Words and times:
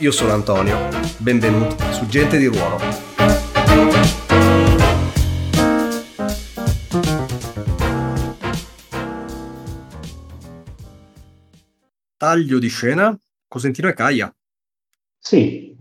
Io 0.00 0.10
sono 0.10 0.34
Antonio, 0.34 0.90
benvenuti 1.16 1.82
su 1.90 2.04
Gente 2.04 2.36
di 2.36 2.44
Ruolo. 2.44 2.78
Taglio 12.18 12.58
di 12.58 12.68
scena, 12.68 13.18
Cosentino 13.48 13.88
e 13.88 13.94
Caia. 13.94 14.36
Sì. 15.18 15.74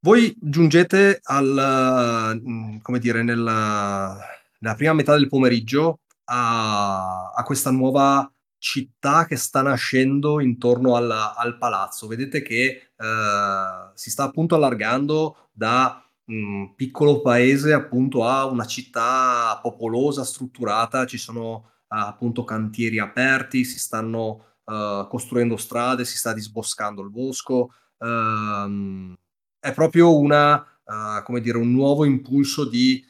Voi 0.00 0.36
giungete 0.38 1.20
al, 1.22 2.38
mm, 2.38 2.76
come 2.82 2.98
dire, 2.98 3.22
nella, 3.22 4.18
nella 4.58 4.74
prima 4.74 4.92
metà 4.92 5.16
del 5.16 5.28
pomeriggio 5.28 6.00
a, 6.24 7.32
a 7.34 7.42
questa 7.42 7.70
nuova 7.70 8.30
città 8.58 9.24
che 9.24 9.36
sta 9.36 9.62
nascendo 9.62 10.40
intorno 10.40 10.94
al, 10.94 11.10
al 11.10 11.56
palazzo. 11.56 12.06
Vedete 12.06 12.42
che 12.42 12.85
eh, 12.96 13.90
si 13.94 14.10
sta 14.10 14.24
appunto 14.24 14.54
allargando 14.54 15.48
da 15.52 16.02
un 16.26 16.74
piccolo 16.74 17.20
paese 17.20 17.72
appunto 17.72 18.24
a 18.24 18.46
una 18.46 18.66
città 18.66 19.58
popolosa, 19.62 20.24
strutturata, 20.24 21.06
ci 21.06 21.18
sono 21.18 21.70
eh, 21.82 21.84
appunto 21.88 22.44
cantieri 22.44 22.98
aperti, 22.98 23.64
si 23.64 23.78
stanno 23.78 24.54
eh, 24.64 25.06
costruendo 25.08 25.56
strade, 25.56 26.04
si 26.04 26.16
sta 26.16 26.32
disboscando 26.32 27.02
il 27.02 27.10
bosco. 27.10 27.72
Ehm, 27.98 29.14
è 29.58 29.72
proprio 29.72 30.18
una, 30.18 30.62
eh, 30.84 31.22
come 31.24 31.40
dire, 31.40 31.58
un 31.58 31.72
nuovo 31.72 32.04
impulso 32.04 32.68
di, 32.68 33.04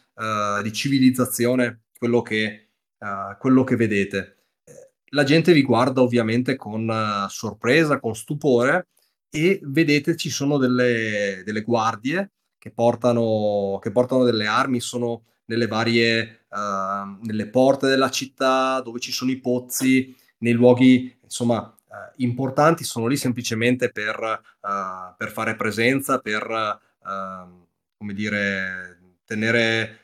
di 0.63 0.73
civilizzazione, 0.73 1.83
quello 1.99 2.23
che, 2.23 2.71
quello 3.39 3.65
che 3.65 3.77
vedete 3.77 4.37
la 5.11 5.25
gente 5.25 5.53
vi 5.53 5.63
guarda 5.63 6.01
ovviamente 6.01 6.57
con 6.57 6.89
uh, 6.89 7.29
sorpresa, 7.29 8.01
con 8.01 8.15
stupore 8.15 8.89
e 9.31 9.61
vedete 9.65 10.17
ci 10.17 10.31
sono 10.31 10.59
delle, 10.59 11.43
delle 11.45 11.63
guardie 11.63 12.31
che 12.59 12.71
portano, 12.71 13.79
che 13.81 13.93
portano, 13.93 14.25
delle 14.25 14.47
armi, 14.47 14.81
sono 14.81 15.25
nelle 15.47 15.67
varie 15.67 16.47
uh, 16.51 17.19
nelle 17.23 17.49
porte 17.49 17.87
della 17.87 18.11
città 18.11 18.81
dove 18.81 18.99
ci 18.99 19.13
sono 19.13 19.31
i 19.31 19.39
pozzi, 19.39 20.17
nei 20.39 20.53
luoghi 20.53 21.17
insomma 21.23 21.59
uh, 21.59 21.95
importanti, 22.17 22.83
sono 22.83 23.07
lì 23.07 23.17
semplicemente 23.17 23.91
per, 23.91 24.41
per 25.17 25.31
fare 25.31 25.55
presenza, 25.55 26.19
per 26.19 26.81
ehm, 27.07 27.67
come 27.97 28.15
dire, 28.15 29.19
tenere 29.25 30.01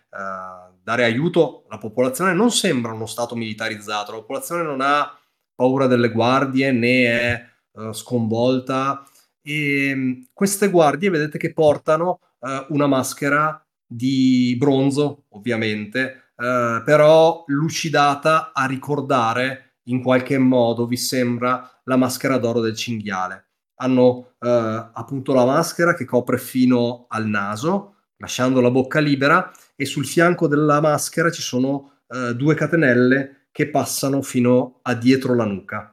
dare 0.83 1.05
aiuto 1.05 1.65
alla 1.69 1.79
popolazione. 1.79 2.33
Non 2.33 2.51
sembra 2.51 2.93
uno 2.93 3.07
stato 3.07 3.35
militarizzato, 3.35 4.13
la 4.13 4.19
popolazione 4.19 4.63
non 4.63 4.81
ha 4.81 5.19
paura 5.55 5.87
delle 5.87 6.11
guardie 6.11 6.73
né 6.73 7.05
è 7.05 7.49
uh, 7.73 7.93
sconvolta 7.93 9.05
e 9.43 9.93
um, 9.93 10.27
queste 10.33 10.71
guardie 10.71 11.11
vedete 11.11 11.39
che 11.39 11.53
portano 11.53 12.21
uh, 12.39 12.67
una 12.69 12.87
maschera 12.87 13.65
di 13.85 14.55
bronzo 14.59 15.25
ovviamente 15.31 16.31
uh, 16.37 16.83
però 16.85 17.45
lucidata 17.49 18.53
a 18.55 18.65
ricordare 18.67 19.79
in 19.87 20.03
qualche 20.03 20.39
modo 20.39 20.87
vi 20.87 20.97
sembra 20.97 21.69
la 21.85 21.97
maschera 21.97 22.39
d'oro 22.39 22.61
del 22.61 22.77
cinghiale. 22.77 23.49
Hanno 23.83 24.35
appunto 24.39 25.35
la 25.35 25.45
maschera 25.45 25.95
che 25.95 26.05
copre 26.05 26.39
fino 26.39 27.07
al 27.09 27.27
naso 27.27 27.93
lasciando 28.23 28.61
la 28.61 28.71
bocca 28.71 29.01
libera 29.01 29.53
e 29.75 29.85
sul 29.85 30.07
fianco 30.07 30.47
della 30.47 30.81
maschera 30.81 31.31
ci 31.31 31.43
sono 31.43 32.03
uh, 32.07 32.33
due 32.33 32.55
catenelle 32.55 33.49
che 33.51 33.69
passano 33.69 34.23
fino 34.23 34.79
a 34.83 34.95
dietro 34.95 35.35
la 35.35 35.45
nuca, 35.45 35.92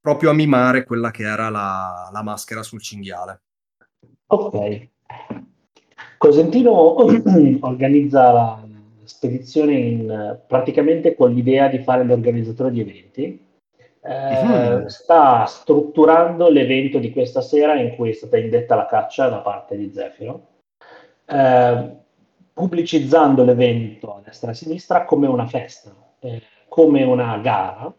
proprio 0.00 0.30
a 0.30 0.34
mimare 0.34 0.84
quella 0.84 1.10
che 1.10 1.24
era 1.24 1.48
la, 1.48 2.08
la 2.12 2.22
maschera 2.22 2.62
sul 2.62 2.80
cinghiale. 2.80 3.42
Ok. 4.28 4.88
Cosentino 6.16 6.72
organizza 7.60 8.32
la 8.32 8.62
spedizione 9.04 9.74
in, 9.74 10.40
praticamente 10.46 11.14
con 11.14 11.32
l'idea 11.32 11.68
di 11.68 11.78
fare 11.82 12.04
l'organizzatore 12.04 12.70
di 12.70 12.80
eventi. 12.80 13.48
Eh, 14.02 14.44
mm-hmm. 14.44 14.86
Sta 14.86 15.44
strutturando 15.44 16.48
l'evento 16.48 16.98
di 16.98 17.12
questa 17.12 17.42
sera 17.42 17.74
in 17.74 17.96
cui 17.96 18.10
è 18.10 18.12
stata 18.12 18.38
indetta 18.38 18.74
la 18.74 18.86
caccia 18.86 19.28
da 19.28 19.38
parte 19.38 19.76
di 19.76 19.92
Zefiro. 19.92 20.46
Eh, 21.26 21.98
pubblicizzando 22.52 23.44
l'evento 23.44 24.16
a 24.16 24.20
destra 24.22 24.48
e 24.48 24.52
a 24.52 24.56
sinistra 24.56 25.04
come 25.04 25.26
una 25.26 25.46
festa, 25.46 25.94
eh, 26.20 26.42
come 26.68 27.02
una 27.02 27.38
gara, 27.38 27.92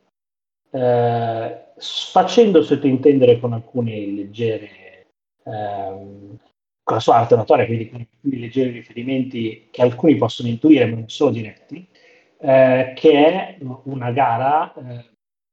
eh, 0.72 1.58
facendo 1.78 2.64
sottintendere 2.64 3.40
con 3.40 3.54
alcuni 3.54 4.16
leggeri, 4.16 4.70
ehm, 5.44 6.38
con 6.84 6.96
la 6.96 7.02
sua 7.02 7.16
arte 7.18 7.34
oratoria, 7.34 7.66
quindi 7.66 7.90
con 7.90 8.00
alcuni 8.00 8.40
leggeri 8.40 8.70
riferimenti 8.72 9.68
che 9.72 9.82
alcuni 9.82 10.16
possono 10.16 10.50
intuire, 10.50 10.86
ma 10.86 10.96
non 10.96 11.10
sono 11.10 11.32
diretti, 11.32 11.88
eh, 12.40 12.94
che 12.96 13.12
è 13.12 13.58
una 13.84 14.12
gara 14.12 14.74
eh, 14.74 15.06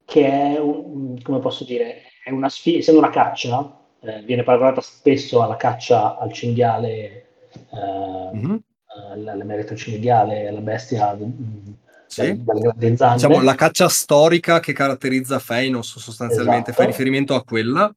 che 0.04 0.26
è, 0.26 0.58
un, 0.58 1.20
come 1.22 1.38
posso 1.38 1.64
dire, 1.64 2.02
è 2.24 2.30
una 2.30 2.48
sfida, 2.48 2.78
essendo 2.78 3.00
una 3.00 3.10
caccia, 3.10 3.78
eh, 4.00 4.22
viene 4.22 4.42
paragonata 4.42 4.80
spesso 4.80 5.42
alla 5.42 5.56
caccia 5.56 6.16
al 6.18 6.32
cinghiale 6.32 7.24
mm-hmm. 8.34 8.56
l'emerito 9.16 9.74
cinghiale, 9.74 10.50
la 10.50 10.60
bestia 10.60 11.14
mm, 11.14 11.72
sì. 12.08 12.42
grandi 12.42 12.96
zanne. 12.96 13.14
Diciamo, 13.14 13.42
la 13.42 13.54
caccia 13.54 13.88
storica 13.88 14.60
che 14.60 14.72
caratterizza 14.72 15.38
Feynos 15.38 15.98
sostanzialmente, 15.98 16.70
esatto. 16.70 16.82
fa 16.82 16.88
riferimento 16.88 17.34
a 17.34 17.44
quella. 17.44 17.94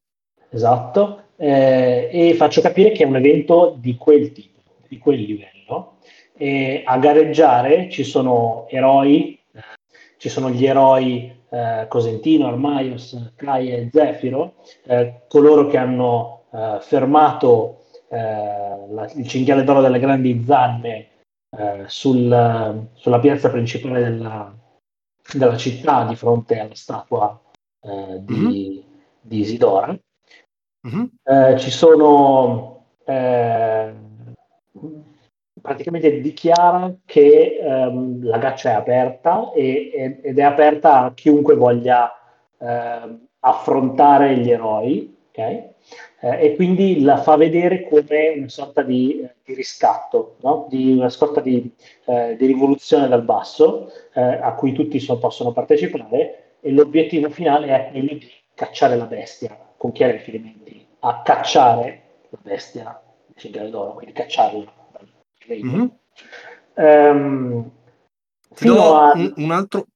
Esatto, 0.49 1.23
eh, 1.37 2.09
e 2.11 2.35
faccio 2.35 2.61
capire 2.61 2.91
che 2.91 3.03
è 3.03 3.07
un 3.07 3.15
evento 3.15 3.75
di 3.79 3.95
quel 3.95 4.31
tipo, 4.31 4.61
di 4.87 4.97
quel 4.97 5.19
livello. 5.19 5.97
E 6.37 6.83
a 6.85 6.97
gareggiare 6.97 7.89
ci 7.89 8.03
sono 8.03 8.67
eroi, 8.69 9.39
eh, 9.53 9.59
ci 10.17 10.27
sono 10.27 10.49
gli 10.49 10.65
eroi 10.65 11.31
eh, 11.49 11.85
Cosentino, 11.87 12.47
Armaios, 12.47 13.33
Kai 13.35 13.71
e 13.71 13.89
Zefiro, 13.91 14.55
eh, 14.85 15.21
coloro 15.27 15.67
che 15.67 15.77
hanno 15.77 16.43
eh, 16.51 16.77
fermato 16.81 17.83
eh, 18.09 18.17
la, 18.17 19.09
il 19.15 19.27
cinghiale 19.27 19.63
d'oro 19.63 19.81
delle 19.81 19.99
grandi 19.99 20.43
zanne 20.45 21.10
eh, 21.57 21.83
sul, 21.87 22.87
sulla 22.93 23.19
piazza 23.19 23.49
principale 23.49 24.03
della, 24.03 24.55
della, 25.33 25.57
città 25.57 26.05
di 26.05 26.15
fronte 26.15 26.59
alla 26.59 26.75
statua 26.75 27.39
eh, 27.81 28.17
di, 28.21 28.33
mm-hmm. 28.33 28.81
di, 29.21 29.39
Isidora. 29.39 29.97
Mm-hmm. 30.87 31.57
ci 31.57 31.69
sono 31.69 32.85
praticamente 35.61 36.19
dichiara 36.19 36.93
che 37.05 37.59
ehm, 37.61 38.23
la 38.25 38.37
gaccia 38.37 38.71
è 38.71 38.73
aperta 38.73 39.51
e, 39.53 40.19
ed 40.23 40.39
è 40.39 40.41
aperta 40.41 41.03
a 41.03 41.13
chiunque 41.13 41.55
voglia 41.55 42.11
eh, 42.57 43.17
affrontare 43.39 44.37
gli 44.37 44.49
eroi, 44.51 45.15
okay? 45.29 45.69
eh, 46.19 46.45
e 46.45 46.55
quindi 46.55 47.01
la 47.01 47.17
fa 47.17 47.35
vedere 47.35 47.87
come 47.87 48.33
una 48.37 48.49
sorta 48.49 48.81
di, 48.81 49.21
eh, 49.21 49.35
di 49.51 49.57
riscatto, 49.57 50.37
no? 50.41 50.67
di 50.69 50.93
una 50.93 51.09
sorta 51.09 51.41
di, 51.41 51.73
eh, 52.05 52.35
di, 52.37 52.45
rivoluzione 52.45 53.07
dal 53.07 53.23
basso 53.23 53.91
eh, 54.13 54.21
a 54.21 54.53
cui 54.53 54.73
tutti 54.73 54.99
so, 54.99 55.17
possono 55.17 55.51
partecipare 55.51 56.55
e 56.61 56.71
l'obiettivo 56.71 57.29
finale 57.29 57.67
è 57.67 57.91
quello 57.91 58.13
di 58.13 58.31
cacciare 58.53 58.95
la 58.95 59.05
bestia, 59.05 59.57
con 59.77 59.91
chiari 59.91 60.13
riferimenti 60.13 60.85
a 60.99 61.21
cacciare 61.23 62.01
la 62.29 62.39
bestia 62.41 63.01
il 63.27 63.35
cinghiale 63.35 63.69
d'oro, 63.69 63.93
quindi 63.93 64.13
cacciarla. 64.13 64.79
Mm-hmm. 65.49 65.85
Um, 66.75 67.71
fino 68.53 68.95
a... 68.95 69.13
un, 69.13 69.33
un 69.37 69.51
altro, 69.51 69.87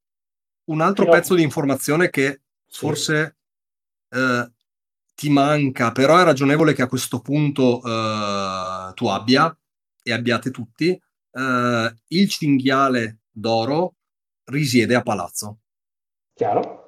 un 0.66 0.82
altro 0.82 1.06
pezzo 1.06 1.34
a... 1.34 1.36
di 1.38 1.44
informazione 1.44 2.10
che 2.10 2.42
forse 2.68 3.36
sì. 4.10 4.20
eh, 4.20 4.52
ti 5.16 5.30
manca, 5.30 5.92
però 5.92 6.20
è 6.20 6.24
ragionevole 6.24 6.74
che 6.74 6.82
a 6.82 6.88
questo 6.88 7.22
punto 7.22 7.80
uh, 7.80 8.94
tu 8.94 9.08
abbia 9.08 9.58
e 10.04 10.12
abbiate 10.12 10.52
tutti, 10.52 10.90
uh, 10.90 11.94
il 12.08 12.30
cinghiale 12.30 13.22
d'oro 13.32 13.96
risiede 14.46 14.94
a 14.94 15.02
palazzo. 15.02 15.62
Chiaro. 16.34 16.84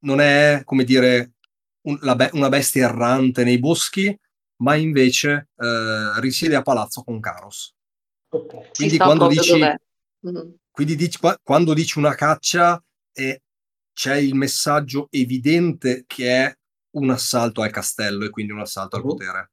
Non 0.00 0.20
è, 0.20 0.62
come 0.64 0.84
dire, 0.84 1.34
un, 1.82 1.98
be- 2.16 2.30
una 2.32 2.48
bestia 2.48 2.88
errante 2.88 3.44
nei 3.44 3.58
boschi, 3.58 4.16
ma 4.62 4.74
invece 4.74 5.48
eh, 5.56 6.20
risiede 6.20 6.54
a 6.56 6.62
palazzo 6.62 7.02
con 7.02 7.20
Caros. 7.20 7.74
Ok. 8.28 8.72
Quindi 8.74 8.96
quando 8.98 9.28
dici. 9.28 9.60
Mhm. 10.24 10.54
quindi 10.70 10.94
dici- 10.94 11.18
qua- 11.18 11.36
quando 11.42 11.74
dici 11.74 11.98
una 11.98 12.14
caccia 12.14 12.80
è- 13.12 13.40
c'è 13.92 14.16
il 14.16 14.36
messaggio 14.36 15.08
evidente 15.10 16.04
che 16.06 16.44
è 16.44 16.56
un 16.92 17.10
assalto 17.10 17.62
al 17.62 17.70
castello 17.70 18.24
e 18.24 18.30
quindi 18.30 18.52
un 18.52 18.60
assalto 18.60 18.96
al 18.96 19.02
Mhm. 19.02 19.08
potere. 19.08 19.50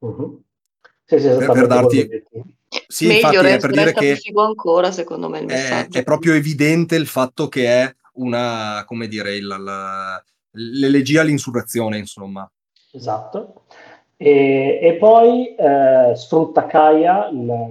Mhm. 0.00 0.42
Sì, 1.04 1.18
sì, 1.18 1.28
Per, 1.28 1.66
darti... 1.66 2.08
Sì, 2.86 3.06
Meglio, 3.06 3.28
infatti 3.28 3.46
è 3.46 3.58
per 3.58 3.70
dire 3.70 3.92
che 3.94 4.20
ancora, 4.36 4.92
secondo 4.92 5.28
me, 5.30 5.38
il 5.40 5.48
è, 5.48 5.88
è 5.90 6.02
proprio 6.02 6.34
evidente 6.34 6.96
il 6.96 7.06
fatto 7.06 7.48
che 7.48 7.66
è 7.66 7.96
una, 8.14 8.84
come 8.86 9.08
dire, 9.08 9.34
il- 9.36 9.46
la- 9.46 10.22
l'elegia 10.52 11.22
all'insurrezione, 11.22 11.96
insomma. 11.96 12.50
Esatto. 12.92 13.64
E, 14.16 14.80
e 14.82 14.96
poi 14.96 15.54
eh, 15.54 16.12
sfrutta 16.14 16.66
Kaya, 16.66 17.30
la, 17.32 17.68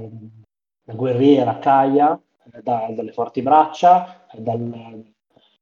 la 0.85 0.93
guerriera 0.93 1.59
Kaya, 1.59 2.19
eh, 2.53 2.61
da- 2.63 2.87
dalle 2.95 3.11
forti 3.11 3.41
braccia, 3.41 4.25
dal, 4.33 5.03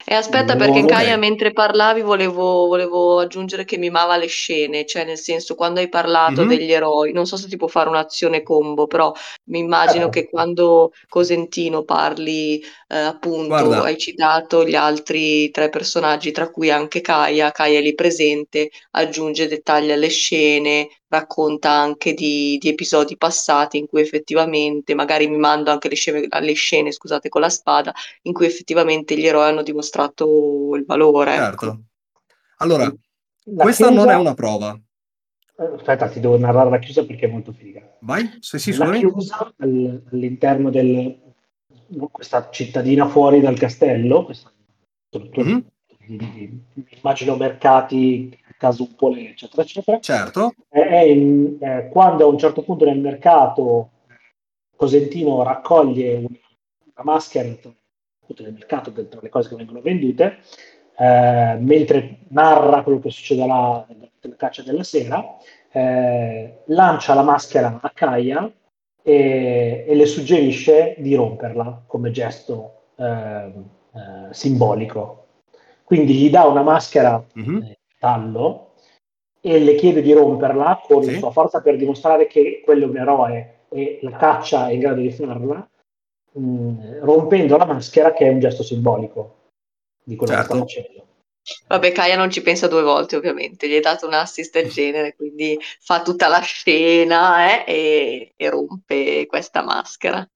E 0.07 0.13
aspetta, 0.13 0.55
dal 0.55 0.57
perché 0.57 0.81
Ok. 0.81 0.85
Kaya, 0.85 1.17
mentre 1.17 1.51
parlavi, 1.51 2.01
volevo, 2.01 2.67
volevo 2.67 3.17
aggiungere 3.19 3.65
che 3.65 3.77
mimava 3.77 4.17
le 4.17 4.27
scene, 4.27 4.85
cioè 4.85 5.03
nel 5.03 5.17
senso, 5.17 5.55
quando 5.55 5.79
hai 5.79 5.89
parlato 5.89 6.43
Mhm. 6.43 6.47
degli 6.47 6.71
eroi, 6.71 7.11
non 7.11 7.25
so 7.25 7.37
se 7.37 7.47
ti 7.47 7.55
può 7.57 7.67
fare 7.67 7.89
un'azione 7.89 8.43
combo, 8.43 8.85
però 8.85 9.11
mi 9.45 9.57
immagino 9.59 10.05
Eh. 10.05 10.09
che 10.09 10.29
quando 10.29 10.91
Cosentino 11.09 11.83
parli, 11.83 12.59
eh, 12.87 12.97
appunto, 12.97 13.47
Guarda. 13.47 13.81
hai 13.81 13.97
citato 13.97 14.63
gli 14.63 14.75
altri 14.75 15.49
tre 15.49 15.69
personaggi, 15.69 16.31
tra 16.31 16.51
cui 16.51 16.69
anche 16.69 17.01
Kaya 17.01 17.51
è 17.51 17.81
lì 17.81 17.95
presente, 17.95 18.69
aggiunge 18.91 19.47
dettagli 19.47 19.89
alle 19.91 20.09
scene, 20.09 20.87
racconta 21.19 21.71
anche 21.71 22.13
di, 22.13 22.57
di 22.59 22.69
episodi 22.69 23.17
passati 23.17 23.77
in 23.77 23.87
cui 23.87 24.01
effettivamente, 24.01 24.93
magari 24.95 25.27
mimando 25.27 25.71
anche 25.71 25.89
le 25.89 25.95
scene, 25.95 26.27
le 26.29 26.53
scene, 26.53 26.91
scusate, 26.91 27.29
con 27.29 27.41
la 27.41 27.49
spada, 27.49 27.93
in 28.23 28.33
cui 28.33 28.45
effettivamente 28.45 29.17
gli 29.17 29.25
eroi 29.25 29.49
hanno 29.49 29.63
dimostrato 29.63 30.75
il 30.75 30.85
valore. 30.85 31.33
ecco. 31.35 31.43
Certo. 31.43 31.81
Allora, 32.57 32.93
La 33.47 33.63
questa 33.63 33.85
non 33.85 33.95
chiusa- 33.95 34.11
è 34.11 34.15
una 34.15 34.33
prova. 34.33 34.79
eh, 35.57 35.63
Aspetta, 35.77 36.09
ti 36.09 36.19
devo 36.19 36.37
narrare 36.37 36.69
la 36.69 36.79
chiusa 36.79 37.05
perché 37.05 37.25
è 37.27 37.29
molto 37.29 37.51
figa. 37.53 37.81
Vai? 38.01 38.29
Sì, 38.39 38.59
sì, 38.59 38.75
la 38.75 38.91
chiusa 38.91 39.53
al- 39.57 40.03
all'interno 40.11 40.69
di 40.69 41.17
questa 42.11 42.49
cittadina 42.51 43.07
fuori 43.07 43.39
dal 43.39 43.57
castello, 43.57 44.25
questa 44.25 44.51
struttura 45.07 45.49
Mhm. 45.49 45.65
di- 46.07 46.17
di- 46.17 46.61
di- 46.73 46.85
immagino 47.01 47.35
mercati, 47.35 48.37
casupole, 48.57 49.29
eccetera, 49.29 49.61
eccetera. 49.61 49.99
Certo. 49.99 50.53
In- 50.71 51.57
eh, 51.59 51.89
quando 51.91 52.25
a 52.25 52.27
un 52.27 52.37
certo 52.37 52.63
punto 52.63 52.85
nel 52.85 52.99
mercato 52.99 53.91
Cosentino 54.75 55.43
raccoglie 55.43 56.15
una, 56.17 56.39
maschera 57.03 57.47
nel 57.47 58.53
mercato 58.53 58.91
tra 58.91 59.19
le 59.21 59.29
cose 59.29 59.49
che 59.49 59.55
vengono 59.55 59.81
vendute, 59.81 60.39
eh, 60.97 61.57
mentre 61.59 62.19
narra 62.29 62.83
quello 62.83 62.99
che 62.99 63.09
succederà 63.09 63.85
nella 63.87 64.35
caccia 64.35 64.63
della 64.63 64.83
sera, 64.83 65.37
eh, 65.71 66.63
lancia 66.67 67.13
la 67.13 67.21
maschera 67.23 67.79
a 67.81 67.91
Kaya 67.93 68.51
e, 69.01 69.85
e 69.87 69.95
le 69.95 70.05
suggerisce 70.05 70.95
di 70.97 71.13
romperla 71.15 71.83
come 71.85 72.11
gesto 72.11 72.85
eh, 72.95 73.03
eh, 73.05 74.33
simbolico. 74.33 75.27
Quindi 75.83 76.15
gli 76.15 76.29
dà 76.29 76.45
una 76.45 76.63
maschera 76.63 77.23
Mhm. 77.33 77.73
Metallo 78.05 78.73
e 79.41 79.59
le 79.59 79.75
chiede 79.75 80.01
di 80.01 80.13
romperla 80.13 80.81
con 80.83 81.03
Sì. 81.03 81.13
la 81.13 81.17
sua 81.19 81.31
forza 81.31 81.61
per 81.61 81.77
dimostrare 81.77 82.27
che 82.27 82.61
quello 82.63 82.85
è 82.85 82.89
un 82.89 82.97
eroe 82.97 83.65
e 83.69 83.99
la 84.01 84.11
caccia 84.11 84.69
è 84.69 84.73
in 84.73 84.79
grado 84.79 85.01
di 85.01 85.11
farla, 85.11 85.67
mh, 86.31 86.99
rompendo 87.03 87.57
la 87.57 87.65
maschera 87.65 88.13
che 88.13 88.25
è 88.25 88.29
un 88.29 88.39
gesto 88.39 88.63
simbolico 88.63 89.49
di 90.03 90.15
quello 90.15 90.33
Certo. 90.33 90.47
che 90.47 90.55
sta 90.57 90.65
facendo. 90.65 91.03
Vabbè, 91.67 91.91
Kaya 91.91 92.15
non 92.15 92.31
ci 92.31 92.41
pensa 92.41 92.67
due 92.67 92.81
volte, 92.81 93.15
ovviamente, 93.15 93.67
gli 93.67 93.75
hai 93.75 93.81
dato 93.81 94.07
un 94.07 94.13
assist 94.13 94.51
del 94.51 94.71
genere, 94.71 95.15
quindi 95.15 95.59
fa 95.79 96.01
tutta 96.01 96.27
la 96.27 96.39
scena 96.39 97.63
eh, 97.63 97.71
e, 97.71 98.33
e 98.35 98.49
rompe 98.49 99.27
questa 99.27 99.61
maschera. 99.61 100.27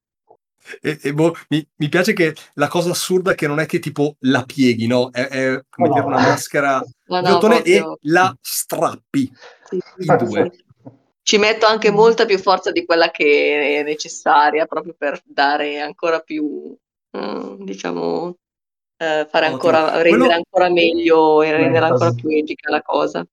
E, 0.82 1.00
e 1.02 1.14
boh, 1.14 1.34
mi, 1.50 1.66
mi 1.78 1.90
piace 1.90 2.14
che 2.14 2.36
la 2.54 2.68
cosa 2.68 2.92
assurda 2.92 3.32
è 3.32 3.36
che 3.36 3.48
non 3.48 3.60
è 3.60 3.66
che 3.66 3.80
tipo 3.80 4.16
la 4.20 4.44
pieghi, 4.44 4.88
no? 4.88 5.10
È, 5.12 5.28
è 5.28 5.62
come 5.70 5.88
No, 5.88 5.94
dire 5.94 6.06
una 6.06 6.20
maschera 6.20 6.84
No, 7.08 7.22
di 7.22 7.28
no, 7.48 7.64
e 7.64 7.84
la 8.02 8.36
strappi. 8.40 9.32
sì, 9.64 9.80
sì, 9.98 10.08
in 10.08 10.18
due. 10.18 10.52
sì. 10.54 10.68
Ci 11.22 11.38
metto 11.38 11.66
anche 11.66 11.92
molta 11.92 12.26
più 12.26 12.40
forza 12.40 12.72
di 12.72 12.86
quella 12.86 13.12
che 13.12 13.80
è 13.80 13.84
necessaria, 13.84 14.66
proprio 14.66 14.96
per 14.98 15.22
dare 15.26 15.80
ancora 15.80 16.20
più, 16.22 16.76
eh, 17.12 17.56
diciamo, 17.60 18.36
eh, 18.98 19.28
fare 19.30 19.46
ancora, 19.46 20.02
rendere 20.02 20.10
Quello- 20.10 20.34
ancora 20.34 20.70
meglio 20.70 21.42
e 21.44 21.52
rendere 21.52 21.86
ancora 21.86 22.12
più 22.14 22.30
epica 22.30 22.72
la 22.72 22.82
cosa. 22.82 23.26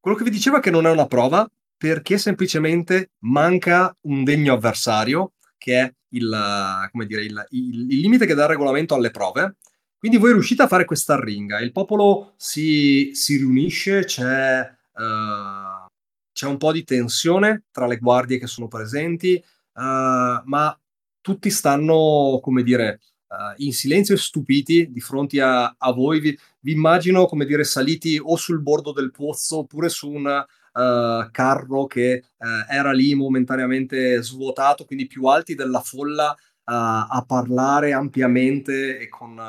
Quello 0.00 0.16
che 0.16 0.24
vi 0.24 0.30
diceva 0.30 0.58
è 0.58 0.60
che 0.60 0.70
non 0.70 0.86
è 0.86 0.90
una 0.90 1.06
prova 1.06 1.48
perché 1.76 2.18
semplicemente 2.18 3.10
manca 3.20 3.94
un 4.02 4.24
degno 4.24 4.54
avversario, 4.54 5.32
che 5.64 5.80
è 5.80 5.94
il, 6.10 6.90
dire, 7.06 7.22
il, 7.24 7.46
il- 7.50 7.90
il 7.90 8.00
limite 8.00 8.26
che 8.26 8.34
dà 8.34 8.42
il 8.42 8.50
regolamento 8.50 8.94
alle 8.94 9.10
prove. 9.10 9.56
Quindi 9.96 10.18
voi 10.18 10.32
riuscite 10.32 10.60
a 10.62 10.66
fare 10.68 10.84
questa 10.84 11.18
ringa, 11.18 11.60
il 11.60 11.72
popolo 11.72 12.34
si, 12.36 13.12
si 13.14 13.38
riunisce, 13.38 14.04
c'è, 14.04 14.60
eh, 14.60 15.86
c'è 16.30 16.46
un 16.46 16.58
po' 16.58 16.70
di 16.72 16.84
tensione 16.84 17.64
tra 17.70 17.86
le 17.86 17.96
guardie 17.96 18.38
che 18.38 18.46
sono 18.46 18.68
presenti, 18.68 19.36
eh, 19.36 19.42
ma 19.72 20.78
tutti 21.22 21.48
stanno, 21.48 22.38
come 22.42 22.62
dire, 22.62 23.00
eh, 23.30 23.64
in 23.64 23.72
silenzio 23.72 24.14
e 24.14 24.18
stupiti 24.18 24.90
di 24.90 25.00
fronte 25.00 25.40
a, 25.40 25.74
a 25.78 25.92
voi. 25.92 26.20
Vi, 26.20 26.38
vi 26.60 26.72
immagino, 26.72 27.24
come 27.24 27.46
dire, 27.46 27.64
saliti 27.64 28.20
o 28.22 28.36
sul 28.36 28.60
bordo 28.60 28.92
del 28.92 29.10
pozzo 29.10 29.60
oppure 29.60 29.88
su 29.88 30.10
un 30.10 30.44
eh, 30.76 31.28
carro 31.30 31.86
che 31.86 32.12
eh, 32.12 32.22
era 32.68 32.92
lì 32.92 33.14
momentaneamente 33.14 34.20
svuotato, 34.22 34.84
quindi 34.84 35.06
più 35.06 35.26
alti 35.26 35.54
della 35.54 35.80
folla 35.80 36.34
eh, 36.34 36.38
a 36.64 37.24
parlare 37.26 37.92
ampiamente 37.92 38.98
e 38.98 39.08
con, 39.08 39.40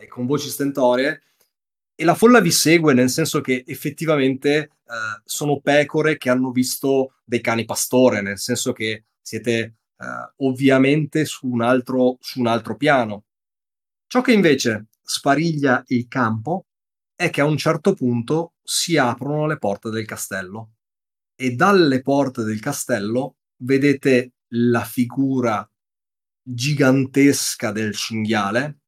e 0.00 0.06
con 0.06 0.26
voci 0.26 0.48
stentoree. 0.48 1.22
E 1.94 2.04
la 2.04 2.14
folla 2.14 2.40
vi 2.40 2.52
segue 2.52 2.92
nel 2.92 3.08
senso 3.08 3.40
che 3.40 3.64
effettivamente 3.66 4.70
sono 5.24 5.60
pecore 5.60 6.16
che 6.16 6.30
hanno 6.30 6.50
visto 6.50 7.14
dei 7.24 7.40
cani 7.40 7.64
pastore, 7.64 8.22
nel 8.22 8.38
senso 8.38 8.72
che 8.72 9.04
siete 9.20 9.74
ovviamente 10.36 11.24
su 11.24 11.46
un, 11.48 11.60
altro, 11.60 12.16
su 12.20 12.40
un 12.40 12.46
altro 12.46 12.76
piano. 12.76 13.24
Ciò 14.06 14.20
che 14.22 14.32
invece 14.32 14.86
spariglia 15.02 15.82
il 15.88 16.06
campo 16.08 16.66
è 17.14 17.30
che 17.30 17.40
a 17.40 17.46
un 17.46 17.56
certo 17.56 17.94
punto 17.94 18.52
si 18.70 18.98
aprono 18.98 19.46
le 19.46 19.56
porte 19.56 19.88
del 19.88 20.04
castello. 20.04 20.72
E 21.34 21.52
dalle 21.52 22.02
porte 22.02 22.42
del 22.42 22.60
castello 22.60 23.36
vedete 23.62 24.34
la 24.48 24.84
figura 24.84 25.66
gigantesca 26.42 27.72
del 27.72 27.94
cinghiale 27.94 28.80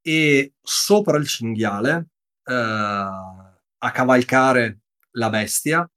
e 0.00 0.54
sopra 0.60 1.16
il 1.18 1.26
cinghiale 1.26 2.10
eh, 2.44 2.54
a 2.54 3.90
cavalcare 3.92 4.82
la 5.12 5.30
bestia 5.30 5.90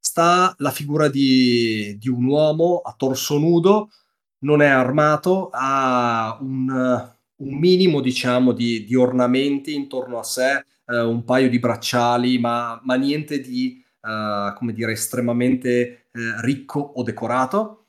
sta 0.00 0.52
la 0.58 0.70
figura 0.72 1.08
di, 1.08 1.96
di 1.98 2.08
un 2.08 2.24
uomo 2.24 2.78
a 2.78 2.94
torso 2.96 3.38
nudo, 3.38 3.90
non 4.38 4.62
è 4.62 4.66
armato, 4.66 5.50
ha 5.52 6.38
un, 6.40 7.15
un 7.38 7.58
minimo 7.58 8.00
diciamo 8.00 8.52
di, 8.52 8.84
di 8.84 8.94
ornamenti 8.94 9.74
intorno 9.74 10.18
a 10.18 10.22
sé, 10.22 10.64
eh, 10.86 11.00
un 11.00 11.24
paio 11.24 11.48
di 11.48 11.58
bracciali, 11.58 12.38
ma, 12.38 12.80
ma 12.84 12.94
niente 12.94 13.40
di 13.40 13.82
eh, 14.00 14.52
come 14.56 14.72
dire 14.72 14.92
estremamente 14.92 16.08
eh, 16.12 16.40
ricco 16.40 16.80
o 16.80 17.02
decorato. 17.02 17.88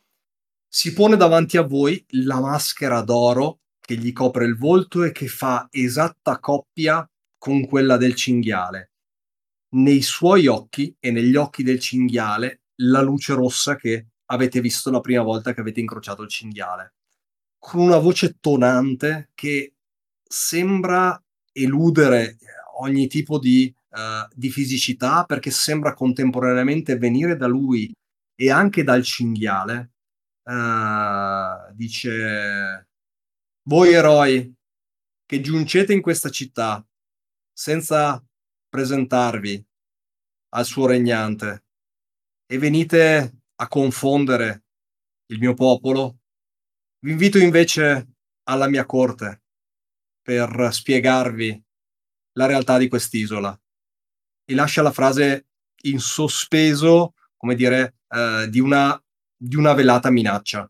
Si 0.67 0.93
pone 0.93 1.15
davanti 1.15 1.57
a 1.57 1.61
voi 1.61 2.03
la 2.09 2.39
maschera 2.39 3.01
d'oro 3.01 3.59
che 3.79 3.95
gli 3.95 4.11
copre 4.11 4.45
il 4.45 4.57
volto 4.57 5.03
e 5.03 5.11
che 5.11 5.27
fa 5.27 5.67
esatta 5.71 6.39
coppia 6.39 7.09
con 7.37 7.65
quella 7.65 7.97
del 7.97 8.15
cinghiale. 8.15 8.91
Nei 9.75 10.01
suoi 10.01 10.47
occhi 10.47 10.95
e 10.99 11.11
negli 11.11 11.35
occhi 11.35 11.63
del 11.63 11.79
cinghiale 11.79 12.63
la 12.81 13.01
luce 13.01 13.33
rossa 13.33 13.75
che 13.75 14.07
avete 14.25 14.59
visto 14.59 14.91
la 14.91 14.99
prima 14.99 15.23
volta 15.23 15.53
che 15.53 15.61
avete 15.61 15.79
incrociato 15.79 16.21
il 16.21 16.29
cinghiale, 16.29 16.95
con 17.59 17.81
una 17.81 17.97
voce 17.97 18.37
tonante 18.39 19.31
che 19.33 19.73
sembra 20.23 21.21
eludere 21.51 22.37
ogni 22.79 23.07
tipo 23.07 23.39
di, 23.39 23.73
uh, 23.89 24.27
di 24.33 24.49
fisicità 24.49 25.23
perché 25.25 25.51
sembra 25.51 25.93
contemporaneamente 25.93 26.97
venire 26.97 27.35
da 27.35 27.47
lui 27.47 27.91
e 28.35 28.51
anche 28.51 28.83
dal 28.83 29.03
cinghiale. 29.03 29.91
Uh, 30.43 31.73
dice 31.73 32.87
voi 33.63 33.91
eroi 33.91 34.53
che 35.25 35.41
giungete 35.41 35.91
in 35.91 36.01
questa 36.01 36.29
città 36.29 36.85
senza 37.51 38.23
presentarvi 38.69 39.65
al 40.49 40.65
suo 40.65 40.85
regnante, 40.85 41.65
e 42.45 42.57
venite 42.57 43.41
a 43.55 43.67
confondere 43.67 44.63
il 45.27 45.39
mio 45.39 45.53
popolo, 45.53 46.19
vi 47.07 47.13
invito 47.13 47.37
invece 47.37 48.15
alla 48.49 48.67
mia 48.67 48.85
corte 48.85 49.43
per 50.21 50.69
spiegarvi 50.73 51.63
la 52.33 52.47
realtà 52.47 52.77
di 52.77 52.89
quest'isola. 52.89 53.57
E 54.43 54.53
lascia 54.53 54.81
la 54.81 54.91
frase 54.91 55.47
in 55.83 55.99
sospeso, 55.99 57.13
come 57.37 57.55
dire, 57.55 57.99
eh, 58.09 58.47
di, 58.49 58.59
una, 58.59 59.01
di 59.37 59.55
una 59.55 59.73
velata 59.73 60.09
minaccia. 60.09 60.69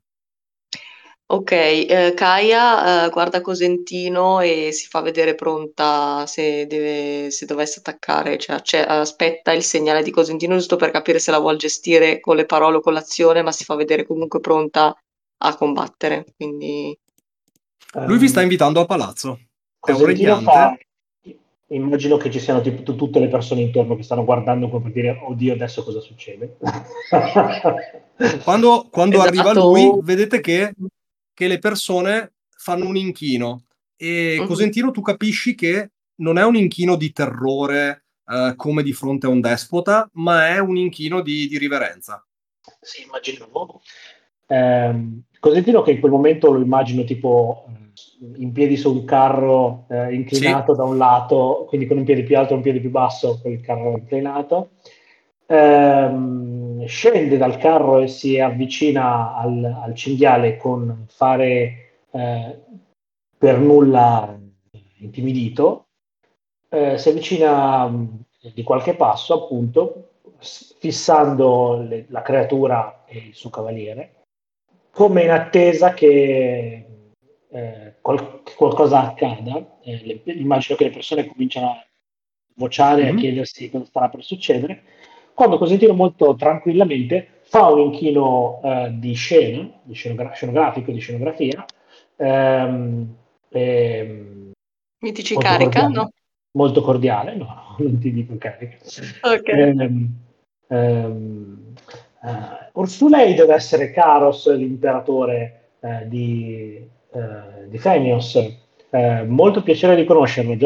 Ok, 1.29 1.51
eh, 1.51 2.13
Kaia 2.15 3.05
eh, 3.05 3.09
guarda 3.09 3.41
Cosentino 3.41 4.39
e 4.39 4.71
si 4.71 4.87
fa 4.87 5.01
vedere 5.01 5.33
pronta 5.33 6.25
se, 6.27 6.67
deve, 6.67 7.31
se 7.31 7.45
dovesse 7.47 7.79
attaccare, 7.79 8.37
cioè, 8.37 8.61
cioè, 8.61 8.85
aspetta 8.87 9.51
il 9.53 9.63
segnale 9.63 10.03
di 10.03 10.11
Cosentino 10.11 10.55
giusto 10.55 10.75
per 10.75 10.91
capire 10.91 11.17
se 11.17 11.31
la 11.31 11.39
vuol 11.39 11.57
gestire 11.57 12.19
con 12.19 12.35
le 12.35 12.45
parole 12.45 12.77
o 12.77 12.81
con 12.81 12.93
l'azione, 12.93 13.41
ma 13.41 13.51
si 13.51 13.63
fa 13.63 13.75
vedere 13.75 14.05
comunque 14.05 14.39
pronta 14.39 14.95
a 15.37 15.55
combattere. 15.55 16.25
Quindi... 16.35 16.97
Lui 18.05 18.17
vi 18.17 18.27
sta 18.27 18.39
ehm, 18.39 18.45
invitando 18.45 18.79
a 18.81 18.85
palazzo. 18.85 19.39
È 19.79 19.91
un 19.91 20.05
regnante. 20.05 20.43
Fa... 20.43 20.77
Immagino 21.69 22.15
che 22.15 22.31
ci 22.31 22.39
siano 22.39 22.61
tipo, 22.61 22.95
tutte 22.95 23.19
le 23.19 23.27
persone 23.27 23.61
intorno 23.61 23.95
che 23.97 24.03
stanno 24.03 24.23
guardando 24.23 24.69
come 24.69 24.83
per 24.83 24.91
dire, 24.93 25.19
oddio, 25.21 25.53
adesso 25.53 25.83
cosa 25.83 25.99
succede? 25.99 26.57
quando, 28.43 28.87
quando 28.89 29.17
esatto. 29.17 29.29
arriva 29.29 29.53
lui, 29.53 29.99
vedete 30.01 30.39
che 30.39 30.73
che 31.37 31.47
le 31.47 31.59
persone 31.59 32.33
fanno 32.49 32.87
un 32.87 32.97
inchino 32.97 33.65
e 33.95 34.39
uh-huh. 34.39 34.47
Cosentino 34.47 34.89
tu 34.89 35.01
capisci 35.01 35.53
che 35.53 35.91
non 36.15 36.39
è 36.39 36.43
un 36.43 36.55
inchino 36.55 36.95
di 36.95 37.11
terrore 37.11 38.05
uh, 38.25 38.55
come 38.55 38.81
di 38.81 38.91
fronte 38.91 39.27
a 39.27 39.29
un 39.29 39.39
despota, 39.39 40.09
ma 40.13 40.47
è 40.47 40.57
un 40.57 40.77
inchino 40.77 41.21
di, 41.21 41.47
di 41.47 41.59
riverenza. 41.59 42.25
Sì, 42.81 43.03
immaginavo. 43.03 43.83
Eh, 44.47 45.21
Cosentino 45.39 45.81
che 45.81 45.91
in 45.91 45.99
quel 45.99 46.11
momento 46.11 46.51
lo 46.51 46.59
immagino 46.59 47.03
tipo 47.03 47.65
eh, 47.67 48.41
in 48.41 48.51
piedi 48.51 48.75
su 48.75 48.91
un 48.91 49.05
carro 49.05 49.85
eh, 49.89 50.13
inclinato 50.13 50.73
sì. 50.73 50.79
da 50.79 50.85
un 50.85 50.97
lato, 50.97 51.65
quindi 51.67 51.85
con 51.85 51.97
un 51.97 52.03
piede 52.03 52.23
più 52.23 52.37
alto 52.37 52.53
e 52.53 52.55
un 52.55 52.61
piede 52.61 52.79
più 52.79 52.89
basso, 52.89 53.39
con 53.41 53.51
il 53.51 53.61
carro 53.61 53.91
inclinato. 53.91 54.71
Ehm, 55.45 56.85
scende 56.85 57.37
dal 57.37 57.57
carro 57.57 57.99
e 57.99 58.07
si 58.07 58.39
avvicina 58.39 59.35
al, 59.35 59.63
al 59.63 59.95
cinghiale 59.95 60.57
con 60.57 61.05
fare 61.07 61.91
eh, 62.11 62.59
per 63.37 63.59
nulla 63.59 64.37
intimidito. 64.97 65.85
Eh, 66.69 66.97
si 66.97 67.09
avvicina 67.09 67.87
mm, 67.87 68.05
di 68.53 68.63
qualche 68.63 68.95
passo, 68.95 69.43
appunto, 69.43 70.09
fissando 70.39 71.77
le, 71.81 72.05
la 72.09 72.21
creatura 72.21 73.03
e 73.05 73.17
il 73.17 73.33
suo 73.33 73.49
cavaliere, 73.49 74.16
come 74.97 75.21
in 75.21 75.29
attesa 75.29 75.93
che 75.93 76.85
eh, 77.51 77.93
qual- 78.01 78.41
qualcosa 78.55 79.09
accada. 79.09 79.77
Eh, 79.83 80.01
le, 80.03 80.33
immagino 80.33 80.75
che 80.75 80.85
le 80.85 80.89
persone 80.89 81.27
cominciano 81.27 81.67
a 81.67 81.85
vociare 82.55 83.03
mm-hmm. 83.03 83.15
a 83.15 83.19
chiedersi 83.19 83.69
cosa 83.69 83.85
starà 83.85 84.09
per 84.09 84.23
succedere 84.23 84.81
quando 85.35 85.59
Cosentino 85.59 85.93
molto 85.93 86.33
tranquillamente 86.33 87.41
fa 87.43 87.67
un 87.67 87.91
inchino 87.91 88.59
eh, 88.63 88.89
di 88.93 89.13
scena, 89.13 89.69
di 89.83 89.93
scenogra- 89.93 90.33
scenografico, 90.33 90.91
di 90.91 90.97
scenografia. 90.99 91.63
Ehm, 92.15 93.15
ehm, 93.49 94.51
Mi 94.97 95.11
dici 95.11 95.35
carica, 95.35 95.81
cordiale, 95.81 95.93
no? 95.93 96.11
Molto 96.53 96.81
cordiale, 96.81 97.35
no, 97.35 97.75
non 97.77 97.99
ti 97.99 98.11
dico 98.11 98.35
carica. 98.39 98.77
Ok. 99.21 99.47
Ehm, 100.69 101.73
ehm, 102.27 102.35
eh, 102.35 102.69
Orsulei 102.73 103.33
deve 103.33 103.53
essere 103.53 103.91
Caros, 103.91 104.53
l'imperatore 104.55 105.71
eh, 105.79 106.07
di, 106.07 106.87
eh, 107.13 107.67
di 107.67 107.77
Fenios. 107.77 108.65
Molto 109.27 109.61
piacere 109.63 109.95
di 109.95 110.05
conoscerlo. 110.05 110.55
Già 110.55 110.65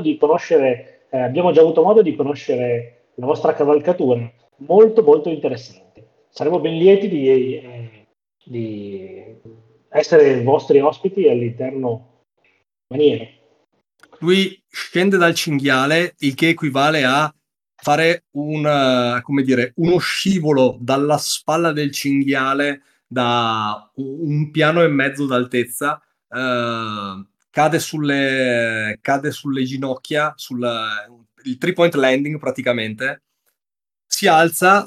di 0.00 0.16
conoscere, 0.16 1.06
abbiamo 1.10 1.50
già 1.50 1.60
avuto 1.60 1.82
modo 1.82 2.00
di 2.00 2.14
conoscere 2.14 2.96
la 3.16 3.26
vostra 3.26 3.54
cavalcatura, 3.54 4.30
molto 4.58 5.02
molto 5.02 5.28
interessante. 5.28 6.06
Saremo 6.28 6.60
ben 6.60 6.76
lieti 6.76 7.08
di, 7.08 7.28
eh, 7.28 8.06
di 8.44 9.36
essere 9.88 10.42
vostri 10.42 10.80
ospiti 10.80 11.28
all'interno 11.28 12.24
maniera. 12.88 13.26
Lui 14.18 14.62
scende 14.68 15.16
dal 15.16 15.34
cinghiale, 15.34 16.14
il 16.18 16.34
che 16.34 16.48
equivale 16.48 17.04
a 17.04 17.32
fare 17.76 18.24
un, 18.32 19.20
come 19.22 19.42
dire, 19.42 19.72
uno 19.76 19.98
scivolo 19.98 20.78
dalla 20.80 21.18
spalla 21.18 21.72
del 21.72 21.92
cinghiale 21.92 22.82
da 23.06 23.90
un 23.96 24.50
piano 24.50 24.82
e 24.82 24.88
mezzo 24.88 25.26
d'altezza, 25.26 26.00
eh, 26.28 27.26
cade, 27.50 27.78
sulle, 27.78 28.98
cade 29.00 29.30
sulle 29.30 29.62
ginocchia, 29.64 30.32
sul, 30.36 30.66
il 31.44 31.58
three 31.58 31.72
point 31.72 31.94
landing 31.94 32.38
praticamente, 32.38 33.22
si 34.06 34.26
alza, 34.26 34.84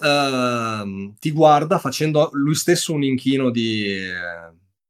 uh, 0.82 1.14
ti 1.20 1.32
guarda 1.32 1.78
facendo 1.78 2.30
lui 2.34 2.56
stesso 2.56 2.94
un 2.94 3.04
inchino 3.04 3.50
di, 3.52 3.96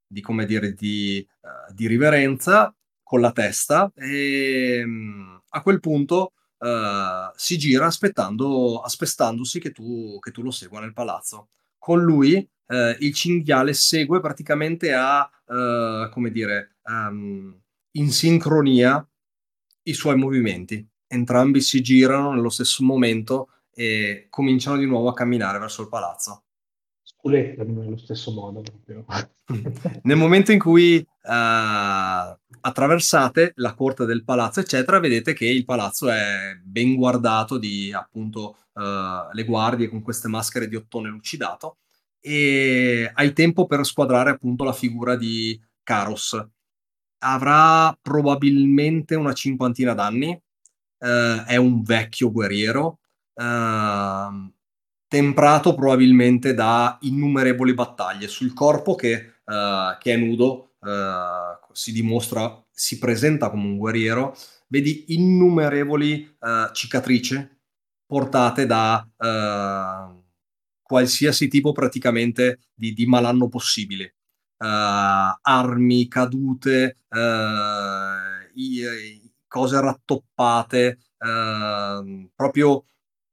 di 0.07 0.21
come 0.21 0.45
dire, 0.45 0.73
di, 0.73 1.25
di, 1.73 1.87
riverenza 1.87 2.73
con 3.01 3.21
la 3.21 3.31
testa 3.31 3.91
e 3.95 4.81
um, 4.85 5.41
a 5.49 5.61
quel 5.61 5.79
punto 5.79 6.33
uh, 6.59 7.31
si 7.35 7.57
gira 7.57 7.87
aspettando, 7.87 8.81
aspettandosi 8.81 9.59
che 9.59 9.71
tu, 9.71 10.19
che 10.19 10.31
tu 10.31 10.41
lo 10.41 10.51
segua 10.51 10.79
nel 10.79 10.93
palazzo. 10.93 11.49
Con 11.77 12.01
lui 12.01 12.35
eh, 12.67 12.97
il 12.99 13.13
cinghiale 13.13 13.73
segue 13.73 14.19
praticamente 14.19 14.93
a, 14.93 15.29
come 16.11 16.29
dire, 16.29 16.75
um, 16.83 17.57
in 17.91 18.11
sincronia 18.11 19.03
i 19.83 19.93
suoi 19.93 20.17
movimenti 20.17 20.85
entrambi 21.09 21.59
si 21.59 21.81
girano 21.81 22.33
nello 22.33 22.49
stesso 22.49 22.83
momento 22.83 23.49
e 23.73 24.27
cominciano 24.29 24.77
di 24.77 24.85
nuovo 24.85 25.09
a 25.09 25.13
camminare 25.13 25.57
verso 25.57 25.81
il 25.81 25.89
palazzo. 25.89 26.43
Sculettano 27.19 27.81
nello 27.81 27.97
stesso 27.97 28.31
modo. 28.31 28.63
Nel 30.03 30.17
momento 30.17 30.51
in 30.51 30.59
cui 30.59 30.97
uh, 30.97 31.07
attraversate 32.61 33.51
la 33.55 33.73
corte 33.73 34.05
del 34.05 34.23
palazzo, 34.23 34.61
eccetera, 34.61 34.99
vedete 34.99 35.33
che 35.33 35.45
il 35.45 35.65
palazzo 35.65 36.09
è 36.09 36.57
ben 36.63 36.95
guardato 36.95 37.57
di 37.57 37.91
appunto 37.91 38.57
uh, 38.73 39.31
le 39.33 39.43
guardie 39.45 39.89
con 39.89 40.01
queste 40.01 40.27
maschere 40.27 40.67
di 40.67 40.75
ottone 40.75 41.09
lucidato 41.09 41.77
e 42.21 43.09
hai 43.13 43.33
tempo 43.33 43.65
per 43.65 43.85
squadrare 43.85 44.31
appunto 44.31 44.63
la 44.63 44.73
figura 44.73 45.15
di 45.15 45.59
Caros. 45.83 46.47
Avrà 47.19 47.97
probabilmente 48.01 49.15
una 49.15 49.33
cinquantina 49.33 49.93
d'anni, 49.93 50.31
eh, 50.99 51.43
è 51.45 51.55
un 51.57 51.81
vecchio 51.81 52.31
guerriero, 52.31 52.99
eh, 53.33 54.51
temprato 55.09 55.73
probabilmente 55.73 56.53
da 56.53 56.99
innumerevoli 57.01 57.73
battaglie 57.73 58.27
sul 58.27 58.53
corpo 58.53 58.93
che, 58.93 59.11
eh, 59.43 59.97
che 59.99 60.13
è 60.13 60.15
nudo, 60.15 60.75
eh, 60.81 61.57
si 61.73 61.91
dimostra, 61.91 62.63
si 62.71 62.99
presenta 62.99 63.49
come 63.49 63.63
un 63.63 63.77
guerriero, 63.77 64.37
vedi 64.67 65.05
innumerevoli 65.15 66.37
eh, 66.39 66.69
cicatrici 66.71 67.57
portate 68.05 68.65
da 68.65 69.05
qualsiasi 70.81 71.47
tipo 71.47 71.71
praticamente 71.71 72.59
di, 72.73 72.93
di 72.93 73.05
malanno 73.05 73.47
possibile. 73.49 74.15
Uh, 74.57 75.37
armi 75.41 76.07
cadute, 76.09 76.97
uh, 77.07 78.49
i, 78.55 79.31
cose 79.47 79.79
rattoppate, 79.79 80.97
proprio 82.35 82.83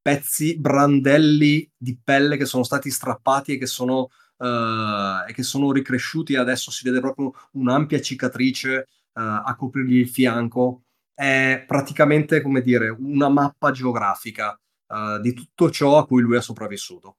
pezzi, 0.06 0.56
brandelli 0.56 1.68
di 1.76 1.98
pelle 2.00 2.36
che 2.36 2.44
sono 2.44 2.62
stati 2.62 2.90
strappati 2.90 3.54
e 3.54 3.58
che 3.58 3.66
sono, 3.66 4.10
eh, 4.38 5.24
e 5.28 5.32
che 5.32 5.42
sono 5.42 5.72
ricresciuti 5.72 6.34
e 6.34 6.38
adesso 6.38 6.70
si 6.70 6.88
vede 6.88 7.00
proprio 7.00 7.32
un'ampia 7.54 8.00
cicatrice 8.00 8.76
eh, 8.76 8.86
a 9.14 9.52
coprirgli 9.58 9.96
il 9.96 10.08
fianco. 10.08 10.82
È 11.12 11.64
praticamente, 11.66 12.40
come 12.40 12.62
dire, 12.62 12.88
una 12.88 13.28
mappa 13.28 13.72
geografica 13.72 14.56
eh, 14.86 15.18
di 15.20 15.32
tutto 15.32 15.70
ciò 15.70 15.98
a 15.98 16.06
cui 16.06 16.22
lui 16.22 16.36
è 16.36 16.40
sopravvissuto. 16.40 17.16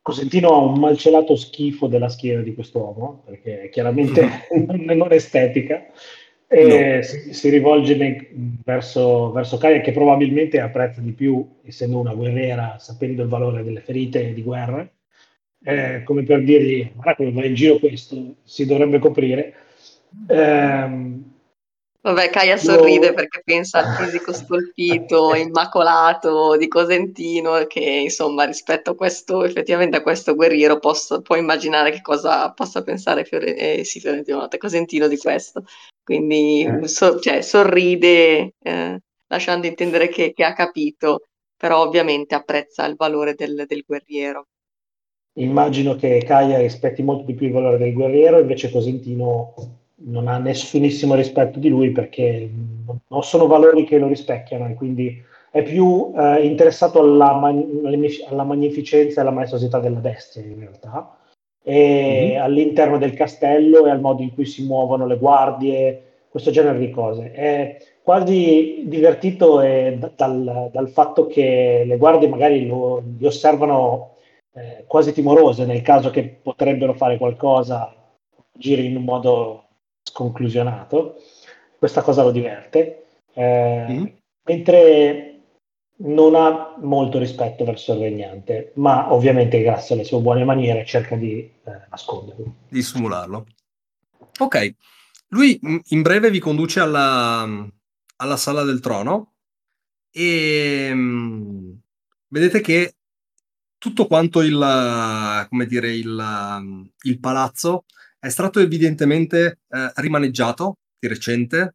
Cosentino 0.00 0.48
ha 0.54 0.56
un 0.56 0.80
malcelato 0.80 1.36
schifo 1.36 1.86
della 1.86 2.08
schiena 2.08 2.40
di 2.40 2.54
quest'uomo, 2.54 3.24
perché 3.26 3.68
chiaramente 3.70 4.46
non 4.56 5.12
è 5.12 5.16
estetica, 5.16 5.82
no. 6.52 7.02
si, 7.02 7.32
si, 7.32 7.48
rivolge 7.48 7.96
nei, 7.96 8.58
verso, 8.64 9.32
verso 9.32 9.58
Kaya 9.58 9.80
che 9.80 9.92
probabilmente 9.92 10.60
apprezza 10.60 11.00
di 11.00 11.12
più, 11.12 11.46
essendo 11.64 11.98
una 11.98 12.14
guerriera, 12.14 12.76
sapendo 12.78 13.22
il 13.22 13.28
valore 13.28 13.62
delle 13.62 13.80
ferite 13.80 14.34
di 14.34 14.42
guerra, 14.42 14.88
eh, 15.64 16.02
come 16.04 16.24
per 16.24 16.42
dirgli, 16.42 16.90
guarda 16.92 17.16
come 17.16 17.32
va 17.32 17.44
in 17.44 17.54
giro 17.54 17.78
questo, 17.78 18.36
si 18.42 18.66
dovrebbe 18.66 18.98
coprire. 18.98 19.54
Eh, 20.26 21.20
Vabbè, 22.04 22.30
Kaia 22.30 22.56
sorride 22.56 23.06
Io... 23.06 23.14
perché 23.14 23.42
pensa 23.44 23.78
al 23.78 23.94
fisico 23.94 24.32
stolpito, 24.32 25.34
immacolato 25.36 26.56
di 26.56 26.66
Cosentino, 26.66 27.64
che 27.68 27.78
insomma 27.78 28.42
rispetto 28.42 28.90
a 28.90 28.94
questo, 28.96 29.44
effettivamente 29.44 29.98
a 29.98 30.02
questo 30.02 30.34
guerriero, 30.34 30.80
posso, 30.80 31.22
può 31.22 31.36
immaginare 31.36 31.92
che 31.92 32.00
cosa 32.00 32.50
possa 32.50 32.82
pensare 32.82 33.24
Fiore, 33.24 33.56
eh, 33.56 33.84
sì, 33.84 34.00
Fiorentino, 34.00 34.48
Cosentino 34.58 35.06
di 35.06 35.16
questo. 35.16 35.64
Quindi 36.04 36.62
eh. 36.62 36.88
so, 36.88 37.18
cioè, 37.20 37.42
sorride, 37.42 38.54
eh, 38.58 38.98
lasciando 39.28 39.66
intendere 39.66 40.08
che, 40.08 40.32
che, 40.32 40.44
ha 40.44 40.52
capito, 40.52 41.28
però 41.56 41.82
ovviamente 41.82 42.34
apprezza 42.34 42.84
il 42.86 42.96
valore 42.96 43.34
del, 43.34 43.64
del 43.66 43.84
guerriero. 43.86 44.46
Immagino 45.34 45.94
che 45.94 46.22
Kaia 46.24 46.58
rispetti 46.58 47.02
molto 47.02 47.24
di 47.24 47.34
più 47.34 47.46
il 47.46 47.52
valore 47.52 47.78
del 47.78 47.92
guerriero, 47.92 48.38
invece 48.38 48.70
Cosentino 48.70 49.54
non 50.04 50.28
ha 50.28 50.38
nessunissimo 50.38 51.14
rispetto 51.14 51.58
di 51.58 51.68
lui 51.68 51.92
perché 51.92 52.50
non 53.08 53.22
sono 53.22 53.46
valori 53.46 53.84
che 53.84 53.98
lo 53.98 54.08
rispecchiano 54.08 54.68
e 54.68 54.74
quindi 54.74 55.22
è 55.50 55.62
più 55.62 56.12
eh, 56.16 56.44
interessato 56.44 57.00
alla, 57.00 57.34
man- 57.34 57.82
alla, 58.26 58.42
magnificenza 58.42 59.20
e 59.20 59.22
alla 59.22 59.30
maestosità 59.30 59.78
della 59.78 60.00
bestia 60.00 60.42
in 60.42 60.58
realtà 60.58 61.16
e 61.62 62.30
mm-hmm. 62.30 62.42
all'interno 62.42 62.98
del 62.98 63.14
castello 63.14 63.86
e 63.86 63.90
al 63.90 64.00
modo 64.00 64.22
in 64.22 64.34
cui 64.34 64.44
si 64.44 64.64
muovono 64.64 65.06
le 65.06 65.16
guardie, 65.16 66.02
questo 66.28 66.50
genere 66.50 66.78
di 66.78 66.90
cose. 66.90 67.32
È 67.32 67.76
quasi 68.02 68.82
divertito 68.86 69.58
dal, 69.58 70.70
dal, 70.72 70.88
fatto 70.88 71.26
che 71.26 71.84
le 71.86 71.96
guardie 71.96 72.28
magari 72.28 72.66
lo, 72.66 73.02
li 73.18 73.26
osservano 73.26 74.16
eh, 74.54 74.84
quasi 74.86 75.12
timorose 75.12 75.64
nel 75.64 75.82
caso 75.82 76.10
che 76.10 76.24
potrebbero 76.24 76.94
fare 76.94 77.16
qualcosa, 77.16 77.94
giri 78.52 78.86
in 78.86 78.96
un 78.96 79.04
modo 79.04 79.64
sconclusionato, 80.02 81.16
questa 81.78 82.02
cosa 82.02 82.22
lo 82.22 82.30
diverte, 82.30 83.04
eh, 83.34 83.86
mm. 83.88 84.04
mentre 84.44 85.31
non 86.04 86.34
ha 86.34 86.74
molto 86.80 87.18
rispetto 87.18 87.64
verso 87.64 87.92
il 87.94 88.00
regnante, 88.00 88.72
ma 88.76 89.12
ovviamente 89.12 89.62
grazie 89.62 89.94
alle 89.94 90.04
sue 90.04 90.20
buone 90.20 90.44
maniere 90.44 90.84
cerca 90.84 91.16
di 91.16 91.38
eh, 91.38 91.52
nasconderlo. 91.90 92.54
Di 92.68 92.82
simularlo. 92.82 93.46
Ok, 94.40 94.74
lui 95.28 95.58
in 95.62 96.02
breve 96.02 96.30
vi 96.30 96.38
conduce 96.38 96.80
alla, 96.80 97.46
alla 98.16 98.36
sala 98.36 98.64
del 98.64 98.80
trono 98.80 99.34
e 100.10 100.90
um, 100.92 101.78
vedete 102.28 102.60
che 102.60 102.94
tutto 103.78 104.06
quanto 104.06 104.42
il, 104.42 105.46
come 105.48 105.66
dire, 105.66 105.92
il, 105.92 106.88
il 107.02 107.20
palazzo 107.20 107.84
è 108.18 108.28
stato 108.28 108.60
evidentemente 108.60 109.60
eh, 109.68 109.92
rimaneggiato 109.96 110.78
di 110.98 111.08
recente 111.08 111.74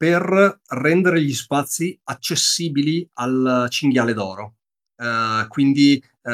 per 0.00 0.62
rendere 0.68 1.22
gli 1.22 1.34
spazi 1.34 2.00
accessibili 2.04 3.06
al 3.16 3.66
cinghiale 3.68 4.14
d'oro. 4.14 4.54
Uh, 4.96 5.46
quindi 5.48 6.02
uh, 6.22 6.30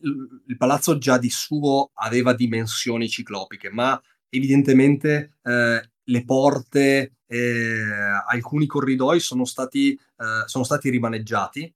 il 0.00 0.56
palazzo 0.56 0.96
già 0.96 1.18
di 1.18 1.28
suo 1.28 1.90
aveva 1.92 2.32
dimensioni 2.32 3.06
ciclopiche, 3.06 3.68
ma 3.68 4.00
evidentemente 4.30 5.36
uh, 5.42 5.86
le 6.02 6.24
porte 6.24 7.16
e 7.26 7.82
alcuni 8.26 8.64
corridoi 8.64 9.20
sono 9.20 9.44
stati, 9.44 9.98
sono 10.44 10.62
stati 10.62 10.88
rimaneggiati 10.88 11.74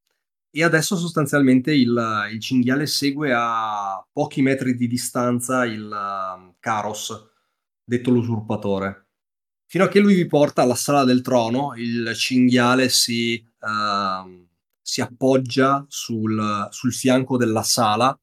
e 0.50 0.62
adesso 0.62 0.96
sostanzialmente 0.96 1.72
il, 1.72 2.28
il, 2.30 2.40
cinghiale 2.40 2.86
segue 2.86 3.32
a 3.34 4.06
pochi 4.12 4.40
metri 4.40 4.76
di 4.76 4.86
distanza 4.86 5.64
il 5.64 5.84
uh, 5.84 6.54
Caros, 6.60 7.30
detto 7.82 8.10
l'usurpatore. 8.10 9.07
Fino 9.70 9.84
a 9.84 9.88
che 9.88 10.00
lui 10.00 10.14
vi 10.14 10.26
porta 10.26 10.62
alla 10.62 10.74
sala 10.74 11.04
del 11.04 11.20
trono, 11.20 11.74
il 11.76 12.14
cinghiale 12.16 12.88
si, 12.88 13.46
uh, 13.60 14.48
si 14.80 15.02
appoggia 15.02 15.84
sul, 15.88 16.68
sul, 16.70 16.94
fianco 16.94 17.36
della 17.36 17.62
sala 17.62 18.18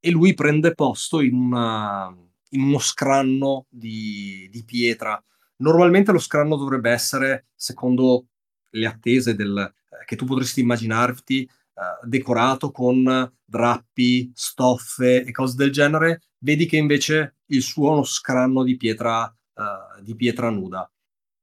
e 0.00 0.10
lui 0.10 0.32
prende 0.32 0.72
posto 0.72 1.20
in, 1.20 1.34
una, 1.34 2.10
in 2.50 2.62
uno 2.62 2.78
scranno 2.78 3.66
di, 3.68 4.48
di 4.50 4.64
pietra. 4.64 5.22
Normalmente 5.56 6.10
lo 6.10 6.18
scranno 6.18 6.56
dovrebbe 6.56 6.90
essere, 6.90 7.48
secondo 7.54 8.28
le 8.70 8.86
attese 8.86 9.34
del, 9.34 9.70
che 10.06 10.16
tu 10.16 10.24
potresti 10.24 10.60
immaginarti, 10.60 11.46
uh, 11.74 12.06
decorato 12.08 12.70
con 12.70 13.30
drappi, 13.44 14.32
stoffe 14.34 15.22
e 15.22 15.30
cose 15.32 15.54
del 15.54 15.70
genere, 15.70 16.22
vedi 16.38 16.64
che 16.64 16.78
invece 16.78 17.40
il 17.48 17.60
suo 17.60 17.90
è 17.90 17.92
uno 17.92 18.04
scranno 18.04 18.62
di 18.62 18.78
pietra, 18.78 19.30
uh, 19.58 20.02
di 20.02 20.14
pietra 20.14 20.50
nuda. 20.50 20.90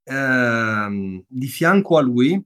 Uh, 0.04 1.24
di 1.28 1.48
fianco 1.48 1.98
a 1.98 2.02
lui 2.02 2.42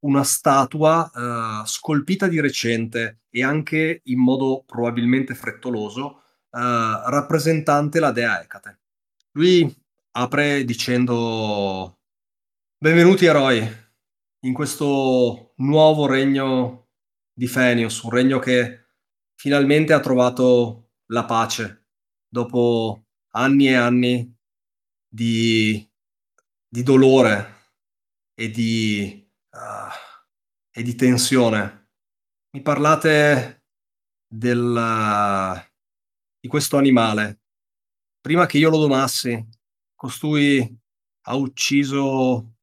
una 0.00 0.24
statua 0.24 1.10
uh, 1.12 1.66
scolpita 1.66 2.26
di 2.26 2.40
recente 2.40 3.22
e 3.30 3.42
anche 3.44 4.00
in 4.04 4.18
modo 4.18 4.64
probabilmente 4.66 5.34
frettoloso, 5.34 6.18
rappresentante 6.50 7.98
la 7.98 8.12
dea 8.12 8.42
Ecate. 8.42 8.80
Lui 9.32 9.74
apre 10.10 10.64
dicendo 10.64 12.00
Benvenuti 12.76 13.24
eroi 13.24 13.66
in 14.40 14.52
questo 14.52 15.54
nuovo 15.58 16.06
regno 16.06 16.88
di 17.32 17.46
Fenius, 17.46 18.02
un 18.02 18.10
regno 18.10 18.38
che 18.38 18.86
finalmente 19.34 19.92
ha 19.92 20.00
trovato 20.00 20.90
la 21.06 21.24
pace 21.24 21.86
dopo 22.28 23.04
anni 23.30 23.68
e 23.68 23.74
anni 23.74 24.36
di, 25.12 25.86
di 26.66 26.82
dolore 26.82 27.74
e 28.34 28.50
di, 28.50 29.30
uh, 29.50 29.92
e 30.70 30.82
di, 30.82 30.94
tensione. 30.94 31.90
Mi 32.52 32.62
parlate 32.62 33.64
del, 34.26 35.68
di 36.40 36.48
questo 36.48 36.78
animale. 36.78 37.42
Prima 38.20 38.46
che 38.46 38.56
io 38.56 38.70
lo 38.70 38.78
domassi, 38.78 39.46
costui 39.94 40.80
ha 41.26 41.34
ucciso 41.34 42.54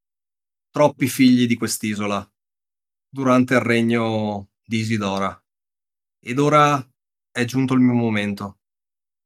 troppi 0.71 1.07
figli 1.07 1.45
di 1.45 1.55
quest'isola 1.55 2.27
durante 3.07 3.53
il 3.53 3.61
regno 3.61 4.49
di 4.63 4.79
Isidora. 4.79 5.39
Ed 6.19 6.39
ora 6.39 6.83
è 7.31 7.45
giunto 7.45 7.75
il 7.75 7.81
mio 7.81 7.93
momento. 7.93 8.59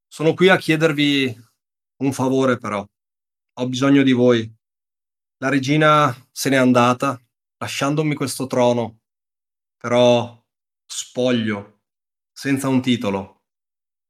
Sono 0.07 0.33
qui 0.33 0.49
a 0.49 0.57
chiedervi 0.57 1.35
un 1.97 2.11
favore 2.11 2.57
però. 2.57 2.85
Ho 3.57 3.67
bisogno 3.67 4.01
di 4.01 4.13
voi. 4.13 4.51
La 5.37 5.49
regina 5.49 6.11
se 6.31 6.49
n'è 6.49 6.55
andata, 6.55 7.21
lasciandomi 7.57 8.15
questo 8.15 8.47
trono, 8.47 9.01
però 9.77 10.43
spoglio, 10.83 11.81
senza 12.31 12.67
un 12.67 12.81
titolo. 12.81 13.43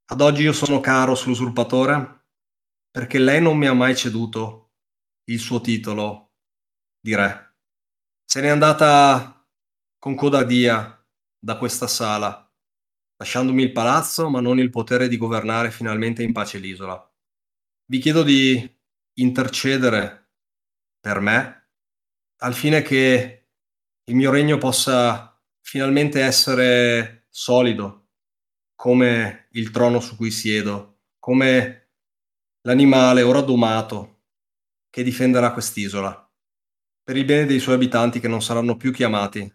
Ad 0.06 0.21
oggi 0.21 0.43
io 0.43 0.53
sono 0.53 0.79
caro 0.79 1.13
sull'usurpatore 1.13 2.27
perché 2.89 3.19
lei 3.19 3.41
non 3.41 3.58
mi 3.58 3.67
ha 3.67 3.73
mai 3.73 3.97
ceduto 3.97 4.71
il 5.25 5.39
suo 5.39 5.60
titolo 5.60 6.36
di 7.01 7.13
re. 7.13 7.58
Se 8.23 8.39
n'è 8.39 8.47
andata 8.47 9.45
con 9.97 10.15
coda 10.15 10.45
dia 10.45 11.06
da 11.38 11.58
questa 11.58 11.88
sala, 11.88 12.49
lasciandomi 13.17 13.62
il 13.62 13.73
palazzo 13.73 14.29
ma 14.29 14.39
non 14.39 14.58
il 14.60 14.69
potere 14.69 15.10
di 15.10 15.17
governare 15.17 15.69
finalmente 15.69 16.23
in 16.23 16.32
pace 16.32 16.60
l'isola. 16.60 16.97
Vi 17.86 17.99
chiedo 17.99 18.23
di 18.23 18.72
intercedere 19.15 20.30
per 20.99 21.19
me 21.19 21.67
al 22.38 22.54
fine 22.54 22.82
che 22.82 23.47
il 24.06 24.15
mio 24.15 24.32
regno 24.32 24.58
possa 24.58 25.41
finalmente 25.62 26.21
essere 26.21 27.26
solido 27.30 28.10
come 28.76 29.47
il 29.52 29.71
trono 29.71 30.02
su 30.02 30.17
cui 30.17 30.30
siedo, 30.30 30.99
come 31.19 31.91
l'animale 32.62 33.21
ora 33.21 33.41
domato 33.41 34.23
che 34.89 35.04
difenderà 35.04 35.54
quest'isola, 35.54 36.30
per 37.02 37.15
il 37.15 37.26
bene 37.26 37.45
dei 37.45 37.60
suoi 37.60 37.76
abitanti 37.76 38.19
che 38.19 38.28
non 38.28 38.41
saranno 38.41 38.76
più 38.76 38.91
chiamati 38.91 39.52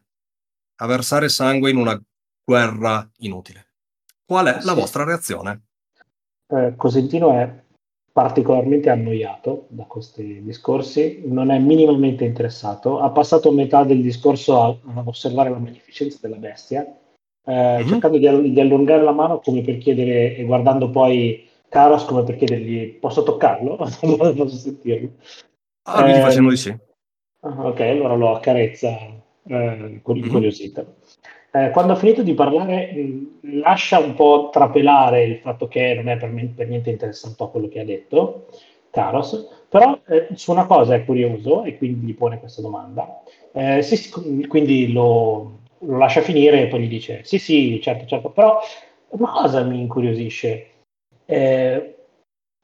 a 0.81 0.87
versare 0.87 1.29
sangue 1.29 1.71
in 1.71 1.77
una 1.77 2.01
guerra 2.43 3.09
inutile. 3.19 3.73
Qual 4.25 4.47
è 4.47 4.63
la 4.63 4.73
vostra 4.73 5.05
reazione? 5.05 5.67
Eh, 6.47 6.75
Cosentino 6.77 7.39
è 7.39 7.65
particolarmente 8.19 8.91
annoiato 8.91 9.67
da 9.69 9.85
questi 9.85 10.43
discorsi, 10.43 11.23
non 11.27 11.53
è 11.53 11.59
minimamente 11.61 12.25
interessato, 12.25 12.99
ha 12.99 13.11
passato 13.11 13.53
metà 13.53 13.85
del 13.85 14.03
discorso 14.03 14.61
a, 14.61 14.67
a 14.67 15.03
osservare 15.05 15.51
la 15.51 15.59
magnificenza 15.59 16.19
della 16.21 16.35
bestia, 16.35 16.83
eh, 17.45 17.53
mm-hmm. 17.53 17.87
cercando 17.87 18.19
di, 18.19 18.51
di, 18.51 18.61
allungare 18.61 19.05
la 19.05 19.13
mano 19.13 19.39
come 19.39 19.61
per 19.61 19.79
chiedere, 19.79 20.35
e 20.35 20.43
guardando 20.43 20.91
poi 20.91 21.49
Caros 21.69 22.07
come 22.07 22.25
per 22.25 22.35
chiedergli 22.35 22.95
posso 22.95 23.23
toccarlo? 23.23 23.77
posso 23.79 24.49
sentirlo? 24.49 25.11
Ah, 25.85 26.11
eh, 26.11 26.21
facendo 26.21 26.51
di 26.51 26.57
sì. 26.57 26.77
Ah, 27.43 27.67
ok, 27.69 27.81
allora 27.83 28.17
lo 28.17 28.35
accarezza 28.35 28.99
eh, 29.47 30.01
incuriosita. 30.05 30.83
Mm-hmm. 30.83 30.93
Eh, 31.51 31.71
quando 31.71 31.93
ha 31.95 31.97
finito 31.97 32.23
di 32.23 32.35
parlare, 32.35 32.93
mh, 32.93 33.61
lascia 33.61 33.99
un 33.99 34.15
po' 34.15 34.51
trapelare 34.53 35.25
il 35.25 35.39
fatto 35.39 35.67
che 35.67 35.95
non 35.95 36.09
è 36.09 36.17
per, 36.19 36.31
me, 36.31 36.53
per 36.55 36.69
niente 36.69 36.91
interessato 36.91 37.45
a 37.45 37.51
quello 37.51 37.69
che 37.69 37.81
ha 37.81 37.85
detto, 37.85 38.49
Karos, 38.91 39.65
però 39.69 39.99
eh, 40.07 40.29
su 40.35 40.51
una 40.51 40.67
cosa 40.67 40.95
è 40.95 41.05
curioso 41.05 41.65
e 41.65 41.79
quindi 41.79 42.07
gli 42.07 42.15
pone 42.15 42.39
questa 42.39 42.61
domanda. 42.61 43.23
Eh, 43.53 43.83
sì, 43.83 44.11
quindi 44.47 44.93
lo, 44.93 45.61
lo, 45.79 45.97
lascia 45.97 46.21
finire 46.21 46.63
e 46.63 46.67
poi 46.69 46.83
gli 46.83 46.89
dice 46.89 47.23
sì, 47.25 47.39
sì, 47.39 47.81
certo, 47.81 48.07
certo, 48.07 48.31
però 48.31 48.59
una 49.11 49.31
cosa 49.31 49.63
mi 49.63 49.81
incuriosisce. 49.81 50.67
Eh, 51.25 51.97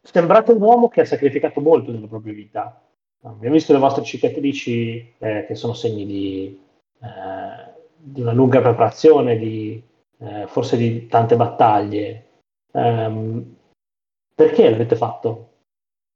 sembrate 0.02 0.52
un 0.52 0.60
uomo 0.62 0.88
che 0.88 1.02
ha 1.02 1.04
sacrificato 1.06 1.60
molto 1.60 1.90
nella 1.90 2.06
propria 2.06 2.34
vita. 2.34 2.80
Abbiamo 3.22 3.54
visto 3.54 3.72
le 3.72 3.78
vostre 3.78 4.04
cicatrici 4.04 5.14
eh, 5.18 5.44
che 5.46 5.54
sono 5.54 5.72
segni 5.72 6.04
di, 6.04 6.60
eh, 7.00 7.73
di, 8.04 8.20
una 8.20 8.32
lunga 8.32 8.60
preparazione, 8.60 9.38
di, 9.38 9.82
eh, 10.18 10.46
forse 10.46 10.76
di 10.76 11.06
tante 11.06 11.36
battaglie. 11.36 12.26
Um, 12.72 13.56
perché 14.34 14.68
l'avete 14.68 14.96
fatto? 14.96 15.50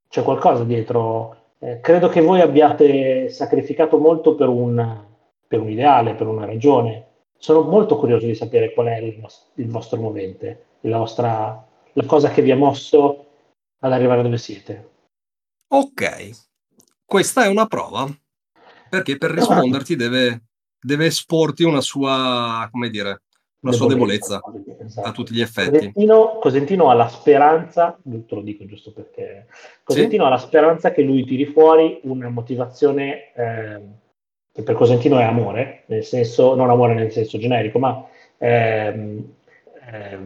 C'è 0.09 0.22
qualcosa 0.22 0.64
dietro? 0.64 1.37
Eh, 1.59 1.81
credo 1.81 2.09
che 2.09 2.20
voi 2.20 2.40
abbiate 2.40 3.29
sacrificato 3.31 3.98
molto 3.98 4.35
per 4.35 4.48
un, 4.48 5.05
per 5.46 5.61
un, 5.61 5.70
ideale, 5.70 6.14
per 6.14 6.27
una 6.27 6.44
ragione. 6.44 7.07
Sono 7.38 7.62
molto 7.62 7.96
curioso 7.96 8.27
di 8.27 8.35
sapere 8.35 8.72
qual 8.72 8.87
è 8.88 8.96
il, 8.98 9.24
il 9.55 9.70
vostro 9.70 10.01
movente, 10.01 10.64
la, 10.81 10.98
vostra, 10.98 11.66
la 11.92 12.05
cosa 12.05 12.31
che 12.31 12.42
vi 12.42 12.51
ha 12.51 12.57
mosso 12.57 13.27
ad 13.81 13.92
arrivare 13.92 14.22
dove 14.22 14.38
siete. 14.38 14.90
Ok, 15.68 16.31
questa 17.05 17.44
è 17.44 17.48
una 17.48 17.66
prova, 17.66 18.09
perché 18.88 19.16
per 19.18 19.31
risponderti 19.31 19.94
deve, 19.94 20.48
deve 20.81 21.07
esporti 21.07 21.64
una 21.64 21.81
sua, 21.81 22.69
come 22.71 22.91
dire, 22.91 23.23
una 23.61 23.73
sua 23.73 23.88
debolezza 23.88 24.41
esatto. 24.85 25.09
a 25.09 25.12
tutti 25.12 25.35
gli 25.35 25.41
effetti. 25.41 25.71
Cosentino, 25.71 26.38
Cosentino, 26.41 26.91
ha 26.91 26.95
la 26.95 27.09
speranza, 27.09 27.99
te 28.03 28.35
lo 28.35 28.41
dico 28.41 28.64
giusto 28.67 28.93
perché, 28.93 29.47
Cosentino 29.83 30.25
sì? 30.25 30.29
ha 30.29 30.33
la 30.33 30.38
speranza 30.38 30.93
che 30.93 31.03
lui 31.03 31.25
tiri 31.25 31.47
fuori 31.47 32.01
una 32.05 32.29
motivazione 32.29 33.33
eh, 33.35 33.81
che 34.53 34.62
per 34.62 34.75
Cosentino 34.75 35.19
è 35.19 35.25
amore, 35.25 35.85
nel 35.87 36.05
senso, 36.05 36.55
non 36.55 36.71
amore 36.71 36.95
nel 36.95 37.11
senso 37.12 37.38
generico, 37.38 37.79
ma 37.79 38.05
eh, 38.38 39.25
eh, 39.91 40.19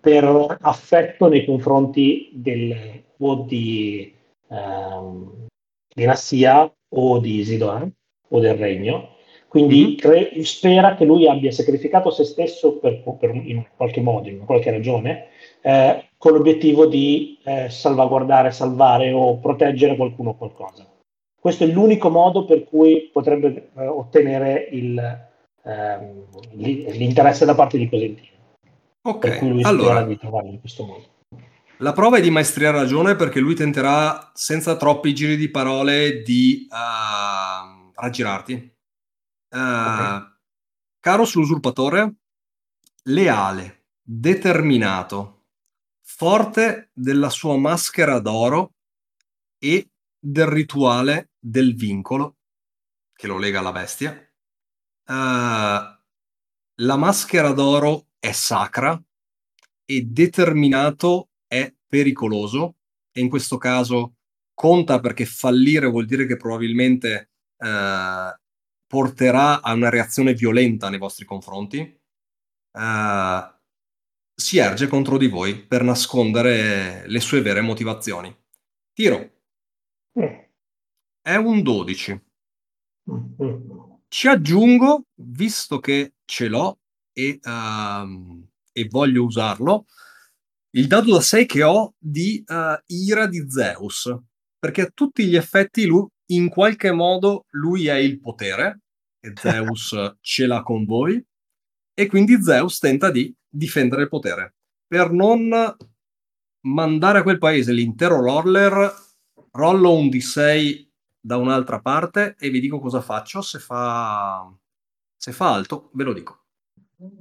per 0.00 0.58
affetto 0.60 1.28
nei 1.28 1.44
confronti 1.44 2.30
del, 2.34 3.02
o 3.18 3.36
di 3.36 4.14
ehm, 4.48 5.46
dinastia 5.94 6.72
o 6.88 7.18
di 7.18 7.38
Isidore 7.38 7.90
o 8.28 8.40
del 8.40 8.56
regno. 8.56 9.13
Quindi 9.54 9.84
mm-hmm. 9.84 9.96
cre- 9.98 10.44
spera 10.44 10.96
che 10.96 11.04
lui 11.04 11.28
abbia 11.28 11.52
sacrificato 11.52 12.10
se 12.10 12.24
stesso 12.24 12.78
per, 12.78 13.04
per, 13.20 13.32
in 13.36 13.64
qualche 13.76 14.00
modo, 14.00 14.28
in 14.28 14.44
qualche 14.44 14.72
ragione, 14.72 15.26
eh, 15.62 16.08
con 16.18 16.32
l'obiettivo 16.32 16.86
di 16.86 17.38
eh, 17.44 17.70
salvaguardare, 17.70 18.50
salvare 18.50 19.12
o 19.12 19.38
proteggere 19.38 19.94
qualcuno 19.94 20.30
o 20.30 20.36
qualcosa. 20.36 20.84
Questo 21.38 21.62
è 21.62 21.68
l'unico 21.68 22.08
modo 22.10 22.46
per 22.46 22.64
cui 22.64 23.10
potrebbe 23.12 23.70
eh, 23.76 23.86
ottenere 23.86 24.66
il, 24.72 24.98
ehm, 25.62 26.24
l'interesse 26.54 27.44
da 27.44 27.54
parte 27.54 27.78
di 27.78 27.88
Cosentino. 27.88 28.36
Ok, 29.02 29.60
allora, 29.62 30.02
di 30.02 30.18
trovarlo 30.18 30.50
in 30.50 30.58
questo 30.58 30.84
modo. 30.84 31.04
La 31.76 31.92
prova 31.92 32.16
è 32.16 32.20
di 32.20 32.30
maestria 32.30 32.72
ragione 32.72 33.14
perché 33.14 33.38
lui 33.38 33.54
tenterà 33.54 34.32
senza 34.34 34.76
troppi 34.76 35.14
giri 35.14 35.36
di 35.36 35.48
parole 35.48 36.22
di 36.22 36.66
uh, 36.68 37.92
raggirarti. 37.94 38.72
Uh, 39.54 39.58
okay. 39.58 40.32
Caros 40.98 41.34
l'usurpatore, 41.34 42.14
leale, 43.04 43.84
determinato, 44.02 45.44
forte 46.00 46.90
della 46.92 47.30
sua 47.30 47.56
maschera 47.56 48.18
d'oro 48.18 48.74
e 49.58 49.90
del 50.18 50.46
rituale 50.46 51.30
del 51.38 51.74
vincolo 51.76 52.38
che 53.12 53.26
lo 53.28 53.38
lega 53.38 53.60
alla 53.60 53.72
bestia. 53.72 54.10
Uh, 55.06 55.92
la 56.78 56.96
maschera 56.96 57.52
d'oro 57.52 58.08
è 58.18 58.32
sacra 58.32 59.00
e 59.84 60.02
determinato 60.02 61.28
è 61.46 61.72
pericoloso 61.86 62.76
e 63.12 63.20
in 63.20 63.28
questo 63.28 63.58
caso 63.58 64.16
conta 64.52 64.98
perché 64.98 65.26
fallire 65.26 65.86
vuol 65.86 66.06
dire 66.06 66.26
che 66.26 66.36
probabilmente 66.36 67.30
eh, 67.56 68.38
porterà 68.86 69.62
a 69.62 69.72
una 69.72 69.88
reazione 69.88 70.34
violenta 70.34 70.88
nei 70.88 70.98
vostri 70.98 71.24
confronti. 71.24 71.78
Eh, 71.80 73.54
si 74.36 74.58
erge 74.58 74.88
contro 74.88 75.16
di 75.16 75.28
voi 75.28 75.56
per 75.64 75.82
nascondere 75.82 77.06
le 77.06 77.20
sue 77.20 77.40
vere 77.40 77.60
motivazioni. 77.60 78.34
Tiro. 78.92 79.32
È 81.20 81.34
un 81.36 81.62
12. 81.62 82.24
Ci 84.08 84.28
aggiungo, 84.28 85.04
visto 85.14 85.78
che 85.78 86.14
ce 86.24 86.48
l'ho, 86.48 86.78
e, 87.12 87.38
uh, 87.42 88.46
e 88.72 88.88
voglio 88.88 89.24
usarlo, 89.24 89.86
il 90.70 90.86
dado 90.86 91.12
da 91.12 91.20
6 91.20 91.46
che 91.46 91.62
ho 91.62 91.94
di 91.98 92.42
uh, 92.46 92.76
ira 92.86 93.26
di 93.26 93.48
Zeus, 93.48 94.14
perché 94.58 94.82
a 94.82 94.90
tutti 94.92 95.26
gli 95.26 95.36
effetti 95.36 95.86
lui, 95.86 96.06
in 96.26 96.48
qualche 96.48 96.92
modo 96.92 97.46
lui 97.50 97.86
è 97.86 97.94
il 97.94 98.20
potere 98.20 98.80
e 99.20 99.32
Zeus 99.38 100.16
ce 100.20 100.46
l'ha 100.46 100.62
con 100.62 100.84
voi 100.84 101.24
e 101.94 102.06
quindi 102.06 102.42
Zeus 102.42 102.78
tenta 102.78 103.10
di 103.10 103.34
difendere 103.48 104.02
il 104.02 104.08
potere. 104.08 104.54
Per 104.86 105.10
non 105.12 105.76
mandare 106.66 107.18
a 107.18 107.22
quel 107.22 107.38
paese 107.38 107.72
l'intero 107.72 108.20
roller, 108.20 108.92
rollo 109.52 109.96
un 109.96 110.06
D6 110.06 110.88
da 111.20 111.36
un'altra 111.36 111.80
parte 111.80 112.36
e 112.38 112.50
vi 112.50 112.60
dico 112.60 112.80
cosa 112.80 113.00
faccio 113.00 113.40
se 113.40 113.58
fa, 113.58 114.52
se 115.16 115.32
fa 115.32 115.52
alto, 115.52 115.90
ve 115.94 116.04
lo 116.04 116.12
dico. 116.12 116.44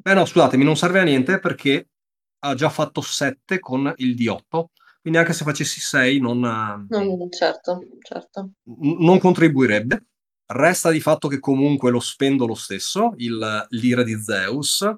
Eh 0.03 0.13
no, 0.13 0.25
scusatemi, 0.25 0.63
non 0.63 0.75
serve 0.75 0.99
a 0.99 1.03
niente 1.03 1.39
perché 1.39 1.89
ha 2.39 2.55
già 2.55 2.69
fatto 2.69 3.01
7 3.01 3.59
con 3.59 3.93
il 3.97 4.15
D8, 4.15 4.65
quindi 5.03 5.19
anche 5.19 5.33
se 5.33 5.43
facessi 5.43 5.81
6 5.81 6.21
non... 6.21 6.87
Mm, 6.95 7.29
certo, 7.29 7.81
certo. 7.99 8.51
N- 8.63 9.03
non 9.03 9.19
contribuirebbe. 9.19 10.05
Resta 10.45 10.91
di 10.91 11.01
fatto 11.01 11.27
che 11.27 11.39
comunque 11.39 11.91
lo 11.91 11.99
spendo 11.99 12.45
lo 12.47 12.55
stesso, 12.55 13.13
il, 13.17 13.65
l'ira 13.71 14.01
di 14.01 14.17
Zeus, 14.17 14.89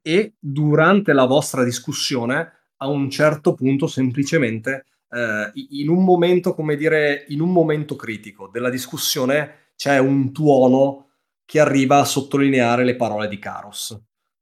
e 0.00 0.34
durante 0.38 1.12
la 1.12 1.24
vostra 1.24 1.64
discussione, 1.64 2.52
a 2.76 2.86
un 2.86 3.10
certo 3.10 3.54
punto, 3.54 3.88
semplicemente, 3.88 4.86
eh, 5.10 5.50
in 5.70 5.88
un 5.88 6.04
momento, 6.04 6.54
come 6.54 6.76
dire, 6.76 7.24
in 7.30 7.40
un 7.40 7.50
momento 7.50 7.96
critico 7.96 8.46
della 8.46 8.70
discussione, 8.70 9.72
c'è 9.74 9.98
un 9.98 10.30
tuono 10.30 11.14
che 11.44 11.58
arriva 11.58 11.98
a 11.98 12.04
sottolineare 12.04 12.84
le 12.84 12.94
parole 12.94 13.26
di 13.26 13.40
Caros 13.40 14.00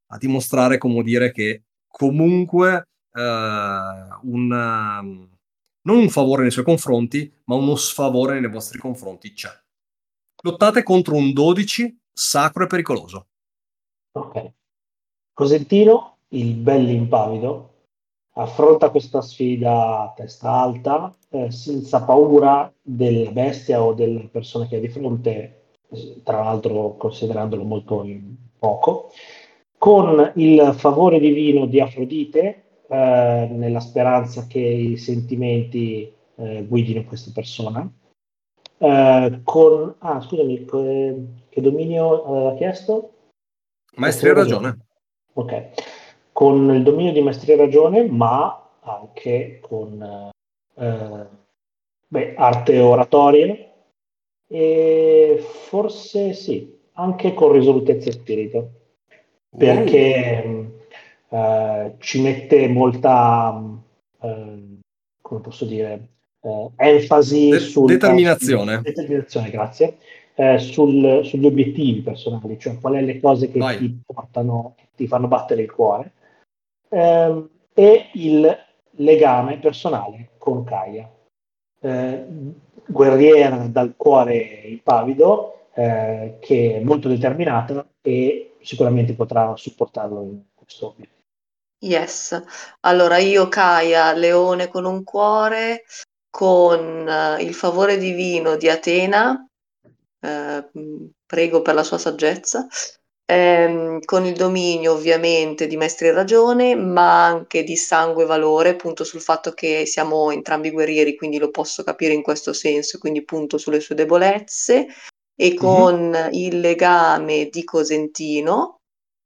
a 0.09 0.19
dimostrare, 0.19 0.77
come 0.77 1.03
dire, 1.03 1.33
che 1.33 1.63
comunque 1.87 2.77
eh, 2.77 2.83
un, 3.21 4.49
non 5.83 5.97
un 5.97 6.09
favore 6.09 6.43
nei 6.43 6.51
suoi 6.51 6.65
confronti, 6.65 7.33
ma 7.45 7.57
uno 7.57 7.75
sfavore 7.77 8.41
nei 8.41 8.51
vostri 8.51 8.79
confronti 8.79 9.33
c'è. 9.33 9.51
Lottate 10.43 10.83
contro 10.83 11.15
un 11.15 11.33
12 11.33 12.01
sacro 12.13 12.65
e 12.65 12.67
pericoloso. 12.67 13.27
Ok. 14.13 14.53
Cosentino, 15.33 16.17
il 16.29 16.55
bell'impavido, 16.55 17.71
affronta 18.35 18.91
questa 18.91 19.21
sfida 19.21 20.01
a 20.01 20.13
testa 20.15 20.51
alta, 20.51 21.15
eh, 21.31 21.51
senza 21.51 22.03
paura 22.05 22.73
della 22.81 23.31
bestia 23.31 23.83
o 23.83 23.93
delle 23.93 24.29
persone 24.29 24.69
che 24.69 24.77
ha 24.77 24.81
di 24.81 24.89
fronte, 24.89 25.79
tra 26.23 26.43
l'altro 26.43 26.97
considerandolo 26.97 27.65
molto 27.65 28.07
poco, 28.59 29.13
con 29.79 30.33
il 30.37 30.75
favore 30.77 31.19
divino 31.19 31.67
di 31.67 31.81
Afrodite, 31.81 32.65
eh, 32.91 33.49
nella 33.53 33.79
speranza 33.79 34.49
che 34.49 34.59
i 34.59 34.97
sentimenti 34.97 36.13
eh, 36.35 36.65
guidino 36.67 37.05
questa 37.05 37.31
persona. 37.33 37.89
Eh, 38.79 39.41
con, 39.45 39.95
ah, 39.99 40.21
scusami, 40.21 40.65
che, 40.65 41.25
che 41.49 41.61
dominio 41.61 42.25
aveva 42.25 42.55
chiesto? 42.57 43.13
Maestria 43.95 44.33
e 44.33 44.35
ragione. 44.35 44.79
Ok, 45.35 45.71
con 46.33 46.75
il 46.75 46.83
dominio 46.83 47.13
di 47.13 47.21
maestria 47.21 47.55
e 47.55 47.59
ragione, 47.59 48.05
ma 48.09 48.71
anche 48.81 49.61
con 49.61 50.31
eh, 50.75 51.27
beh, 52.09 52.35
arte 52.35 52.79
oratoria 52.81 53.57
e 54.49 55.45
forse 55.69 56.33
sì, 56.33 56.77
anche 56.95 57.35
con 57.35 57.53
risolutezza 57.53 58.09
e 58.09 58.13
spirito 58.13 58.71
perché 59.57 60.60
uh, 61.31 61.97
ci 61.99 62.21
mette 62.21 62.69
molta, 62.69 63.51
uh, 64.21 64.79
come 65.21 65.41
posso 65.41 65.65
dire, 65.65 66.09
uh, 66.41 66.71
enfasi 66.77 67.49
De- 67.49 67.59
sul, 67.59 67.87
determinazione. 67.87 68.75
Sul, 68.75 68.83
determinazione, 68.83 69.51
grazie, 69.51 69.97
sul, 70.59 71.21
sugli 71.25 71.47
obiettivi 71.47 72.01
personali, 72.01 72.59
cioè 72.59 72.79
qual 72.79 72.95
è 72.95 73.03
le 73.03 73.21
cose 73.21 73.51
che 73.51 73.59
Vai. 73.59 73.79
ti 73.79 74.01
portano, 74.07 74.75
ti 74.97 75.07
fanno 75.07 75.29
battere 75.29 75.63
il 75.63 75.71
cuore, 75.71 76.13
ehm, 76.89 77.49
e 77.75 78.07
il 78.15 78.57
legame 78.93 79.59
personale 79.59 80.31
con 80.39 80.65
Kaya. 80.65 81.11
eh, 81.83 82.25
guerriera 82.87 83.57
dal 83.69 83.95
cuore 83.97 84.37
impavido, 84.67 85.69
eh, 85.75 86.37
che 86.41 86.77
è 86.77 86.81
molto 86.81 87.09
determinata 87.09 87.87
e 88.03 88.57
sicuramente 88.61 89.15
potrà 89.15 89.55
supportarlo 89.57 90.23
in 90.23 90.41
questo 90.55 90.89
obiettivo. 90.89 91.20
Yes, 91.83 92.39
allora 92.81 93.17
io 93.17 93.49
Kaya, 93.49 94.13
leone 94.13 94.69
con 94.69 94.85
un 94.85 95.03
cuore, 95.03 95.85
con 96.29 97.07
uh, 97.07 97.41
il 97.41 97.55
favore 97.55 97.97
divino 97.97 98.57
di 98.57 98.69
Atena, 98.69 99.47
eh, 100.21 100.69
prego 101.25 101.63
per 101.63 101.75
la 101.75 101.83
sua 101.83 101.97
saggezza, 101.97 102.67
ehm, 103.25 104.01
con 104.05 104.27
il 104.27 104.35
dominio 104.35 104.93
ovviamente 104.93 105.67
di 105.67 105.79
Maestri 105.79 106.09
e 106.09 106.13
Ragione, 106.13 106.75
ma 106.75 107.25
anche 107.25 107.63
di 107.65 107.77
sangue 107.77 108.25
e 108.25 108.27
valore, 108.27 108.77
punto 108.77 109.03
sul 109.03 109.23
fatto 109.23 109.53
che 109.53 109.87
siamo 109.87 110.31
entrambi 110.31 110.71
guerrieri, 110.71 111.17
quindi 111.17 111.39
lo 111.39 111.51
posso 111.51 111.83
capire 111.83 112.13
in 112.13 112.23
questo 112.23 112.53
senso, 112.53 112.99
quindi 112.99 113.25
punto 113.25 113.57
sulle 113.57 113.81
sue 113.81 113.95
debolezze, 113.95 114.87
e 115.35 115.55
con 115.55 116.11
mm-hmm. 116.11 116.33
il 116.33 116.61
legame 116.61 117.49
di 117.49 117.65
Cosentino 117.65 118.81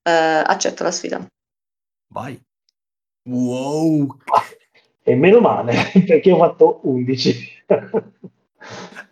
eh, 0.08 0.12
accetto 0.12 0.84
la 0.84 0.92
sfida. 0.92 1.26
Vai. 2.14 2.40
Wow. 3.24 4.18
E 5.02 5.16
meno 5.16 5.40
male, 5.40 5.74
perché 6.06 6.30
ho 6.30 6.38
fatto 6.38 6.78
11. 6.84 7.64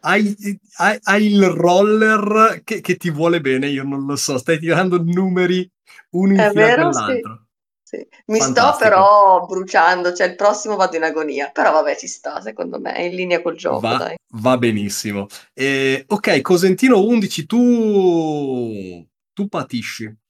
hai, 0.02 0.36
hai, 0.76 0.98
hai, 1.02 1.26
il 1.26 1.44
roller 1.48 2.62
che, 2.62 2.80
che, 2.80 2.96
ti 2.96 3.10
vuole 3.10 3.40
bene, 3.40 3.66
io 3.66 3.82
non 3.82 4.06
lo 4.06 4.14
so, 4.14 4.38
stai 4.38 4.60
tirando 4.60 5.02
numeri 5.02 5.68
uno 6.10 6.32
in 6.32 6.50
fila 6.52 6.76
dell'altro. 6.76 7.46
Sì, 7.82 7.96
sì. 7.96 8.08
Mi 8.26 8.38
Fantastico. 8.38 8.72
sto 8.72 8.78
però 8.78 9.46
bruciando, 9.46 10.12
cioè 10.12 10.28
il 10.28 10.36
prossimo 10.36 10.76
vado 10.76 10.94
in 10.94 11.02
agonia, 11.02 11.50
però 11.50 11.72
vabbè 11.72 11.96
ci 11.96 12.06
sta 12.06 12.40
secondo 12.40 12.78
me, 12.78 12.94
è 12.94 13.02
in 13.02 13.16
linea 13.16 13.42
col 13.42 13.56
gioco. 13.56 13.80
Va, 13.80 13.96
dai. 13.96 14.16
va 14.34 14.56
benissimo. 14.58 15.26
Eh, 15.52 16.04
ok, 16.06 16.40
Cosentino 16.40 17.02
11, 17.04 17.46
tu, 17.46 19.04
tu 19.32 19.48
patisci. 19.48 20.20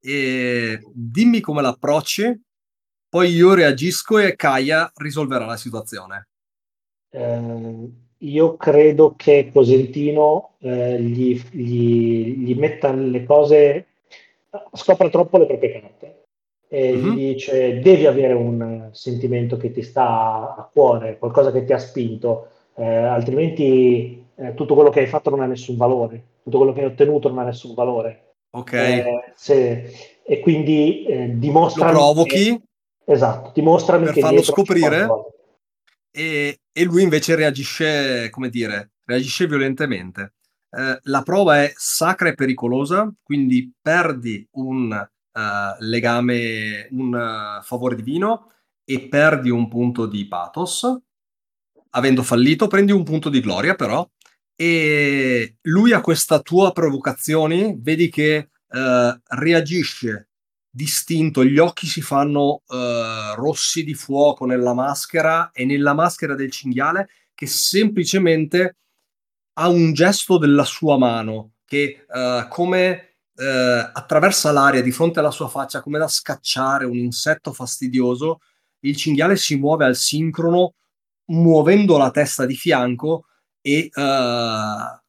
E 0.00 0.80
dimmi 0.92 1.40
come 1.40 1.62
l'approcci, 1.62 2.40
poi 3.08 3.30
io 3.30 3.54
reagisco 3.54 4.18
e 4.18 4.36
Kaya 4.36 4.92
risolverà 4.96 5.46
la 5.46 5.56
situazione. 5.56 6.28
Eh, 7.10 7.90
io 8.18 8.56
credo 8.56 9.14
che 9.16 9.50
Cosentino 9.52 10.56
eh, 10.58 11.00
gli, 11.00 11.40
gli, 11.50 12.44
gli, 12.44 12.54
metta 12.58 12.92
le 12.92 13.24
cose, 13.24 13.86
scopra 14.72 15.08
troppo 15.08 15.38
le 15.38 15.46
proprie 15.46 15.80
carte 15.80 16.22
e 16.68 16.92
mm-hmm. 16.92 17.10
gli 17.12 17.32
dice 17.32 17.80
devi 17.80 18.06
avere 18.06 18.34
un 18.34 18.90
sentimento 18.92 19.56
che 19.56 19.72
ti 19.72 19.82
sta 19.82 20.54
a 20.56 20.68
cuore, 20.70 21.18
qualcosa 21.18 21.50
che 21.50 21.64
ti 21.64 21.72
ha 21.72 21.78
spinto, 21.78 22.48
eh, 22.74 22.84
altrimenti 22.84 24.26
eh, 24.34 24.54
tutto 24.54 24.74
quello 24.74 24.90
che 24.90 25.00
hai 25.00 25.06
fatto 25.06 25.30
non 25.30 25.40
ha 25.40 25.46
nessun 25.46 25.76
valore, 25.76 26.22
tutto 26.42 26.58
quello 26.58 26.72
che 26.72 26.80
hai 26.80 26.86
ottenuto 26.86 27.28
non 27.28 27.38
ha 27.38 27.44
nessun 27.44 27.74
valore. 27.74 28.27
Ok. 28.50 28.72
Eh, 28.72 29.32
se, 29.34 30.20
e 30.24 30.40
quindi 30.40 31.04
eh, 31.04 31.38
dimostra... 31.38 31.86
Lo 31.86 31.98
provochi? 31.98 32.60
Che, 33.04 33.12
esatto, 33.12 33.52
dimostrami 33.54 34.04
per 34.04 34.14
che... 34.14 34.20
farlo 34.20 34.42
scoprire 34.42 35.08
e, 36.10 36.60
e, 36.72 36.84
lui 36.84 37.02
invece 37.02 37.34
reagisce, 37.34 38.28
come 38.30 38.48
dire, 38.48 38.92
reagisce 39.04 39.46
violentemente. 39.46 40.34
Eh, 40.70 40.98
la 41.02 41.22
prova 41.22 41.62
è 41.62 41.72
sacra 41.76 42.28
e 42.28 42.34
pericolosa, 42.34 43.12
quindi 43.22 43.72
perdi 43.80 44.46
un 44.52 44.90
uh, 44.90 45.40
legame, 45.78 46.88
un 46.90 47.14
uh, 47.14 47.62
favore 47.62 47.94
divino 47.94 48.52
e 48.84 49.08
perdi 49.08 49.50
un 49.50 49.68
punto 49.68 50.06
di 50.06 50.26
pathos. 50.26 50.86
Avendo 51.90 52.22
fallito, 52.22 52.66
prendi 52.66 52.92
un 52.92 53.04
punto 53.04 53.28
di 53.28 53.40
gloria, 53.40 53.74
però. 53.74 54.06
E 54.60 55.58
lui 55.62 55.92
a 55.92 56.00
questa 56.00 56.40
tua 56.40 56.72
provocazione, 56.72 57.76
vedi 57.78 58.08
che 58.08 58.48
uh, 58.66 59.20
reagisce 59.36 60.30
distinto, 60.68 61.44
gli 61.44 61.58
occhi 61.58 61.86
si 61.86 62.00
fanno 62.00 62.62
uh, 62.66 63.34
rossi 63.36 63.84
di 63.84 63.94
fuoco 63.94 64.46
nella 64.46 64.74
maschera 64.74 65.52
e 65.52 65.64
nella 65.64 65.94
maschera 65.94 66.34
del 66.34 66.50
cinghiale 66.50 67.08
che 67.34 67.46
semplicemente 67.46 68.78
ha 69.54 69.68
un 69.68 69.92
gesto 69.92 70.38
della 70.38 70.64
sua 70.64 70.98
mano 70.98 71.52
che 71.64 72.04
uh, 72.08 72.48
come 72.48 73.18
uh, 73.34 73.90
attraversa 73.92 74.50
l'aria 74.50 74.82
di 74.82 74.90
fronte 74.90 75.20
alla 75.20 75.30
sua 75.30 75.46
faccia 75.46 75.80
come 75.80 75.98
da 75.98 76.08
scacciare 76.08 76.84
un 76.84 76.96
insetto 76.96 77.52
fastidioso, 77.52 78.40
il 78.80 78.96
cinghiale 78.96 79.36
si 79.36 79.54
muove 79.54 79.84
al 79.84 79.94
sincrono 79.94 80.74
muovendo 81.26 81.96
la 81.96 82.10
testa 82.10 82.44
di 82.44 82.56
fianco 82.56 83.26
e 83.60 83.90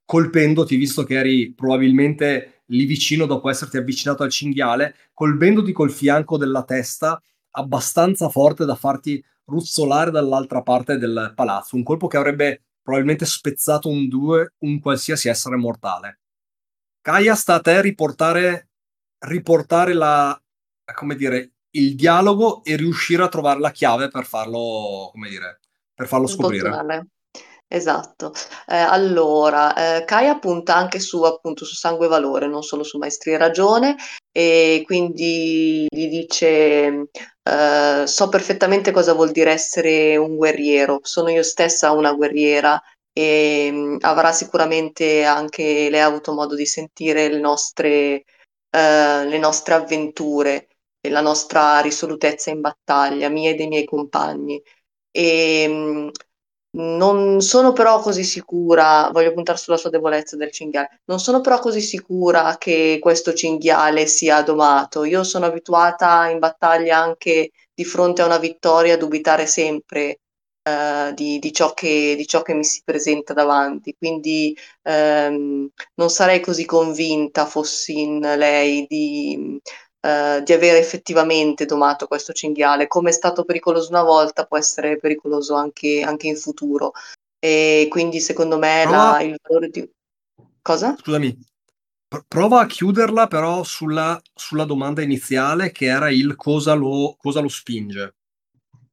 colpendoti, 0.05 0.75
visto 0.75 1.03
che 1.03 1.15
eri 1.15 1.53
probabilmente 1.53 2.63
lì 2.67 2.85
vicino 2.85 3.25
dopo 3.25 3.49
esserti 3.49 3.77
avvicinato 3.77 4.23
al 4.23 4.29
cinghiale, 4.29 4.95
colbendoti 5.13 5.71
col 5.71 5.91
fianco 5.91 6.37
della 6.37 6.63
testa 6.63 7.21
abbastanza 7.51 8.29
forte 8.29 8.65
da 8.65 8.75
farti 8.75 9.23
ruzzolare 9.45 10.11
dall'altra 10.11 10.61
parte 10.61 10.97
del 10.97 11.33
palazzo, 11.35 11.75
un 11.75 11.83
colpo 11.83 12.07
che 12.07 12.17
avrebbe 12.17 12.63
probabilmente 12.81 13.25
spezzato 13.25 13.89
un 13.89 14.07
due 14.07 14.53
un 14.59 14.79
qualsiasi 14.79 15.29
essere 15.29 15.55
mortale. 15.55 16.19
Kaya 17.01 17.35
sta 17.35 17.55
a 17.55 17.59
te 17.59 17.81
riportare, 17.81 18.69
riportare 19.19 19.93
la, 19.93 20.39
come 20.93 21.15
dire, 21.15 21.51
il 21.71 21.95
dialogo 21.95 22.63
e 22.63 22.75
riuscire 22.75 23.23
a 23.23 23.29
trovare 23.29 23.59
la 23.59 23.71
chiave 23.71 24.09
per 24.09 24.25
farlo, 24.25 25.09
come 25.11 25.29
dire, 25.29 25.59
per 25.93 26.07
farlo 26.07 26.27
scoprire. 26.27 26.71
Sbottare. 26.71 27.07
Esatto. 27.71 28.31
Eh, 28.67 28.75
allora, 28.75 29.97
eh, 29.99 30.03
Kaya 30.05 30.39
punta 30.39 30.75
anche 30.75 30.99
su, 30.99 31.21
appunto, 31.23 31.65
su 31.65 31.75
sangue 31.75 32.07
e 32.07 32.09
valore, 32.09 32.47
non 32.47 32.63
solo 32.63 32.83
su 32.83 32.97
maestria 32.97 33.35
e 33.35 33.37
ragione, 33.37 33.95
e 34.31 34.81
quindi 34.85 35.85
gli 35.87 36.07
dice: 36.09 37.09
eh, 37.43 38.03
So 38.07 38.29
perfettamente 38.29 38.89
cosa 38.91 39.13
vuol 39.13 39.29
dire 39.31 39.51
essere 39.51 40.17
un 40.17 40.35
guerriero, 40.35 40.99
sono 41.03 41.29
io 41.29 41.43
stessa 41.43 41.91
una 41.91 42.11
guerriera 42.13 42.81
e 43.13 43.69
mm, 43.71 43.97
avrà 44.01 44.31
sicuramente 44.31 45.23
anche 45.23 45.89
lei 45.91 45.99
avuto 46.01 46.33
modo 46.33 46.55
di 46.55 46.65
sentire 46.65 47.29
le 47.29 47.39
nostre, 47.39 48.23
eh, 48.71 49.25
le 49.27 49.37
nostre 49.37 49.75
avventure 49.75 50.67
la 51.09 51.21
nostra 51.21 51.79
risolutezza 51.81 52.49
in 52.49 52.59
battaglia, 52.61 53.29
mia 53.29 53.51
e 53.51 53.55
dei 53.55 53.67
miei 53.67 53.85
compagni. 53.85 54.61
E, 55.11 55.65
mm, 55.67 56.09
non 56.71 57.41
sono 57.41 57.73
però 57.73 57.99
così 57.99 58.23
sicura, 58.23 59.09
voglio 59.11 59.33
puntare 59.33 59.57
sulla 59.57 59.77
sua 59.77 59.89
debolezza 59.89 60.35
del 60.35 60.51
cinghiale, 60.51 61.01
non 61.05 61.19
sono 61.19 61.41
però 61.41 61.59
così 61.59 61.81
sicura 61.81 62.57
che 62.59 62.99
questo 63.01 63.33
cinghiale 63.33 64.05
sia 64.05 64.41
domato. 64.43 65.03
Io 65.03 65.23
sono 65.23 65.45
abituata 65.45 66.29
in 66.29 66.39
battaglia 66.39 66.97
anche 66.97 67.51
di 67.73 67.85
fronte 67.85 68.21
a 68.21 68.25
una 68.25 68.37
vittoria 68.37 68.93
a 68.95 68.97
dubitare 68.97 69.47
sempre 69.47 70.19
uh, 70.63 71.13
di, 71.13 71.39
di, 71.39 71.51
ciò 71.51 71.73
che, 71.73 72.15
di, 72.15 72.27
ciò 72.27 72.41
che, 72.41 72.53
mi 72.53 72.63
si 72.63 72.81
presenta 72.83 73.33
davanti, 73.33 73.95
quindi 73.97 74.55
um, 74.83 75.67
non 75.95 76.09
sarei 76.09 76.39
così 76.39 76.65
convinta, 76.65 77.45
fossi 77.45 78.01
in 78.01 78.19
lei, 78.19 78.85
di 78.87 79.59
eh, 80.01 80.41
di 80.43 80.53
avere 80.53 80.77
effettivamente 80.79 81.65
domato 81.65 82.07
questo 82.07 82.31
cinghiale. 82.31 82.87
Come 82.87 83.09
è 83.09 83.13
stato 83.13 83.43
pericoloso 83.43 83.89
una 83.89 84.03
volta, 84.03 84.45
può 84.45 84.57
essere 84.57 84.97
pericoloso 84.97 85.55
anche, 85.55 86.01
anche 86.01 86.27
in 86.27 86.37
futuro. 86.37 86.93
E 87.37 87.87
quindi 87.89 88.19
secondo 88.19 88.57
me 88.57 88.83
prova... 88.83 89.11
la, 89.11 89.21
il 89.21 89.37
valore 89.41 89.69
di... 89.69 89.89
Cosa? 90.61 90.95
Scusami, 90.97 91.37
prova 92.27 92.61
a 92.61 92.65
chiuderla 92.65 93.27
però 93.27 93.63
sulla, 93.63 94.19
sulla, 94.33 94.65
domanda 94.65 95.01
iniziale 95.01 95.71
che 95.71 95.85
era 95.85 96.09
il 96.09 96.35
cosa 96.35 96.73
lo, 96.73 97.15
cosa 97.17 97.39
lo 97.39 97.47
spinge. 97.47 98.15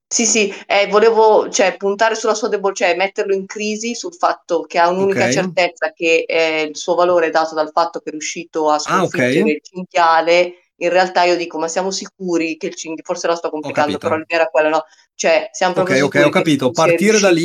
Sì, 0.09 0.25
sì, 0.25 0.55
eh, 0.67 0.87
volevo 0.87 1.49
cioè, 1.51 1.77
puntare 1.77 2.15
sulla 2.15 2.35
sua 2.35 2.49
debolezza, 2.49 2.87
cioè 2.87 2.97
metterlo 2.97 3.35
in 3.35 3.45
crisi 3.45 3.97
sul 3.97 4.15
fatto 4.15 4.63
che 4.63 4.79
ha 4.79 4.89
un'unica 4.89 5.19
okay. 5.19 5.33
certezza 5.33 5.93
che 5.93 6.25
eh, 6.29 6.63
il 6.63 6.77
suo 6.77 6.95
valore 6.95 7.27
è 7.27 7.31
dato 7.31 7.55
dal 7.55 7.73
fatto 7.73 7.99
che 7.99 8.09
è 8.09 8.13
riuscito 8.13 8.71
a 8.71 8.79
sconfiggere 8.79 9.39
ah, 9.39 9.41
okay. 9.41 9.55
il 9.55 9.63
cinghiale 9.63 10.55
in 10.79 10.89
realtà 10.91 11.25
io 11.25 11.37
dico, 11.37 11.59
ma 11.59 11.69
siamo 11.69 11.91
sicuri 11.91 12.57
che 12.57 12.67
il 12.67 12.75
cinghiale, 12.75 13.07
forse 13.07 13.27
la 13.27 13.37
sto 13.37 13.51
complicando, 13.51 13.99
però 13.99 14.17
l'idea 14.17 14.41
era 14.41 14.49
quella, 14.49 14.69
no? 14.69 14.85
Cioè, 15.15 15.49
siamo 15.53 15.75
proprio 15.75 16.05
Ok, 16.05 16.15
ok, 16.17 16.27
ho 16.27 16.31
capito. 16.31 16.71
Partire 16.71 17.19
da 17.19 17.31
lì... 17.31 17.45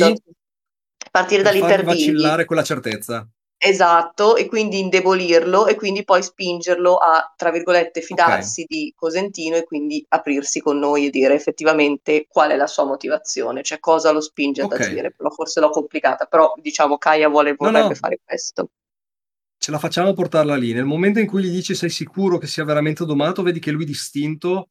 Partire 1.10 1.42
da 1.42 1.50
lì 1.50 1.60
per 1.60 1.84
vacillare 1.84 2.44
quella 2.44 2.62
certezza. 2.62 3.26
Esatto, 3.64 4.34
e 4.34 4.48
quindi 4.48 4.80
indebolirlo 4.80 5.68
e 5.68 5.76
quindi 5.76 6.02
poi 6.02 6.20
spingerlo 6.20 6.96
a, 6.96 7.32
tra 7.36 7.52
virgolette, 7.52 8.00
fidarsi 8.00 8.62
okay. 8.62 8.76
di 8.76 8.92
Cosentino 8.96 9.54
e 9.54 9.62
quindi 9.62 10.04
aprirsi 10.08 10.58
con 10.58 10.80
noi 10.80 11.06
e 11.06 11.10
dire 11.10 11.34
effettivamente 11.34 12.26
qual 12.28 12.50
è 12.50 12.56
la 12.56 12.66
sua 12.66 12.84
motivazione, 12.84 13.62
cioè 13.62 13.78
cosa 13.78 14.10
lo 14.10 14.20
spinge 14.20 14.62
ad 14.62 14.72
okay. 14.72 14.86
agire. 14.86 15.14
Forse 15.32 15.60
l'ho 15.60 15.70
complicata, 15.70 16.24
però 16.24 16.52
diciamo 16.56 16.98
Kaya 16.98 17.28
vuole, 17.28 17.54
vorrebbe 17.54 17.82
no, 17.82 17.88
no. 17.88 17.94
fare 17.94 18.18
questo 18.24 18.68
ce 19.62 19.70
la 19.70 19.78
facciamo 19.78 20.12
portarla 20.12 20.56
lì. 20.56 20.72
Nel 20.72 20.84
momento 20.84 21.20
in 21.20 21.26
cui 21.28 21.44
gli 21.44 21.50
dici 21.50 21.76
sei 21.76 21.88
sicuro 21.88 22.36
che 22.36 22.48
sia 22.48 22.64
veramente 22.64 23.04
domato, 23.04 23.44
vedi 23.44 23.60
che 23.60 23.70
lui 23.70 23.84
distinto 23.84 24.70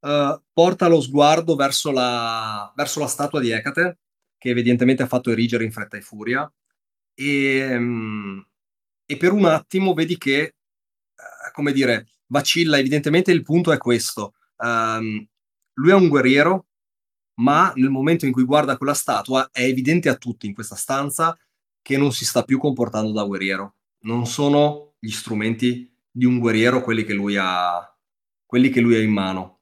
uh, 0.00 0.42
porta 0.52 0.88
lo 0.88 1.00
sguardo 1.00 1.54
verso 1.54 1.92
la, 1.92 2.72
verso 2.74 2.98
la 2.98 3.06
statua 3.06 3.38
di 3.38 3.50
Ecate 3.50 3.98
che 4.36 4.48
evidentemente 4.48 5.04
ha 5.04 5.06
fatto 5.06 5.30
erigere 5.30 5.62
in 5.62 5.70
fretta 5.70 5.96
e 5.96 6.00
furia. 6.00 6.52
E, 7.14 7.78
mm, 7.78 8.40
e 9.06 9.16
per 9.16 9.30
un 9.30 9.44
attimo 9.44 9.94
vedi 9.94 10.18
che, 10.18 10.40
eh, 10.40 10.54
come 11.52 11.70
dire, 11.70 12.08
vacilla. 12.26 12.78
Evidentemente 12.78 13.30
il 13.30 13.42
punto 13.42 13.70
è 13.70 13.78
questo. 13.78 14.34
Um, 14.56 15.24
lui 15.74 15.90
è 15.90 15.94
un 15.94 16.08
guerriero, 16.08 16.66
ma 17.34 17.72
nel 17.76 17.90
momento 17.90 18.26
in 18.26 18.32
cui 18.32 18.42
guarda 18.42 18.76
quella 18.76 18.92
statua 18.94 19.50
è 19.52 19.62
evidente 19.62 20.08
a 20.08 20.16
tutti 20.16 20.46
in 20.48 20.54
questa 20.54 20.74
stanza 20.74 21.38
che 21.80 21.96
non 21.96 22.10
si 22.12 22.24
sta 22.24 22.42
più 22.42 22.58
comportando 22.58 23.12
da 23.12 23.22
guerriero. 23.22 23.76
Non 24.00 24.26
sono 24.26 24.94
gli 24.98 25.10
strumenti 25.10 25.94
di 26.10 26.24
un 26.24 26.38
guerriero 26.38 26.82
quelli 26.82 27.04
che 27.04 27.12
lui 27.12 27.36
ha, 27.38 27.98
che 28.46 28.80
lui 28.80 28.96
ha 28.96 29.02
in 29.02 29.12
mano. 29.12 29.60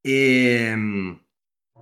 E, 0.00 0.74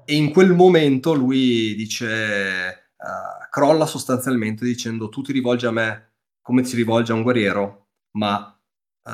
e 0.05 0.15
in 0.15 0.31
quel 0.31 0.55
momento 0.55 1.15
lui 1.15 1.75
dice, 1.75 2.93
uh, 2.97 3.49
crolla 3.51 3.87
sostanzialmente 3.87 4.65
dicendo 4.65 5.09
tu 5.09 5.23
ti 5.23 5.33
rivolgi 5.33 5.67
a 5.67 5.71
me 5.71 6.15
come 6.41 6.63
ti 6.63 6.75
rivolge 6.77 7.13
a 7.13 7.15
un 7.15 7.23
guerriero, 7.23 7.91
ma 8.13 8.59
uh, 9.03 9.11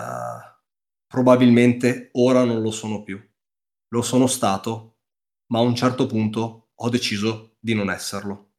probabilmente 1.06 2.10
ora 2.12 2.44
non 2.44 2.62
lo 2.62 2.70
sono 2.70 3.02
più. 3.02 3.20
Lo 3.88 4.02
sono 4.02 4.26
stato, 4.26 4.98
ma 5.46 5.58
a 5.58 5.62
un 5.62 5.74
certo 5.74 6.06
punto 6.06 6.70
ho 6.74 6.88
deciso 6.88 7.56
di 7.58 7.74
non 7.74 7.90
esserlo. 7.90 8.52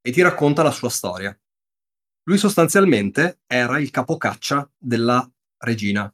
E 0.00 0.10
ti 0.12 0.20
racconta 0.20 0.62
la 0.62 0.70
sua 0.70 0.90
storia. 0.90 1.34
Lui 2.24 2.38
sostanzialmente 2.38 3.40
era 3.46 3.78
il 3.78 3.90
capocaccia 3.90 4.70
della 4.78 5.28
regina. 5.58 6.12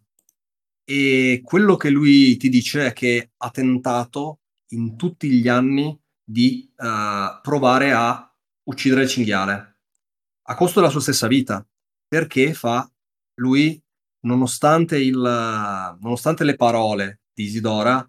E 0.84 1.42
quello 1.44 1.76
che 1.76 1.90
lui 1.90 2.36
ti 2.36 2.48
dice 2.48 2.86
è 2.86 2.92
che 2.92 3.32
ha 3.36 3.50
tentato 3.50 4.40
in 4.68 4.96
tutti 4.96 5.30
gli 5.30 5.48
anni 5.48 5.98
di 6.24 6.70
uh, 6.76 7.40
provare 7.42 7.92
a 7.92 8.34
uccidere 8.64 9.02
il 9.02 9.08
cinghiale 9.08 9.78
a 10.50 10.54
costo 10.54 10.80
della 10.80 10.90
sua 10.90 11.00
stessa 11.00 11.26
vita 11.26 11.66
perché 12.06 12.54
fa 12.54 12.90
lui 13.36 13.82
nonostante, 14.20 14.98
il, 14.98 15.16
nonostante 16.00 16.44
le 16.44 16.56
parole 16.56 17.22
di 17.32 17.44
Isidora 17.44 18.06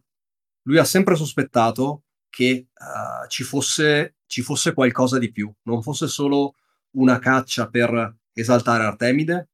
lui 0.64 0.78
ha 0.78 0.84
sempre 0.84 1.16
sospettato 1.16 2.04
che 2.30 2.68
uh, 2.74 3.28
ci, 3.28 3.44
fosse, 3.44 4.18
ci 4.26 4.42
fosse 4.42 4.74
qualcosa 4.74 5.18
di 5.18 5.32
più 5.32 5.52
non 5.64 5.82
fosse 5.82 6.08
solo 6.08 6.56
una 6.98 7.20
caccia 7.20 7.70
per 7.70 8.18
esaltare 8.34 8.84
Artemide 8.84 9.50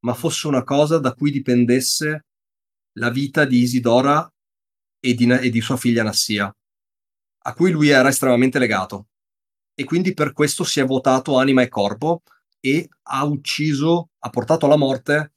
ma 0.00 0.14
fosse 0.14 0.46
una 0.46 0.64
cosa 0.64 0.98
da 0.98 1.12
cui 1.12 1.30
dipendesse 1.30 2.26
la 2.98 3.10
vita 3.10 3.44
di 3.44 3.58
Isidora 3.58 4.30
e 4.98 5.14
di, 5.14 5.30
e 5.30 5.50
di 5.50 5.60
sua 5.60 5.76
figlia 5.76 6.02
Nassia, 6.02 6.54
a 7.42 7.54
cui 7.54 7.70
lui 7.70 7.88
era 7.88 8.08
estremamente 8.08 8.58
legato. 8.58 9.08
E 9.74 9.84
quindi 9.84 10.14
per 10.14 10.32
questo 10.32 10.64
si 10.64 10.80
è 10.80 10.84
votato 10.84 11.38
anima 11.38 11.62
e 11.62 11.68
corpo 11.68 12.22
e 12.60 12.88
ha 13.02 13.24
ucciso, 13.24 14.10
ha 14.18 14.30
portato 14.30 14.66
alla 14.66 14.76
morte 14.76 15.34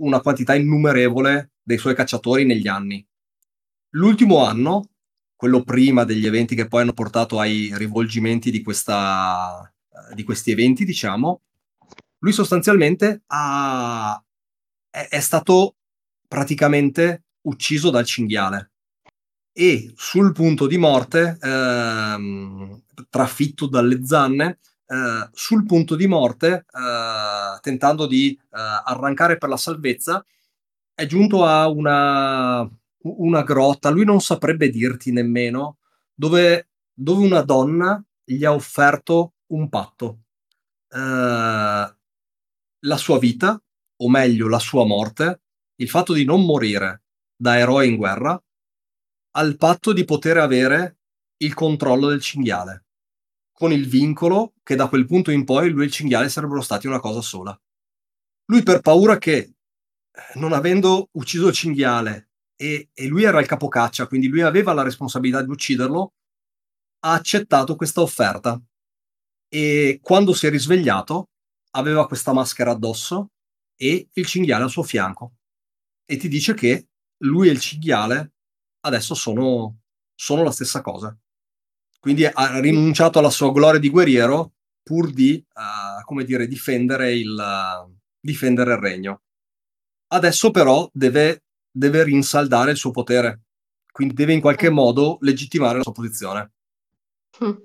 una 0.00 0.20
quantità 0.20 0.54
innumerevole 0.54 1.52
dei 1.62 1.78
suoi 1.78 1.94
cacciatori 1.94 2.44
negli 2.44 2.68
anni. 2.68 3.04
L'ultimo 3.90 4.44
anno, 4.44 4.90
quello 5.34 5.62
prima 5.62 6.04
degli 6.04 6.26
eventi 6.26 6.54
che 6.54 6.68
poi 6.68 6.82
hanno 6.82 6.92
portato 6.92 7.38
ai 7.38 7.70
rivolgimenti 7.74 8.50
di, 8.50 8.62
questa, 8.62 9.72
di 10.14 10.24
questi 10.24 10.50
eventi, 10.50 10.84
diciamo, 10.84 11.42
lui 12.18 12.32
sostanzialmente 12.32 13.22
ha, 13.26 14.22
è, 14.90 15.08
è 15.08 15.20
stato 15.20 15.76
praticamente 16.26 17.24
ucciso 17.42 17.90
dal 17.90 18.04
cinghiale. 18.04 18.72
E 19.52 19.92
sul 19.96 20.32
punto 20.32 20.66
di 20.66 20.78
morte, 20.78 21.36
ehm, 21.40 22.82
trafitto 23.10 23.66
dalle 23.66 24.04
zanne, 24.04 24.58
eh, 24.86 25.28
sul 25.32 25.64
punto 25.66 25.96
di 25.96 26.06
morte, 26.06 26.64
eh, 26.72 27.58
tentando 27.60 28.06
di 28.06 28.38
eh, 28.38 28.46
arrancare 28.52 29.36
per 29.36 29.48
la 29.48 29.56
salvezza, 29.56 30.24
è 30.94 31.06
giunto 31.06 31.44
a 31.44 31.68
una, 31.68 32.68
una, 33.02 33.42
grotta, 33.42 33.90
lui 33.90 34.04
non 34.04 34.20
saprebbe 34.20 34.70
dirti 34.70 35.12
nemmeno, 35.12 35.78
dove, 36.14 36.68
dove 36.92 37.24
una 37.24 37.42
donna 37.42 38.02
gli 38.24 38.44
ha 38.44 38.52
offerto 38.52 39.34
un 39.48 39.68
patto. 39.68 40.24
Uh, 40.90 41.96
la 42.80 42.96
sua 42.96 43.18
vita, 43.18 43.60
o 44.00 44.08
meglio 44.08 44.48
la 44.48 44.58
sua 44.58 44.86
morte, 44.86 45.42
il 45.76 45.88
fatto 45.88 46.12
di 46.12 46.24
non 46.24 46.44
morire 46.44 47.04
da 47.36 47.58
eroe 47.58 47.86
in 47.86 47.96
guerra, 47.96 48.42
al 49.32 49.56
patto 49.56 49.92
di 49.92 50.04
poter 50.04 50.38
avere 50.38 50.98
il 51.38 51.54
controllo 51.54 52.08
del 52.08 52.20
cinghiale, 52.20 52.86
con 53.52 53.72
il 53.72 53.86
vincolo 53.86 54.54
che 54.62 54.74
da 54.74 54.88
quel 54.88 55.06
punto 55.06 55.30
in 55.30 55.44
poi 55.44 55.70
lui 55.70 55.82
e 55.82 55.86
il 55.86 55.92
cinghiale 55.92 56.28
sarebbero 56.28 56.60
stati 56.60 56.86
una 56.86 57.00
cosa 57.00 57.20
sola. 57.20 57.58
Lui 58.46 58.62
per 58.62 58.80
paura 58.80 59.18
che, 59.18 59.54
non 60.34 60.52
avendo 60.52 61.10
ucciso 61.12 61.48
il 61.48 61.54
cinghiale, 61.54 62.30
e, 62.56 62.90
e 62.92 63.06
lui 63.06 63.22
era 63.22 63.40
il 63.40 63.46
capocaccia, 63.46 64.08
quindi 64.08 64.26
lui 64.26 64.42
aveva 64.42 64.72
la 64.72 64.82
responsabilità 64.82 65.42
di 65.42 65.50
ucciderlo, 65.50 66.14
ha 67.00 67.12
accettato 67.12 67.76
questa 67.76 68.00
offerta. 68.00 68.60
E 69.48 69.98
quando 70.02 70.34
si 70.34 70.46
è 70.46 70.50
risvegliato, 70.50 71.30
aveva 71.72 72.06
questa 72.06 72.32
maschera 72.32 72.72
addosso 72.72 73.30
e 73.76 74.08
il 74.12 74.26
cinghiale 74.26 74.64
al 74.64 74.70
suo 74.70 74.82
fianco. 74.82 75.34
E 76.04 76.16
ti 76.16 76.28
dice 76.28 76.54
che 76.54 76.88
lui 77.18 77.48
e 77.48 77.52
il 77.52 77.60
cinghiale 77.60 78.32
adesso 78.80 79.14
sono, 79.14 79.80
sono 80.14 80.42
la 80.42 80.50
stessa 80.50 80.80
cosa. 80.80 81.16
Quindi 82.00 82.24
ha 82.24 82.60
rinunciato 82.60 83.18
alla 83.18 83.30
sua 83.30 83.52
gloria 83.52 83.80
di 83.80 83.90
guerriero 83.90 84.52
pur 84.82 85.12
di, 85.12 85.44
uh, 85.54 86.04
come 86.04 86.24
dire, 86.24 86.46
difendere 86.46 87.14
il, 87.14 87.36
uh, 87.36 87.94
difendere 88.18 88.72
il 88.72 88.78
regno. 88.78 89.22
Adesso 90.08 90.50
però 90.50 90.88
deve, 90.92 91.44
deve 91.70 92.04
rinsaldare 92.04 92.70
il 92.70 92.76
suo 92.76 92.90
potere, 92.90 93.42
quindi 93.92 94.14
deve 94.14 94.32
in 94.32 94.40
qualche 94.40 94.70
modo 94.70 95.18
legittimare 95.20 95.76
la 95.76 95.82
sua 95.82 95.92
posizione. 95.92 96.52
Mm, 97.44 97.56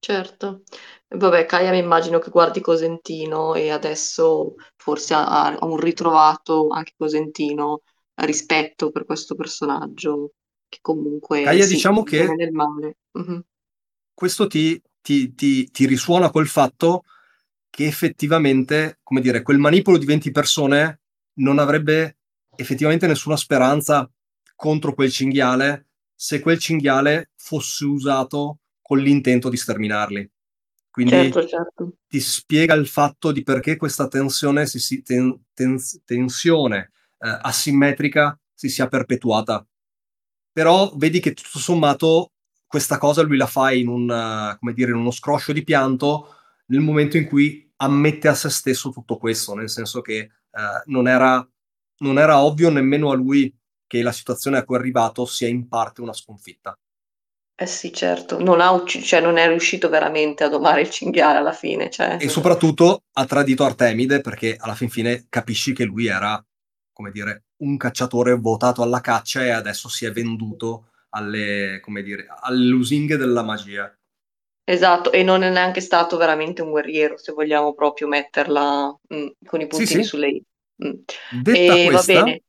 certo. 0.00 0.62
Vabbè, 1.10 1.46
Kaia 1.46 1.70
mi 1.70 1.78
immagino 1.78 2.18
che 2.18 2.30
guardi 2.30 2.60
Cosentino 2.60 3.54
e 3.54 3.70
adesso 3.70 4.54
forse 4.76 5.14
ha, 5.14 5.46
ha 5.46 5.64
un 5.64 5.78
ritrovato 5.78 6.68
anche 6.68 6.92
Cosentino 6.96 7.82
rispetto 8.16 8.90
per 8.90 9.04
questo 9.04 9.34
personaggio 9.34 10.32
che 10.68 10.78
comunque 10.82 11.44
Kaia, 11.44 11.64
sì, 11.64 11.74
diciamo 11.74 12.02
che 12.02 12.26
nel 12.34 12.52
male. 12.52 12.98
Mhm. 13.12 13.42
questo 14.12 14.46
ti, 14.46 14.80
ti, 15.00 15.34
ti, 15.34 15.70
ti 15.70 15.86
risuona 15.86 16.30
col 16.30 16.46
fatto 16.46 17.04
che 17.70 17.86
effettivamente, 17.86 18.98
come 19.02 19.20
dire, 19.20 19.42
quel 19.42 19.58
manipolo 19.58 19.96
di 19.96 20.04
20 20.04 20.30
persone 20.30 21.00
non 21.34 21.58
avrebbe 21.58 22.18
effettivamente 22.56 23.06
nessuna 23.06 23.36
speranza 23.36 24.10
contro 24.56 24.92
quel 24.92 25.10
cinghiale 25.10 25.86
se 26.14 26.40
quel 26.40 26.58
cinghiale 26.58 27.30
fosse 27.36 27.84
usato 27.84 28.58
con 28.82 28.98
l'intento 28.98 29.48
di 29.48 29.56
sterminarli. 29.56 30.30
Quindi 30.98 31.12
certo, 31.12 31.46
certo. 31.46 31.92
ti 32.08 32.18
spiega 32.18 32.74
il 32.74 32.88
fatto 32.88 33.30
di 33.30 33.44
perché 33.44 33.76
questa 33.76 34.08
tensione, 34.08 34.66
si, 34.66 34.80
si, 34.80 35.00
ten, 35.02 35.44
ten, 35.54 35.78
tensione 36.04 36.90
eh, 37.20 37.38
asimmetrica 37.40 38.36
si 38.52 38.68
sia 38.68 38.88
perpetuata. 38.88 39.64
Però 40.50 40.92
vedi 40.96 41.20
che 41.20 41.34
tutto 41.34 41.60
sommato 41.60 42.32
questa 42.66 42.98
cosa 42.98 43.22
lui 43.22 43.36
la 43.36 43.46
fa 43.46 43.70
in, 43.70 43.86
un, 43.86 44.56
come 44.58 44.72
dire, 44.72 44.90
in 44.90 44.96
uno 44.96 45.12
scroscio 45.12 45.52
di 45.52 45.62
pianto 45.62 46.34
nel 46.66 46.80
momento 46.80 47.16
in 47.16 47.28
cui 47.28 47.72
ammette 47.76 48.26
a 48.26 48.34
se 48.34 48.48
stesso 48.50 48.90
tutto 48.90 49.18
questo, 49.18 49.54
nel 49.54 49.70
senso 49.70 50.00
che 50.00 50.18
eh, 50.18 50.30
non, 50.86 51.06
era, 51.06 51.48
non 51.98 52.18
era 52.18 52.42
ovvio 52.42 52.70
nemmeno 52.70 53.12
a 53.12 53.14
lui 53.14 53.56
che 53.86 54.02
la 54.02 54.10
situazione 54.10 54.58
a 54.58 54.64
cui 54.64 54.74
è 54.74 54.80
arrivato 54.80 55.26
sia 55.26 55.46
in 55.46 55.68
parte 55.68 56.00
una 56.00 56.12
sconfitta. 56.12 56.76
Eh 57.60 57.66
sì, 57.66 57.92
certo, 57.92 58.40
non 58.40 58.60
ha 58.60 58.70
ucc- 58.70 59.02
cioè 59.02 59.20
non 59.20 59.36
è 59.36 59.48
riuscito 59.48 59.88
veramente 59.88 60.44
a 60.44 60.48
domare 60.48 60.82
il 60.82 60.90
cinghiale 60.90 61.38
alla 61.38 61.52
fine. 61.52 61.90
Cioè... 61.90 62.18
E 62.20 62.28
soprattutto 62.28 63.02
ha 63.14 63.24
tradito 63.24 63.64
Artemide 63.64 64.20
perché 64.20 64.56
alla 64.56 64.76
fin 64.76 64.88
fine 64.88 65.26
capisci 65.28 65.72
che 65.72 65.82
lui 65.82 66.06
era, 66.06 66.40
come 66.92 67.10
dire, 67.10 67.46
un 67.62 67.76
cacciatore 67.76 68.36
votato 68.36 68.80
alla 68.82 69.00
caccia 69.00 69.42
e 69.42 69.50
adesso 69.50 69.88
si 69.88 70.06
è 70.06 70.12
venduto 70.12 70.90
alle, 71.10 71.80
come 71.82 72.02
dire, 72.02 72.28
alle 72.42 72.66
lusinghe 72.66 73.16
della 73.16 73.42
magia. 73.42 73.92
Esatto, 74.62 75.10
e 75.10 75.24
non 75.24 75.42
è 75.42 75.50
neanche 75.50 75.80
stato 75.80 76.16
veramente 76.16 76.62
un 76.62 76.70
guerriero, 76.70 77.16
se 77.16 77.32
vogliamo 77.32 77.74
proprio 77.74 78.06
metterla 78.06 78.96
mh, 79.08 79.16
mm, 79.16 79.26
con 79.44 79.60
i 79.60 79.66
puntini 79.66 79.86
sì, 79.86 79.94
sì. 79.94 80.02
sulle 80.04 80.28
i. 80.28 80.42
Mm. 80.86 80.92
Detta 81.42 81.74
e 81.74 81.86
questa, 81.86 82.12
va 82.12 82.22
bene. 82.22 82.42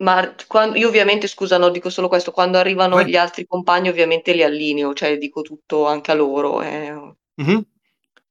Ma 0.00 0.34
quando, 0.46 0.76
io 0.76 0.88
ovviamente, 0.88 1.26
scusa, 1.26 1.58
no, 1.58 1.70
dico 1.70 1.90
solo 1.90 2.08
questo, 2.08 2.30
quando 2.30 2.58
arrivano 2.58 2.96
Vai. 2.96 3.08
gli 3.08 3.16
altri 3.16 3.46
compagni 3.46 3.88
ovviamente 3.88 4.32
li 4.32 4.42
allineo, 4.42 4.94
cioè 4.94 5.18
dico 5.18 5.42
tutto 5.42 5.86
anche 5.86 6.12
a 6.12 6.14
loro. 6.14 6.62
Eh. 6.62 7.14
Mm-hmm. 7.42 7.58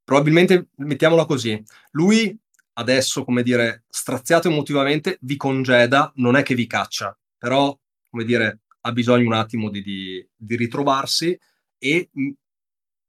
Probabilmente, 0.04 0.70
mettiamola 0.76 1.26
così, 1.26 1.62
lui 1.92 2.38
adesso, 2.74 3.24
come 3.26 3.44
dire, 3.44 3.84
straziato 3.90 4.48
emotivamente, 4.48 5.18
vi 5.22 5.36
congeda, 5.36 6.12
non 6.16 6.36
è 6.36 6.44
che 6.44 6.56
vi 6.56 6.68
caccia, 6.68 7.18
però, 7.38 7.78
come 8.10 8.24
dire, 8.24 8.62
ha 8.82 8.92
bisogno 8.92 9.26
un 9.26 9.34
attimo 9.34 9.70
di, 9.70 9.82
di, 9.82 10.26
di 10.34 10.56
ritrovarsi 10.56 11.38
e 11.78 12.10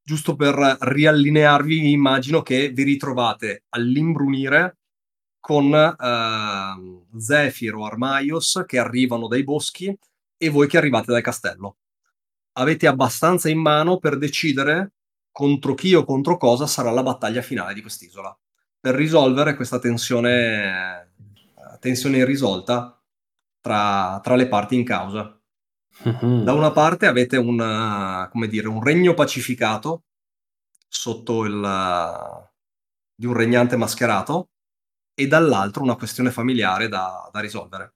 giusto 0.03 0.35
per 0.37 0.79
riallinearvi, 0.81 1.91
immagino 1.91 2.43
che 2.43 2.71
vi 2.71 2.83
ritrovate 2.83 3.65
all'imbrunire 3.69 4.78
con 5.49 5.73
eh, 5.73 7.19
Zephyr 7.19 7.75
o 7.75 7.87
Armaios 7.87 8.65
che 8.67 8.79
arrivano 8.79 9.29
dai 9.29 9.45
boschi 9.45 9.99
e 10.37 10.49
voi 10.51 10.69
che 10.69 10.77
arrivate 10.77 11.11
dal 11.11 11.23
castello. 11.23 11.79
Avete 12.59 12.87
abbastanza 12.87 13.49
in 13.49 13.59
mano 13.59 13.97
per 13.97 14.19
decidere 14.19 14.93
contro 15.33 15.73
chi 15.73 15.95
o 15.95 16.05
contro 16.05 16.37
cosa 16.37 16.67
sarà 16.67 16.91
la 16.91 17.03
battaglia 17.03 17.41
finale 17.41 17.73
di 17.73 17.81
quest'isola. 17.81 18.39
Per 18.79 18.95
risolvere 18.95 19.57
questa 19.57 19.79
tensione, 19.79 21.07
eh, 21.07 21.79
tensione 21.81 22.19
irrisolta 22.19 23.03
tra, 23.59 24.21
tra 24.23 24.35
le 24.35 24.49
parti 24.49 24.75
in 24.75 24.85
causa. 24.85 25.35
Mm-hmm. 26.07 26.43
Da 26.43 26.53
una 26.53 26.73
parte 26.73 27.07
avete 27.07 27.39
un, 27.39 28.29
come 28.31 28.49
dire, 28.49 28.69
un 28.69 28.85
regno 28.85 29.15
pacificato 29.15 30.03
sotto 30.87 31.47
il 31.47 32.47
di 33.15 33.27
un 33.27 33.33
regnante 33.33 33.77
mascherato 33.77 34.51
e 35.19 35.27
dall'altro 35.27 35.83
una 35.83 35.97
questione 35.97 36.31
familiare 36.31 36.87
da, 36.87 37.29
da 37.33 37.41
risolvere. 37.41 37.95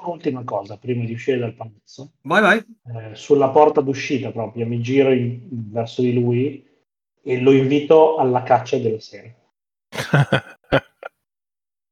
Un'ultima 0.00 0.44
cosa 0.44 0.76
prima 0.76 1.02
di 1.06 1.14
uscire 1.14 1.38
dal 1.38 1.54
palazzo. 1.54 2.12
Vai, 2.20 2.42
vai. 2.42 2.58
Eh, 2.58 3.14
sulla 3.14 3.48
porta 3.48 3.80
d'uscita 3.80 4.30
proprio 4.30 4.66
mi 4.66 4.82
giro 4.82 5.10
in, 5.10 5.40
verso 5.70 6.02
di 6.02 6.12
lui 6.12 6.62
e 7.22 7.40
lo 7.40 7.50
invito 7.50 8.18
alla 8.18 8.42
caccia 8.42 8.76
della 8.76 9.00
sera. 9.00 9.34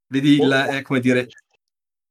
Vedi, 0.08 0.38
oh, 0.38 0.46
la, 0.46 0.76
eh, 0.76 0.82
come 0.82 1.00
dire, 1.00 1.28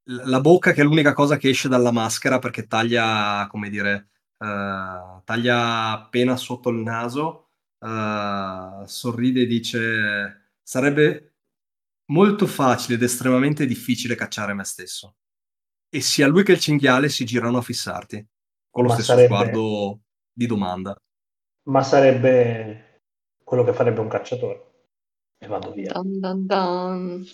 la 0.05 0.41
bocca 0.41 0.71
che 0.71 0.81
è 0.81 0.83
l'unica 0.83 1.13
cosa 1.13 1.37
che 1.37 1.49
esce 1.49 1.69
dalla 1.69 1.91
maschera 1.91 2.39
perché 2.39 2.65
taglia, 2.65 3.45
come 3.51 3.69
dire, 3.69 4.07
uh, 4.39 5.21
taglia 5.23 5.91
appena 5.91 6.35
sotto 6.37 6.69
il 6.69 6.77
naso, 6.77 7.49
uh, 7.77 8.83
sorride 8.85 9.41
e 9.41 9.45
dice 9.45 10.55
sarebbe 10.63 11.30
molto 12.11 12.45
facile 12.47 12.95
ed 12.95 13.03
estremamente 13.03 13.65
difficile 13.65 14.15
cacciare 14.15 14.53
me 14.53 14.63
stesso. 14.63 15.15
E 15.89 15.99
sia 16.01 16.27
lui 16.27 16.43
che 16.43 16.53
il 16.53 16.59
cinghiale 16.59 17.09
si 17.09 17.25
girano 17.25 17.57
a 17.57 17.61
fissarti, 17.61 18.25
con 18.69 18.83
lo 18.83 18.89
ma 18.89 18.95
stesso 18.95 19.11
sarebbe... 19.11 19.27
sguardo 19.27 19.99
di 20.31 20.45
domanda. 20.45 20.95
Ma 21.63 21.83
sarebbe 21.83 23.01
quello 23.43 23.63
che 23.63 23.73
farebbe 23.73 23.99
un 23.99 24.07
cacciatore. 24.07 24.69
E 25.37 25.47
vado 25.47 25.71
via. 25.71 25.91
Dun 25.93 26.19
dun 26.19 26.45
dun. 26.45 27.27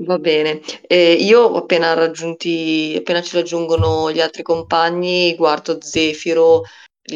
Va 0.00 0.18
bene. 0.18 0.60
Eh, 0.86 1.14
io 1.14 1.56
appena 1.56 1.94
raggiunti, 1.94 2.94
appena 2.98 3.22
ci 3.22 3.36
raggiungono 3.36 4.12
gli 4.12 4.20
altri 4.20 4.42
compagni, 4.42 5.34
guardo 5.34 5.80
Zefiro, 5.80 6.62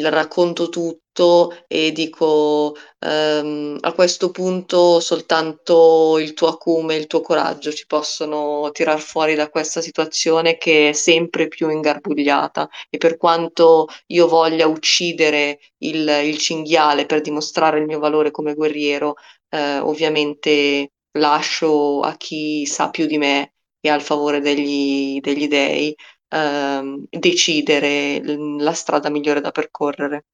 racconto 0.01 0.68
tutto 0.68 1.55
e 1.66 1.93
dico 1.93 2.74
ehm, 2.99 3.78
a 3.80 3.93
questo 3.93 4.30
punto 4.30 5.01
soltanto 5.01 6.18
il 6.18 6.32
tuo 6.34 6.49
acume, 6.49 6.97
il 6.97 7.07
tuo 7.07 7.20
coraggio 7.20 7.72
ci 7.72 7.86
possono 7.86 8.70
tirar 8.72 8.99
fuori 9.01 9.34
da 9.34 9.49
questa 9.51 9.80
situazione 9.80 10.57
che 10.57 10.90
è 10.90 10.93
sempre 10.93 11.49
più 11.49 11.68
ingarbugliata. 11.70 12.68
E 12.88 12.99
per 12.99 13.16
quanto 13.16 13.86
io 14.07 14.26
voglia 14.28 14.66
uccidere 14.66 15.59
il, 15.78 16.09
il 16.24 16.38
cinghiale 16.38 17.07
per 17.07 17.20
dimostrare 17.20 17.78
il 17.78 17.86
mio 17.86 17.99
valore 17.99 18.30
come 18.30 18.55
guerriero, 18.55 19.14
eh, 19.51 19.78
ovviamente 19.78 20.93
lascio 21.18 22.01
a 22.01 22.16
chi 22.16 22.64
sa 22.66 22.90
più 22.90 23.07
di 23.07 23.18
me 23.18 23.55
e 23.80 23.88
al 23.90 24.01
favore 24.01 24.40
degli, 24.40 25.20
degli 25.20 25.49
dei 25.49 25.95
ehm, 26.33 27.05
decidere 27.11 28.22
la 28.59 28.72
strada 28.72 29.11
migliore 29.11 29.41
da 29.41 29.51
percorrere. 29.51 30.24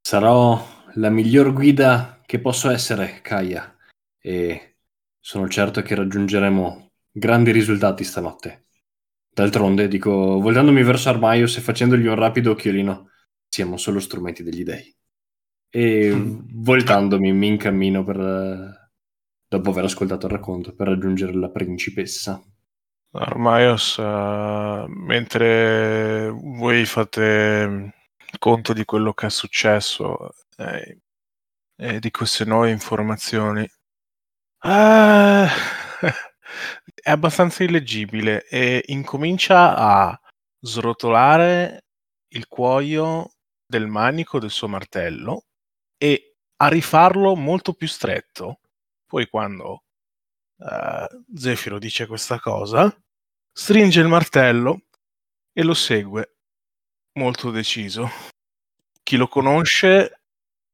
Sarò 0.00 0.66
la 0.94 1.10
miglior 1.10 1.52
guida 1.52 2.20
che 2.24 2.40
posso 2.40 2.70
essere, 2.70 3.20
Kaya, 3.22 3.76
e 4.18 4.76
sono 5.20 5.48
certo 5.48 5.82
che 5.82 5.94
raggiungeremo 5.94 6.92
grandi 7.12 7.52
risultati 7.52 8.04
stanotte. 8.04 8.66
D'altronde, 9.32 9.88
dico, 9.88 10.40
voltandomi 10.40 10.82
verso 10.82 11.08
Armaios 11.08 11.56
e 11.56 11.60
facendogli 11.60 12.06
un 12.06 12.16
rapido 12.16 12.52
occhiolino, 12.52 13.10
siamo 13.46 13.76
solo 13.76 14.00
strumenti 14.00 14.42
degli 14.42 14.64
dei. 14.64 14.94
E 15.68 16.12
voltandomi 16.54 17.32
mi 17.32 17.46
incammino 17.48 18.02
per 18.02 18.88
dopo 19.46 19.70
aver 19.70 19.84
ascoltato 19.84 20.26
il 20.26 20.32
racconto, 20.32 20.74
per 20.74 20.88
raggiungere 20.88 21.34
la 21.34 21.50
principessa. 21.50 22.42
Armaios, 23.12 23.96
uh, 23.96 24.84
mentre 24.88 26.30
voi 26.30 26.84
fate 26.86 27.94
conto 28.38 28.72
di 28.72 28.84
quello 28.84 29.12
che 29.12 29.26
è 29.26 29.30
successo 29.30 30.30
eh, 30.56 31.00
e 31.76 31.98
di 31.98 32.10
queste 32.12 32.44
nuove 32.44 32.70
informazioni, 32.70 33.62
uh, 33.62 34.68
è 37.02 37.10
abbastanza 37.10 37.64
illeggibile 37.64 38.46
e 38.46 38.84
incomincia 38.86 39.74
a 39.76 40.20
srotolare 40.60 41.86
il 42.28 42.46
cuoio 42.46 43.32
del 43.66 43.86
manico 43.88 44.38
del 44.38 44.50
suo 44.50 44.68
martello 44.68 45.46
e 45.96 46.36
a 46.56 46.68
rifarlo 46.68 47.34
molto 47.34 47.72
più 47.72 47.88
stretto. 47.88 48.60
Poi 49.06 49.28
quando 49.28 49.84
uh, 50.60 51.36
Zefiro 51.36 51.78
dice 51.78 52.06
questa 52.06 52.38
cosa, 52.38 52.94
stringe 53.52 54.00
il 54.00 54.08
martello 54.08 54.82
e 55.52 55.62
lo 55.62 55.74
segue, 55.74 56.36
molto 57.14 57.50
deciso. 57.50 58.10
Chi 59.02 59.16
lo 59.16 59.28
conosce 59.28 60.22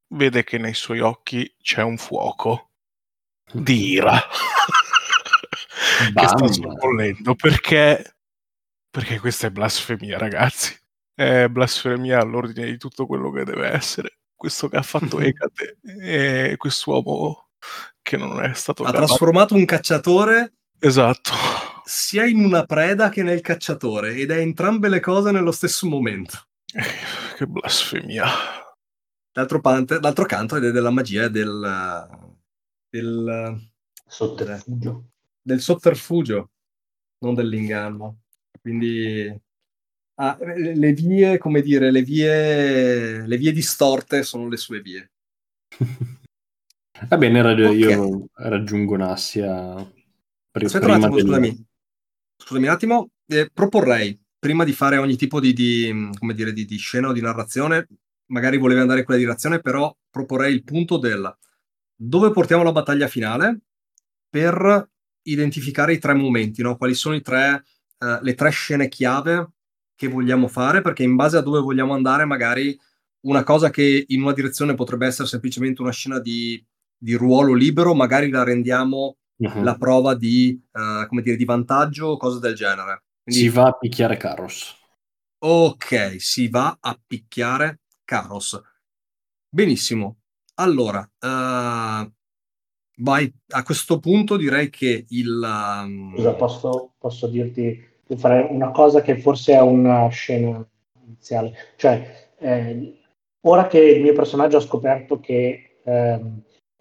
vede 0.09 0.45
che 0.45 0.59
nei 0.59 0.74
suoi 0.74 1.01
occhi 1.01 1.55
c'è 1.61 1.82
un 1.82 1.97
fuoco 1.97 2.70
di 3.53 3.91
ira. 3.91 4.20
Che 5.97 6.28
sta 6.28 6.47
sorbollendo 6.47 7.34
perché 7.34 8.16
perché 8.91 9.18
questa 9.18 9.49
è 9.49 9.51
blasfemia 9.51 10.16
ragazzi. 10.16 10.74
È 11.14 11.49
blasfemia 11.49 12.20
all'ordine 12.20 12.66
di 12.66 12.78
tutto 12.78 13.07
quello 13.07 13.30
che 13.30 13.45
deve 13.45 13.68
essere. 13.68 14.20
Questo 14.34 14.68
che 14.68 14.76
ha 14.76 14.82
fatto 14.82 15.20
Ecate 15.20 15.78
e 16.01 16.55
quest'uomo 16.57 17.51
che 18.07 18.17
non 18.17 18.41
è 18.41 18.55
stato... 18.55 18.85
Ha 18.85 18.93
trasformato 18.93 19.57
un 19.57 19.65
cacciatore... 19.65 20.53
Esatto. 20.79 21.33
Sia 21.85 22.25
in 22.25 22.45
una 22.45 22.65
preda 22.65 23.09
che 23.09 23.25
nel 23.25 23.41
cacciatore 23.41 24.15
ed 24.15 24.31
è 24.31 24.39
entrambe 24.39 24.89
le 24.89 25.01
cose 25.01 25.33
nello 25.33 25.51
stesso 25.51 25.89
momento. 25.89 26.47
che 27.37 27.47
blasfemia. 27.47 28.27
D'altro, 29.33 29.61
pante, 29.61 29.99
d'altro 29.99 30.25
canto 30.25 30.55
ed 30.57 30.67
è 30.67 30.71
della 30.71 30.91
magia 30.91 31.27
del... 31.27 32.09
del 32.89 33.71
sotterfugio. 34.07 35.09
Del 35.43 35.61
sotterfugio, 35.61 36.51
non 37.25 37.35
dell'inganno. 37.35 38.21
Quindi 38.61 39.37
ah, 40.15 40.39
le 40.41 40.93
vie, 40.93 41.39
come 41.39 41.61
dire, 41.61 41.91
le 41.91 42.03
vie, 42.03 43.27
le 43.27 43.37
vie 43.37 43.53
distorte 43.53 44.23
sono 44.23 44.49
le 44.49 44.57
sue 44.57 44.81
vie. 44.81 45.11
Va 47.09 47.17
bene, 47.19 47.43
rag- 47.43 47.65
okay. 47.65 47.79
io 47.79 48.29
raggiungo 48.35 48.97
Nassia. 48.97 49.75
Aspetta 50.53 50.87
un 50.87 50.93
attimo, 50.93 51.15
del... 51.17 51.25
scusami. 51.25 51.67
Scusami 52.37 52.67
un 52.67 52.73
attimo. 52.73 53.11
Eh, 53.27 53.51
proporrei, 53.53 54.19
prima 54.39 54.65
di 54.65 54.73
fare 54.73 54.97
ogni 54.97 55.17
tipo 55.17 55.41
di, 55.41 55.53
di, 55.53 56.11
dire, 56.35 56.53
di, 56.53 56.65
di 56.65 56.77
scena 56.77 57.09
o 57.09 57.13
di 57.13 57.21
narrazione, 57.21 57.87
magari 58.27 58.57
volevi 58.57 58.81
andare 58.81 59.01
in 59.01 59.05
quella 59.05 59.21
direzione, 59.21 59.61
però 59.61 59.95
proporrei 60.11 60.53
il 60.53 60.65
punto 60.65 60.99
del 60.99 61.37
dove 61.95 62.31
portiamo 62.31 62.63
la 62.63 62.73
battaglia 62.73 63.09
finale 63.09 63.61
per 64.29 64.91
identificare 65.23 65.95
i 65.95 65.99
tre 65.99 66.15
momenti, 66.15 66.63
no? 66.63 66.77
quali 66.77 66.95
sono 66.95 67.19
tre, 67.21 67.65
uh, 67.99 68.19
le 68.23 68.35
tre 68.35 68.51
scene 68.51 68.89
chiave 68.89 69.53
che 69.95 70.09
vogliamo 70.09 70.47
fare, 70.47 70.83
perché 70.83 71.03
in 71.03 71.17
base 71.17 71.39
a 71.39 71.41
dove 71.41 71.61
vogliamo 71.61 71.95
andare, 71.95 72.25
magari 72.27 72.79
una 73.21 73.43
cosa 73.43 73.71
che 73.71 74.05
in 74.09 74.23
una 74.23 74.33
direzione 74.33 74.75
potrebbe 74.75 75.07
essere 75.07 75.27
semplicemente 75.27 75.81
una 75.81 75.91
scena 75.91 76.21
di 76.21 76.63
di 76.99 77.15
ruolo 77.15 77.53
libero, 77.53 77.95
magari 77.95 78.31
la 78.31 78.43
rendiamo 78.43 79.17
uh-huh. 79.37 79.63
la 79.63 79.77
prova 79.77 80.15
di, 80.15 80.61
uh, 80.73 81.07
come 81.07 81.23
dire, 81.23 81.37
di 81.37 81.45
vantaggio 81.45 82.07
o 82.07 82.17
cose 82.17 82.41
del 82.41 82.55
genere. 82.55 83.05
Quindi... 83.23 83.43
Si 83.43 83.49
va 83.49 83.67
a 83.67 83.73
picchiare 83.73 84.17
Caros. 84.17 84.77
Ok, 85.39 86.17
si 86.19 86.49
va 86.49 86.79
a 86.81 86.99
picchiare 87.07 87.81
Caros. 88.05 88.61
Benissimo. 89.49 90.19
Allora, 90.55 91.01
uh, 91.01 92.11
vai, 92.99 93.33
a 93.49 93.63
questo 93.63 93.99
punto 93.99 94.37
direi 94.37 94.71
che 94.71 95.05
il... 95.09 95.83
Um... 95.85 96.15
Scusa, 96.15 96.35
posso, 96.35 96.95
posso 96.99 97.27
dirti, 97.27 97.85
fare 98.17 98.49
una 98.51 98.71
cosa 98.71 99.03
che 99.03 99.19
forse 99.19 99.53
è 99.53 99.61
una 99.61 100.09
scena 100.09 100.67
iniziale. 101.05 101.75
Cioè, 101.77 102.33
eh, 102.39 103.01
ora 103.43 103.67
che 103.67 103.81
il 103.81 104.03
mio 104.03 104.15
personaggio 104.15 104.57
ha 104.57 104.61
scoperto 104.61 105.21
che... 105.21 105.81
Eh, 105.85 106.21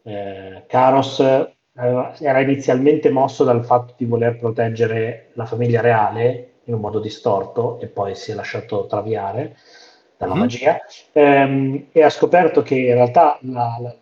eh, 0.05 0.63
Karos 0.67 1.19
eh, 1.19 1.53
era 1.73 2.39
inizialmente 2.39 3.09
mosso 3.09 3.43
dal 3.43 3.65
fatto 3.65 3.95
di 3.97 4.05
voler 4.05 4.37
proteggere 4.37 5.31
la 5.33 5.45
famiglia 5.45 5.81
reale 5.81 6.51
in 6.65 6.75
un 6.75 6.79
modo 6.79 6.99
distorto 6.99 7.79
e 7.79 7.87
poi 7.87 8.15
si 8.15 8.31
è 8.31 8.35
lasciato 8.35 8.85
traviare. 8.85 9.57
dalla 10.17 10.33
mm-hmm. 10.33 10.41
magia, 10.41 10.79
ehm, 11.11 11.87
e 11.91 12.03
ha 12.03 12.09
scoperto 12.09 12.61
che 12.61 12.75
in 12.75 12.93
realtà 12.93 13.37
la, 13.41 13.77
la, 13.81 13.95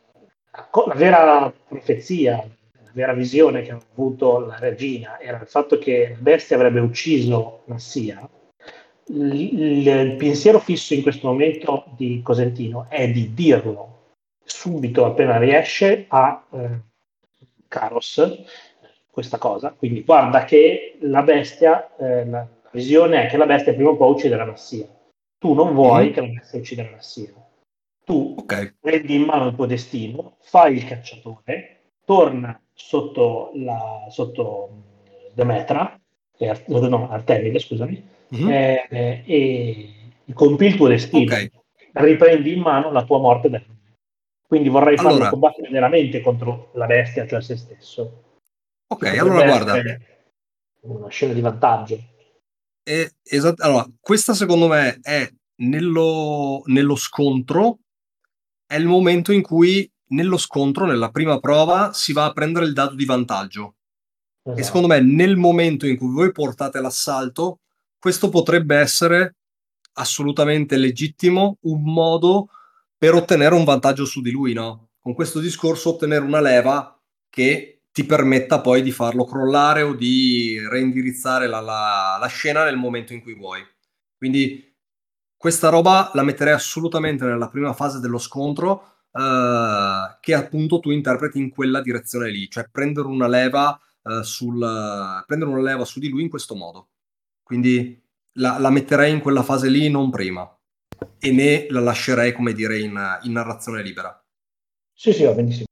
la, 0.85 0.93
vera 0.93 1.51
profezia, 1.67 2.35
la 2.35 2.91
vera 2.93 3.13
visione 3.13 3.63
che 3.63 3.71
ha 3.71 3.79
avuto 3.93 4.39
la 4.39 4.57
regina 4.59 5.19
era 5.19 5.39
il 5.39 5.47
fatto 5.47 5.79
che 5.79 6.09
la 6.11 6.21
bestia 6.21 6.55
avrebbe 6.55 6.79
ucciso 6.81 7.61
Nassia. 7.65 8.29
Il, 9.07 9.33
il, 9.33 9.87
il 9.87 10.15
pensiero 10.17 10.59
fisso 10.59 10.93
in 10.93 11.01
questo 11.01 11.27
momento 11.27 11.85
di 11.97 12.21
Cosentino 12.21 12.85
è 12.89 13.09
di 13.09 13.33
dirlo 13.33 13.92
subito 14.43 15.05
appena 15.05 15.37
riesce 15.37 16.05
a 16.07 16.43
eh, 16.51 16.79
Caros 17.67 18.43
questa 19.09 19.37
cosa. 19.37 19.71
Quindi 19.71 20.03
guarda 20.03 20.43
che 20.43 20.97
la 21.01 21.21
bestia, 21.21 21.95
eh, 21.97 22.25
la 22.25 22.47
visione 22.71 23.23
è 23.23 23.29
che 23.29 23.37
la 23.37 23.45
bestia 23.45 23.73
prima 23.73 23.89
o 23.89 23.95
poi 23.95 24.11
ucciderà 24.11 24.45
Massia. 24.45 24.87
Tu 25.37 25.53
non 25.53 25.73
vuoi 25.73 26.05
mm-hmm. 26.05 26.13
che 26.13 26.21
la 26.21 26.27
bestia 26.27 26.59
uccidere 26.59 26.89
Massia. 26.89 27.33
Tu 28.03 28.35
okay. 28.37 28.73
prendi 28.79 29.15
in 29.15 29.23
mano 29.23 29.47
il 29.47 29.55
tuo 29.55 29.65
destino, 29.65 30.37
fai 30.41 30.77
il 30.77 30.85
cacciatore, 30.85 31.91
torna 32.03 32.59
sotto, 32.73 33.51
la, 33.55 34.07
sotto 34.09 34.69
Demetra, 35.33 35.97
eh, 36.37 36.63
no, 36.67 37.09
Artemide, 37.09 37.59
scusami, 37.59 38.09
mm-hmm. 38.35 38.49
eh, 38.49 39.23
e 39.25 39.93
compi 40.33 40.65
il 40.65 40.75
tuo 40.75 40.87
destino. 40.87 41.31
Okay. 41.31 41.51
Riprendi 41.93 42.53
in 42.53 42.61
mano 42.61 42.91
la 42.91 43.03
tua 43.03 43.19
morte 43.19 43.49
da 43.49 43.61
quindi 44.47 44.69
vorrei 44.69 44.97
farlo 44.97 45.11
allora, 45.11 45.29
combattere 45.29 45.69
veramente 45.69 46.21
contro 46.21 46.71
la 46.73 46.85
bestia, 46.85 47.27
cioè 47.27 47.41
se 47.41 47.57
stesso. 47.57 48.23
Ok, 48.87 49.05
allora 49.17 49.43
guarda. 49.43 49.81
Una 50.81 51.07
scena 51.07 51.33
di 51.33 51.41
vantaggio. 51.41 51.97
È, 52.83 53.09
esat- 53.23 53.61
allora, 53.61 53.87
questa 53.99 54.33
secondo 54.33 54.67
me 54.67 54.99
è 55.01 55.27
nello, 55.61 56.61
nello 56.65 56.95
scontro, 56.95 57.79
è 58.65 58.75
il 58.75 58.85
momento 58.85 59.31
in 59.31 59.41
cui 59.41 59.89
nello 60.07 60.37
scontro, 60.37 60.85
nella 60.85 61.09
prima 61.09 61.39
prova, 61.39 61.93
si 61.93 62.13
va 62.13 62.25
a 62.25 62.33
prendere 62.33 62.65
il 62.65 62.73
dato 62.73 62.95
di 62.95 63.05
vantaggio. 63.05 63.75
Esatto. 64.43 64.59
E 64.59 64.63
secondo 64.63 64.87
me 64.87 64.99
nel 64.99 65.37
momento 65.37 65.87
in 65.87 65.97
cui 65.97 66.11
voi 66.11 66.31
portate 66.31 66.81
l'assalto, 66.81 67.59
questo 67.97 68.29
potrebbe 68.29 68.75
essere 68.75 69.35
assolutamente 69.93 70.75
legittimo, 70.75 71.57
un 71.61 71.81
modo 71.83 72.49
per 73.03 73.15
ottenere 73.15 73.53
un 73.53 73.65
vantaggio 73.65 74.05
su 74.05 74.21
di 74.21 74.31
lui, 74.31 74.53
no? 74.53 74.91
Con 75.01 75.13
questo 75.13 75.41
discorso 75.41 75.89
ottenere 75.89 76.23
una 76.23 76.39
leva 76.39 76.97
che 77.29 77.81
ti 77.91 78.05
permetta 78.05 78.61
poi 78.61 78.81
di 78.81 78.93
farlo 78.93 79.25
crollare 79.25 79.81
o 79.81 79.93
di 79.93 80.57
reindirizzare 80.69 81.47
la, 81.47 81.59
la, 81.59 82.15
la 82.17 82.27
scena 82.27 82.63
nel 82.63 82.77
momento 82.77 83.11
in 83.11 83.21
cui 83.21 83.35
vuoi. 83.35 83.61
Quindi 84.15 84.73
questa 85.35 85.67
roba 85.67 86.11
la 86.13 86.23
metterei 86.23 86.53
assolutamente 86.53 87.25
nella 87.25 87.49
prima 87.49 87.73
fase 87.73 87.99
dello 87.99 88.19
scontro 88.19 88.99
eh, 89.11 90.17
che 90.21 90.33
appunto 90.33 90.79
tu 90.79 90.89
interpreti 90.89 91.39
in 91.39 91.49
quella 91.49 91.81
direzione 91.81 92.29
lì, 92.29 92.49
cioè 92.49 92.69
prendere 92.71 93.09
una 93.09 93.27
leva, 93.27 93.77
eh, 94.01 94.23
sul, 94.23 94.59
prendere 95.27 95.51
una 95.51 95.61
leva 95.61 95.83
su 95.83 95.99
di 95.99 96.07
lui 96.07 96.21
in 96.21 96.29
questo 96.29 96.55
modo. 96.55 96.87
Quindi 97.43 98.01
la, 98.35 98.59
la 98.59 98.69
metterei 98.69 99.11
in 99.11 99.19
quella 99.19 99.43
fase 99.43 99.67
lì, 99.67 99.89
non 99.89 100.09
prima 100.09 100.49
e 101.19 101.31
ne 101.31 101.67
la 101.69 101.79
lascerei, 101.79 102.33
come 102.33 102.53
dire, 102.53 102.79
in, 102.79 103.19
in 103.23 103.31
narrazione 103.31 103.81
libera. 103.81 104.17
Sì, 104.93 105.13
sì, 105.13 105.23
va 105.23 105.33
benissimo. 105.33 105.65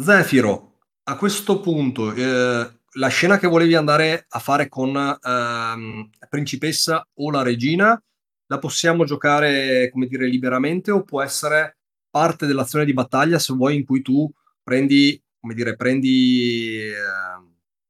Zefiro, 0.00 0.80
a 1.04 1.16
questo 1.16 1.60
punto, 1.60 2.14
eh, 2.14 2.70
la 2.92 3.08
scena 3.08 3.38
che 3.38 3.46
volevi 3.46 3.74
andare 3.74 4.26
a 4.28 4.38
fare 4.38 4.68
con 4.68 4.96
ehm, 4.96 6.10
Principessa 6.28 7.06
o 7.14 7.30
la 7.30 7.42
Regina, 7.42 8.00
la 8.46 8.58
possiamo 8.58 9.04
giocare, 9.04 9.90
come 9.90 10.06
dire, 10.06 10.26
liberamente 10.26 10.90
o 10.90 11.02
può 11.02 11.22
essere 11.22 11.78
parte 12.10 12.46
dell'azione 12.46 12.84
di 12.84 12.94
battaglia 12.94 13.38
se 13.38 13.52
vuoi 13.52 13.76
in 13.76 13.84
cui 13.84 14.02
tu 14.02 14.30
prendi, 14.62 15.22
come 15.38 15.54
dire, 15.54 15.76
prendi, 15.76 16.78
eh, 16.78 16.94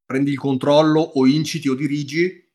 prendi 0.05 0.31
il 0.31 0.39
controllo 0.39 1.01
o 1.01 1.27
inciti 1.27 1.69
o 1.69 1.75
dirigi 1.75 2.48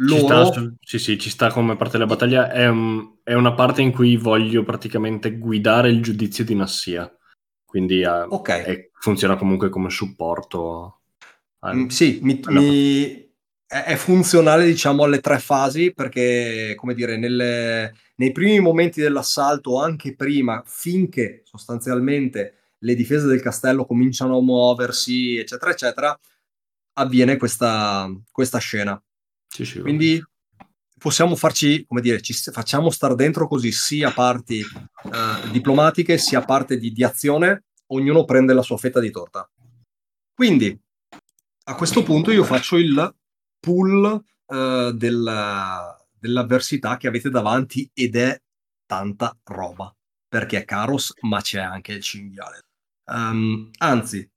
loro... 0.00 0.44
Ci 0.46 0.52
sta, 0.52 0.72
sì, 0.80 0.98
sì, 0.98 1.18
ci 1.18 1.30
sta 1.30 1.50
come 1.50 1.76
parte 1.76 1.98
della 1.98 2.08
battaglia. 2.08 2.50
È, 2.50 2.66
un, 2.68 3.18
è, 3.22 3.34
una 3.34 3.54
parte 3.54 3.82
in 3.82 3.92
cui 3.92 4.16
voglio 4.16 4.62
praticamente 4.62 5.36
guidare 5.36 5.90
il 5.90 6.02
giudizio 6.02 6.44
di 6.44 6.54
Nassia. 6.54 7.12
Quindi 7.64 8.02
uh, 8.02 8.26
okay. 8.28 8.62
è, 8.62 8.90
funziona 8.94 9.36
comunque 9.36 9.68
come 9.68 9.90
supporto. 9.90 11.00
Al, 11.60 11.76
mm, 11.76 11.86
sì, 11.88 12.20
mi, 12.22 12.40
mi, 12.46 13.30
è, 13.66 13.84
è, 13.84 13.96
funzionale 13.96 14.64
diciamo 14.64 15.04
alle 15.04 15.20
tre 15.20 15.38
fasi 15.38 15.92
perché, 15.92 16.74
come 16.76 16.94
dire, 16.94 17.16
nelle, 17.16 17.94
nei 18.16 18.32
primi 18.32 18.58
momenti 18.60 19.00
dell'assalto, 19.00 19.80
anche 19.80 20.16
prima, 20.16 20.62
finché 20.66 21.42
sostanzialmente 21.44 22.54
le 22.78 22.94
difese 22.94 23.26
del 23.26 23.42
castello 23.42 23.84
cominciano 23.84 24.38
a 24.38 24.42
muoversi, 24.42 25.36
eccetera, 25.36 25.70
eccetera, 25.70 26.18
avviene 26.94 27.36
questa, 27.36 28.10
questa 28.32 28.58
scena. 28.58 29.00
Sì, 29.52 29.64
sì, 29.64 29.80
Quindi 29.80 30.22
possiamo 30.96 31.34
farci, 31.34 31.84
come 31.84 32.00
dire, 32.00 32.20
ci 32.20 32.32
facciamo 32.32 32.88
star 32.90 33.16
dentro 33.16 33.48
così 33.48 33.72
sia 33.72 34.12
parti 34.12 34.60
eh, 34.60 35.50
diplomatiche 35.50 36.18
sia 36.18 36.42
parte 36.42 36.78
di, 36.78 36.92
di, 36.92 37.02
azione, 37.02 37.64
ognuno 37.88 38.24
prende 38.24 38.54
la 38.54 38.62
sua 38.62 38.76
fetta 38.76 39.00
di 39.00 39.10
torta. 39.10 39.50
Quindi 40.32 40.78
a 41.64 41.74
questo 41.74 42.02
punto 42.04 42.30
io 42.30 42.44
faccio 42.44 42.76
il 42.76 43.14
pool 43.58 44.22
eh, 44.46 44.92
della, 44.94 46.06
dell'avversità 46.12 46.96
che 46.96 47.08
avete 47.08 47.28
davanti 47.28 47.90
ed 47.92 48.14
è 48.14 48.40
tanta 48.86 49.36
roba, 49.44 49.92
perché 50.28 50.58
è 50.58 50.64
Caros, 50.64 51.14
ma 51.22 51.40
c'è 51.40 51.60
anche 51.60 51.92
il 51.92 52.02
cinghiale. 52.02 52.66
Um, 53.06 53.68
anzi, 53.78 54.30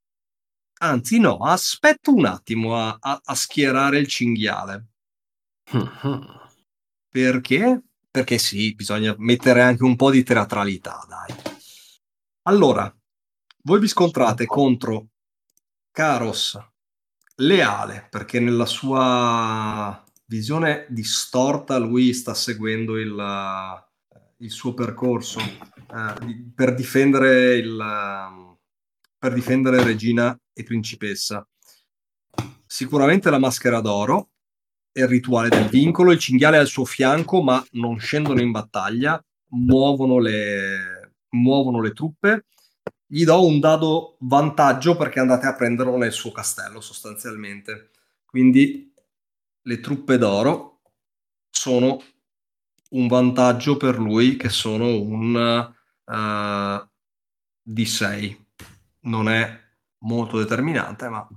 anzi 0.79 1.19
no, 1.19 1.37
aspetto 1.37 2.13
un 2.13 2.25
attimo 2.25 2.75
a, 2.77 2.97
a, 2.99 3.21
a 3.23 3.35
schierare 3.35 3.99
il 3.99 4.07
cinghiale 4.07 4.92
perché? 7.09 7.81
Perché 8.09 8.37
sì, 8.37 8.75
bisogna 8.75 9.15
mettere 9.17 9.61
anche 9.61 9.83
un 9.83 9.95
po' 9.95 10.11
di 10.11 10.23
teatralità, 10.23 11.05
dai. 11.07 11.35
Allora, 12.43 12.93
voi 13.63 13.79
vi 13.79 13.87
scontrate 13.87 14.45
contro 14.45 15.07
Caros 15.91 16.59
leale, 17.35 18.07
perché 18.09 18.39
nella 18.39 18.65
sua 18.65 20.03
visione 20.25 20.85
distorta 20.89 21.77
lui 21.77 22.13
sta 22.13 22.33
seguendo 22.33 22.97
il, 22.97 23.85
il 24.37 24.51
suo 24.51 24.73
percorso 24.73 25.39
eh, 25.39 26.51
per 26.53 26.73
difendere 26.73 27.55
il 27.55 28.51
per 29.23 29.31
difendere 29.31 29.81
regina 29.81 30.37
e 30.51 30.63
principessa. 30.63 31.47
Sicuramente 32.65 33.29
la 33.29 33.39
maschera 33.39 33.79
d'oro, 33.79 34.32
il 34.93 35.07
rituale 35.07 35.49
del 35.49 35.67
vincolo, 35.67 36.11
il 36.11 36.19
cinghiale 36.19 36.57
è 36.57 36.59
al 36.59 36.67
suo 36.67 36.85
fianco, 36.85 37.41
ma 37.41 37.63
non 37.71 37.99
scendono 37.99 38.41
in 38.41 38.51
battaglia, 38.51 39.23
muovono 39.49 40.19
le, 40.19 41.11
muovono 41.29 41.81
le 41.81 41.93
truppe. 41.93 42.45
Gli 43.05 43.25
do 43.25 43.45
un 43.45 43.59
dado 43.59 44.17
vantaggio 44.21 44.95
perché 44.95 45.19
andate 45.19 45.45
a 45.45 45.55
prenderlo 45.55 45.97
nel 45.97 46.11
suo 46.11 46.31
castello 46.31 46.81
sostanzialmente. 46.81 47.91
Quindi 48.25 48.91
le 49.61 49.79
truppe 49.79 50.17
d'oro 50.17 50.81
sono 51.49 52.01
un 52.89 53.07
vantaggio 53.07 53.77
per 53.77 53.97
lui 53.97 54.35
che 54.35 54.49
sono 54.49 54.99
un 54.99 55.73
uh, 56.05 56.87
di 57.61 57.85
6. 57.85 58.45
Non 59.01 59.29
è 59.29 59.61
molto 59.99 60.37
determinante, 60.37 61.09
ma 61.09 61.27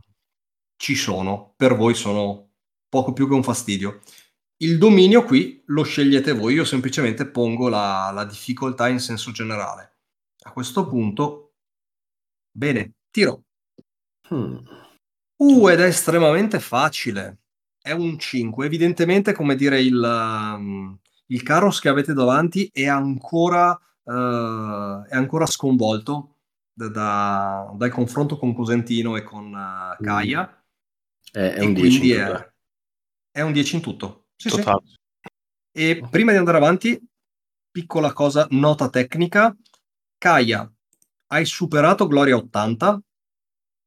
ci 0.76 0.94
sono. 0.94 1.52
Per 1.56 1.74
voi 1.74 1.94
sono 1.94 2.45
poco 2.88 3.12
più 3.12 3.28
che 3.28 3.34
un 3.34 3.42
fastidio. 3.42 4.00
Il 4.58 4.78
dominio 4.78 5.24
qui 5.24 5.62
lo 5.66 5.82
scegliete 5.82 6.32
voi, 6.32 6.54
io 6.54 6.64
semplicemente 6.64 7.26
pongo 7.26 7.68
la, 7.68 8.10
la 8.12 8.24
difficoltà 8.24 8.88
in 8.88 9.00
senso 9.00 9.30
generale. 9.30 9.96
A 10.44 10.52
questo 10.52 10.86
punto, 10.88 11.54
bene, 12.50 12.94
tiro. 13.10 13.42
Hmm. 14.32 14.56
Uh, 15.36 15.68
ed 15.68 15.80
è 15.80 15.84
estremamente 15.86 16.58
facile. 16.58 17.40
È 17.78 17.92
un 17.92 18.18
5. 18.18 18.64
Evidentemente, 18.64 19.34
come 19.34 19.56
dire, 19.56 19.80
il, 19.80 20.00
um, 20.00 20.98
il 21.26 21.42
Caros 21.42 21.80
che 21.80 21.90
avete 21.90 22.14
davanti 22.14 22.70
è 22.72 22.86
ancora, 22.86 23.78
uh, 24.04 25.04
è 25.04 25.14
ancora 25.14 25.44
sconvolto 25.44 26.36
da, 26.72 26.88
da, 26.88 27.72
dal 27.76 27.90
confronto 27.90 28.38
con 28.38 28.54
Cosentino 28.54 29.16
e 29.16 29.22
con 29.22 29.52
uh, 29.52 30.02
Gaia. 30.02 30.46
Mm. 30.46 31.40
È, 31.40 31.52
è 31.54 31.64
un 31.64 31.74
10. 31.74 32.10
È, 32.12 32.54
è 33.36 33.42
un 33.42 33.52
10 33.52 33.76
in 33.76 33.82
tutto. 33.82 34.28
Sì, 34.34 34.48
sì. 34.48 34.62
E 35.70 36.02
prima 36.10 36.32
di 36.32 36.38
andare 36.38 36.56
avanti, 36.56 36.98
piccola 37.70 38.14
cosa, 38.14 38.46
nota 38.52 38.88
tecnica. 38.88 39.54
Kaya, 40.16 40.72
hai 41.32 41.44
superato 41.44 42.06
Gloria 42.06 42.36
80, 42.36 42.98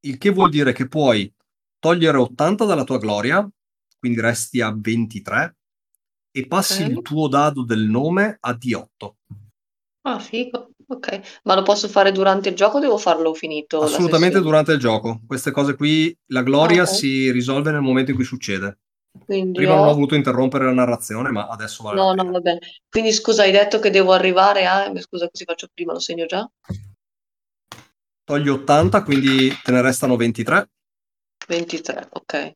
il 0.01 0.19
che 0.19 0.29
vuol 0.29 0.51
dire 0.51 0.71
che 0.71 0.87
puoi 0.87 1.33
togliere 1.79 2.19
80 2.19 2.65
dalla 2.65 2.83
tua 2.83 2.99
Gloria, 2.99 3.49
quindi 3.97 4.21
resti 4.21 4.61
a 4.61 4.71
23, 4.71 5.57
e 6.29 6.45
passi 6.45 6.83
Ok. 6.83 6.89
il 6.89 7.01
tuo 7.01 7.27
dado 7.27 7.63
del 7.63 7.85
nome 7.85 8.37
a 8.39 8.51
D8. 8.51 9.15
Ah, 10.01 10.19
figo. 10.19 10.69
Ok. 10.85 11.39
Ma 11.43 11.55
lo 11.55 11.63
posso 11.63 11.87
fare 11.87 12.11
durante 12.11 12.49
il 12.49 12.55
gioco 12.55 12.77
o 12.77 12.79
devo 12.79 12.99
farlo 12.99 13.33
finito 13.33 13.81
Assolutamente 13.81 14.39
durante 14.41 14.73
il 14.73 14.79
gioco. 14.79 15.21
Queste 15.25 15.49
cose 15.49 15.75
qui, 15.75 16.15
la 16.27 16.43
gloria 16.43 16.83
Ah, 16.83 16.85
ok. 16.85 16.95
si 16.95 17.31
risolve 17.31 17.71
nel 17.71 17.81
momento 17.81 18.11
in 18.11 18.15
cui 18.15 18.25
succede. 18.25 18.77
Quindi 19.25 19.53
Prima 19.53 19.75
non 19.75 19.87
ho 19.87 19.93
voluto 19.93 20.15
interrompere 20.15 20.65
la 20.65 20.73
narrazione, 20.73 21.29
ma 21.31 21.47
adesso 21.47 21.83
vale 21.83 21.99
No, 21.99 22.13
no, 22.13 22.29
va 22.31 22.39
bene. 22.39 22.59
Quindi 22.89 23.11
scusa, 23.11 23.43
hai 23.43 23.51
detto 23.51 23.79
che 23.79 23.89
devo 23.89 24.11
arrivare 24.11 24.65
a... 24.65 24.85
eh, 24.85 25.01
Scusa, 25.01 25.29
così 25.29 25.45
faccio 25.45 25.67
prima, 25.73 25.93
lo 25.93 25.99
segno 25.99 26.25
già. 26.25 26.49
Togli 28.23 28.47
80, 28.47 29.03
quindi 29.03 29.49
te 29.63 29.71
ne 29.71 29.81
restano 29.81 30.15
23. 30.15 30.69
23, 31.47 32.09
ok. 32.11 32.53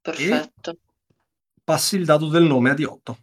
Perfetto. 0.00 0.76
passi 1.64 1.96
il 1.96 2.04
dado 2.04 2.28
del 2.28 2.44
nome 2.44 2.70
a 2.70 2.74
D8. 2.74 3.14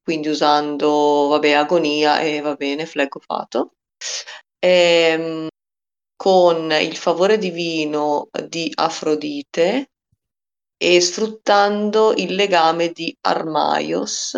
quindi 0.03 0.27
usando, 0.29 1.27
vabbè, 1.29 1.51
agonia 1.53 2.19
e 2.19 2.41
va 2.41 2.55
bene, 2.55 2.85
flegofato. 2.85 3.73
Ehm, 4.59 5.47
con 6.15 6.71
il 6.71 6.95
favore 6.97 7.37
divino 7.37 8.29
di 8.49 8.71
Afrodite 8.75 9.91
e 10.77 11.01
sfruttando 11.01 12.13
il 12.13 12.35
legame 12.35 12.91
di 12.91 13.15
Armaios, 13.21 14.37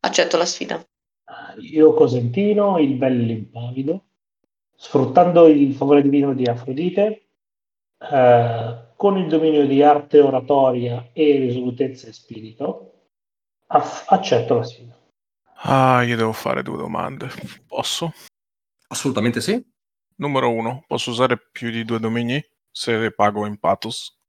accetto 0.00 0.36
la 0.36 0.44
sfida. 0.44 0.84
Io 1.60 1.94
Cosentino, 1.94 2.78
il 2.78 2.94
bello 2.94 3.22
e 3.22 3.24
l'impavido, 3.24 4.04
sfruttando 4.76 5.46
il 5.48 5.74
favore 5.74 6.02
divino 6.02 6.34
di 6.34 6.44
Afrodite, 6.44 7.28
eh, 7.98 8.90
con 8.96 9.16
il 9.16 9.28
dominio 9.28 9.66
di 9.66 9.82
arte 9.82 10.20
oratoria 10.20 11.10
e 11.12 11.38
risolutezza 11.38 12.08
e 12.08 12.12
spirito, 12.12 12.92
aff- 13.68 14.10
accetto 14.12 14.54
la 14.54 14.62
sfida. 14.62 14.96
Ah, 15.64 16.02
io 16.02 16.16
devo 16.16 16.32
fare 16.32 16.62
due 16.62 16.76
domande. 16.76 17.28
Posso? 17.66 18.12
Assolutamente 18.88 19.40
sì. 19.40 19.64
Numero 20.16 20.50
uno, 20.50 20.84
posso 20.86 21.10
usare 21.10 21.38
più 21.50 21.70
di 21.70 21.84
due 21.84 21.98
domini 21.98 22.42
se 22.70 23.12
pago 23.12 23.46
in 23.46 23.58
pathos? 23.58 24.21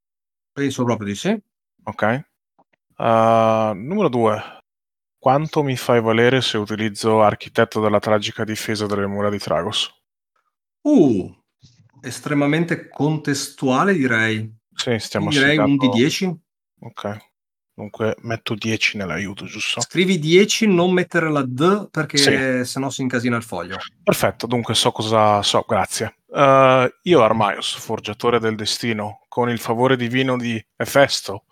Penso 0.54 0.84
proprio 0.84 1.08
di 1.08 1.16
sì. 1.16 1.36
Ok. 1.82 2.24
Ah, 2.98 3.72
numero 3.74 4.08
due, 4.08 4.40
quanto 5.18 5.64
mi 5.64 5.76
fai 5.76 6.00
valere 6.00 6.40
se 6.40 6.56
utilizzo 6.58 7.22
architetto 7.22 7.80
della 7.80 7.98
tragica 7.98 8.44
difesa 8.44 8.86
delle 8.86 9.08
mura 9.08 9.30
di 9.30 9.38
Tragos? 9.38 9.92
Uh, 10.82 11.28
estremamente 12.00 12.88
contestuale 12.88 13.94
direi. 13.94 14.48
Sì, 14.72 14.96
stiamo 15.00 15.28
Direi 15.30 15.58
un 15.58 15.64
di 15.64 15.70
assicurando- 15.72 15.96
10. 15.96 16.40
Ok. 16.82 17.32
Dunque 17.76 18.14
metto 18.20 18.54
10 18.54 18.96
nell'aiuto, 18.96 19.46
giusto? 19.46 19.80
Scrivi 19.80 20.20
10, 20.20 20.68
non 20.68 20.92
mettere 20.92 21.28
la 21.28 21.42
D 21.44 21.88
perché 21.90 22.16
Sì. 22.16 22.64
sennò 22.64 22.88
si 22.88 23.02
incasina 23.02 23.36
il 23.36 23.42
foglio. 23.42 23.78
Perfetto, 24.04 24.46
dunque 24.46 24.74
so 24.76 24.92
cosa 24.92 25.42
so, 25.42 25.64
grazie. 25.66 26.18
Eh, 26.36 26.94
io 27.02 27.22
Armaios, 27.22 27.76
forgiatore 27.76 28.40
del 28.40 28.56
destino, 28.56 29.20
con 29.28 29.48
il 29.48 29.60
favore 29.60 29.96
divino 29.96 30.36
di 30.36 30.62
Efesto, 30.76 31.44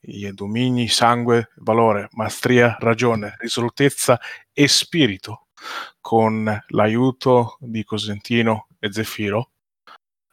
i 0.00 0.30
domini, 0.34 0.88
sangue, 0.88 1.52
valore, 1.56 2.08
maestria, 2.12 2.76
ragione, 2.78 3.36
risolutezza 3.38 4.20
e 4.52 4.68
spirito, 4.68 5.46
con 6.02 6.64
l'aiuto 6.68 7.56
di 7.60 7.82
Cosentino 7.82 8.68
e 8.78 8.92
Zefiro, 8.92 9.52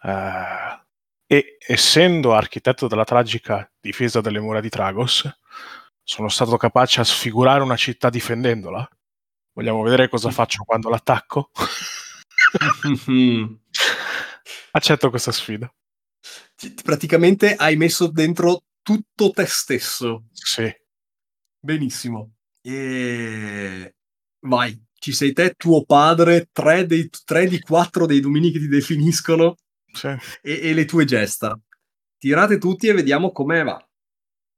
eh, 0.03 0.81
e 1.25 1.57
essendo 1.65 2.33
architetto 2.33 2.87
della 2.87 3.05
tragica 3.05 3.69
difesa 3.79 4.19
delle 4.19 4.41
mura 4.41 4.59
di 4.59 4.69
Tragos, 4.69 5.29
sono 6.03 6.27
stato 6.27 6.57
capace 6.57 6.99
a 6.99 7.05
sfigurare 7.05 7.61
una 7.63 7.77
città 7.77 8.09
difendendola. 8.09 8.85
Vogliamo 9.53 9.81
vedere 9.81 10.09
cosa 10.09 10.29
faccio 10.29 10.63
quando 10.65 10.89
l'attacco? 10.89 11.51
Accetto 14.75 15.09
questa 15.09 15.31
sfida. 15.31 15.71
Praticamente 16.83 17.53
hai 17.55 17.75
messo 17.75 18.07
dentro 18.07 18.63
tutto 18.81 19.29
te 19.29 19.45
stesso. 19.45 20.25
Sì. 20.31 20.71
Benissimo. 21.59 22.33
E 22.61 23.93
vai, 24.39 24.83
ci 24.95 25.13
sei 25.13 25.33
te, 25.33 25.53
tuo 25.55 25.85
padre, 25.85 26.49
tre, 26.51 26.85
dei, 26.87 27.09
tre 27.23 27.47
di 27.47 27.59
quattro 27.59 28.05
dei 28.05 28.19
domini 28.19 28.51
che 28.51 28.59
ti 28.59 28.67
definiscono 28.67 29.57
sì. 29.91 30.07
e, 30.41 30.59
e 30.61 30.73
le 30.73 30.85
tue 30.85 31.05
gesta. 31.05 31.59
Tirate 32.17 32.57
tutti 32.57 32.87
e 32.87 32.93
vediamo 32.93 33.31
come 33.31 33.63
va. 33.63 33.87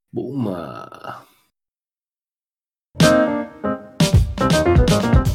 Boom. 0.09 1.24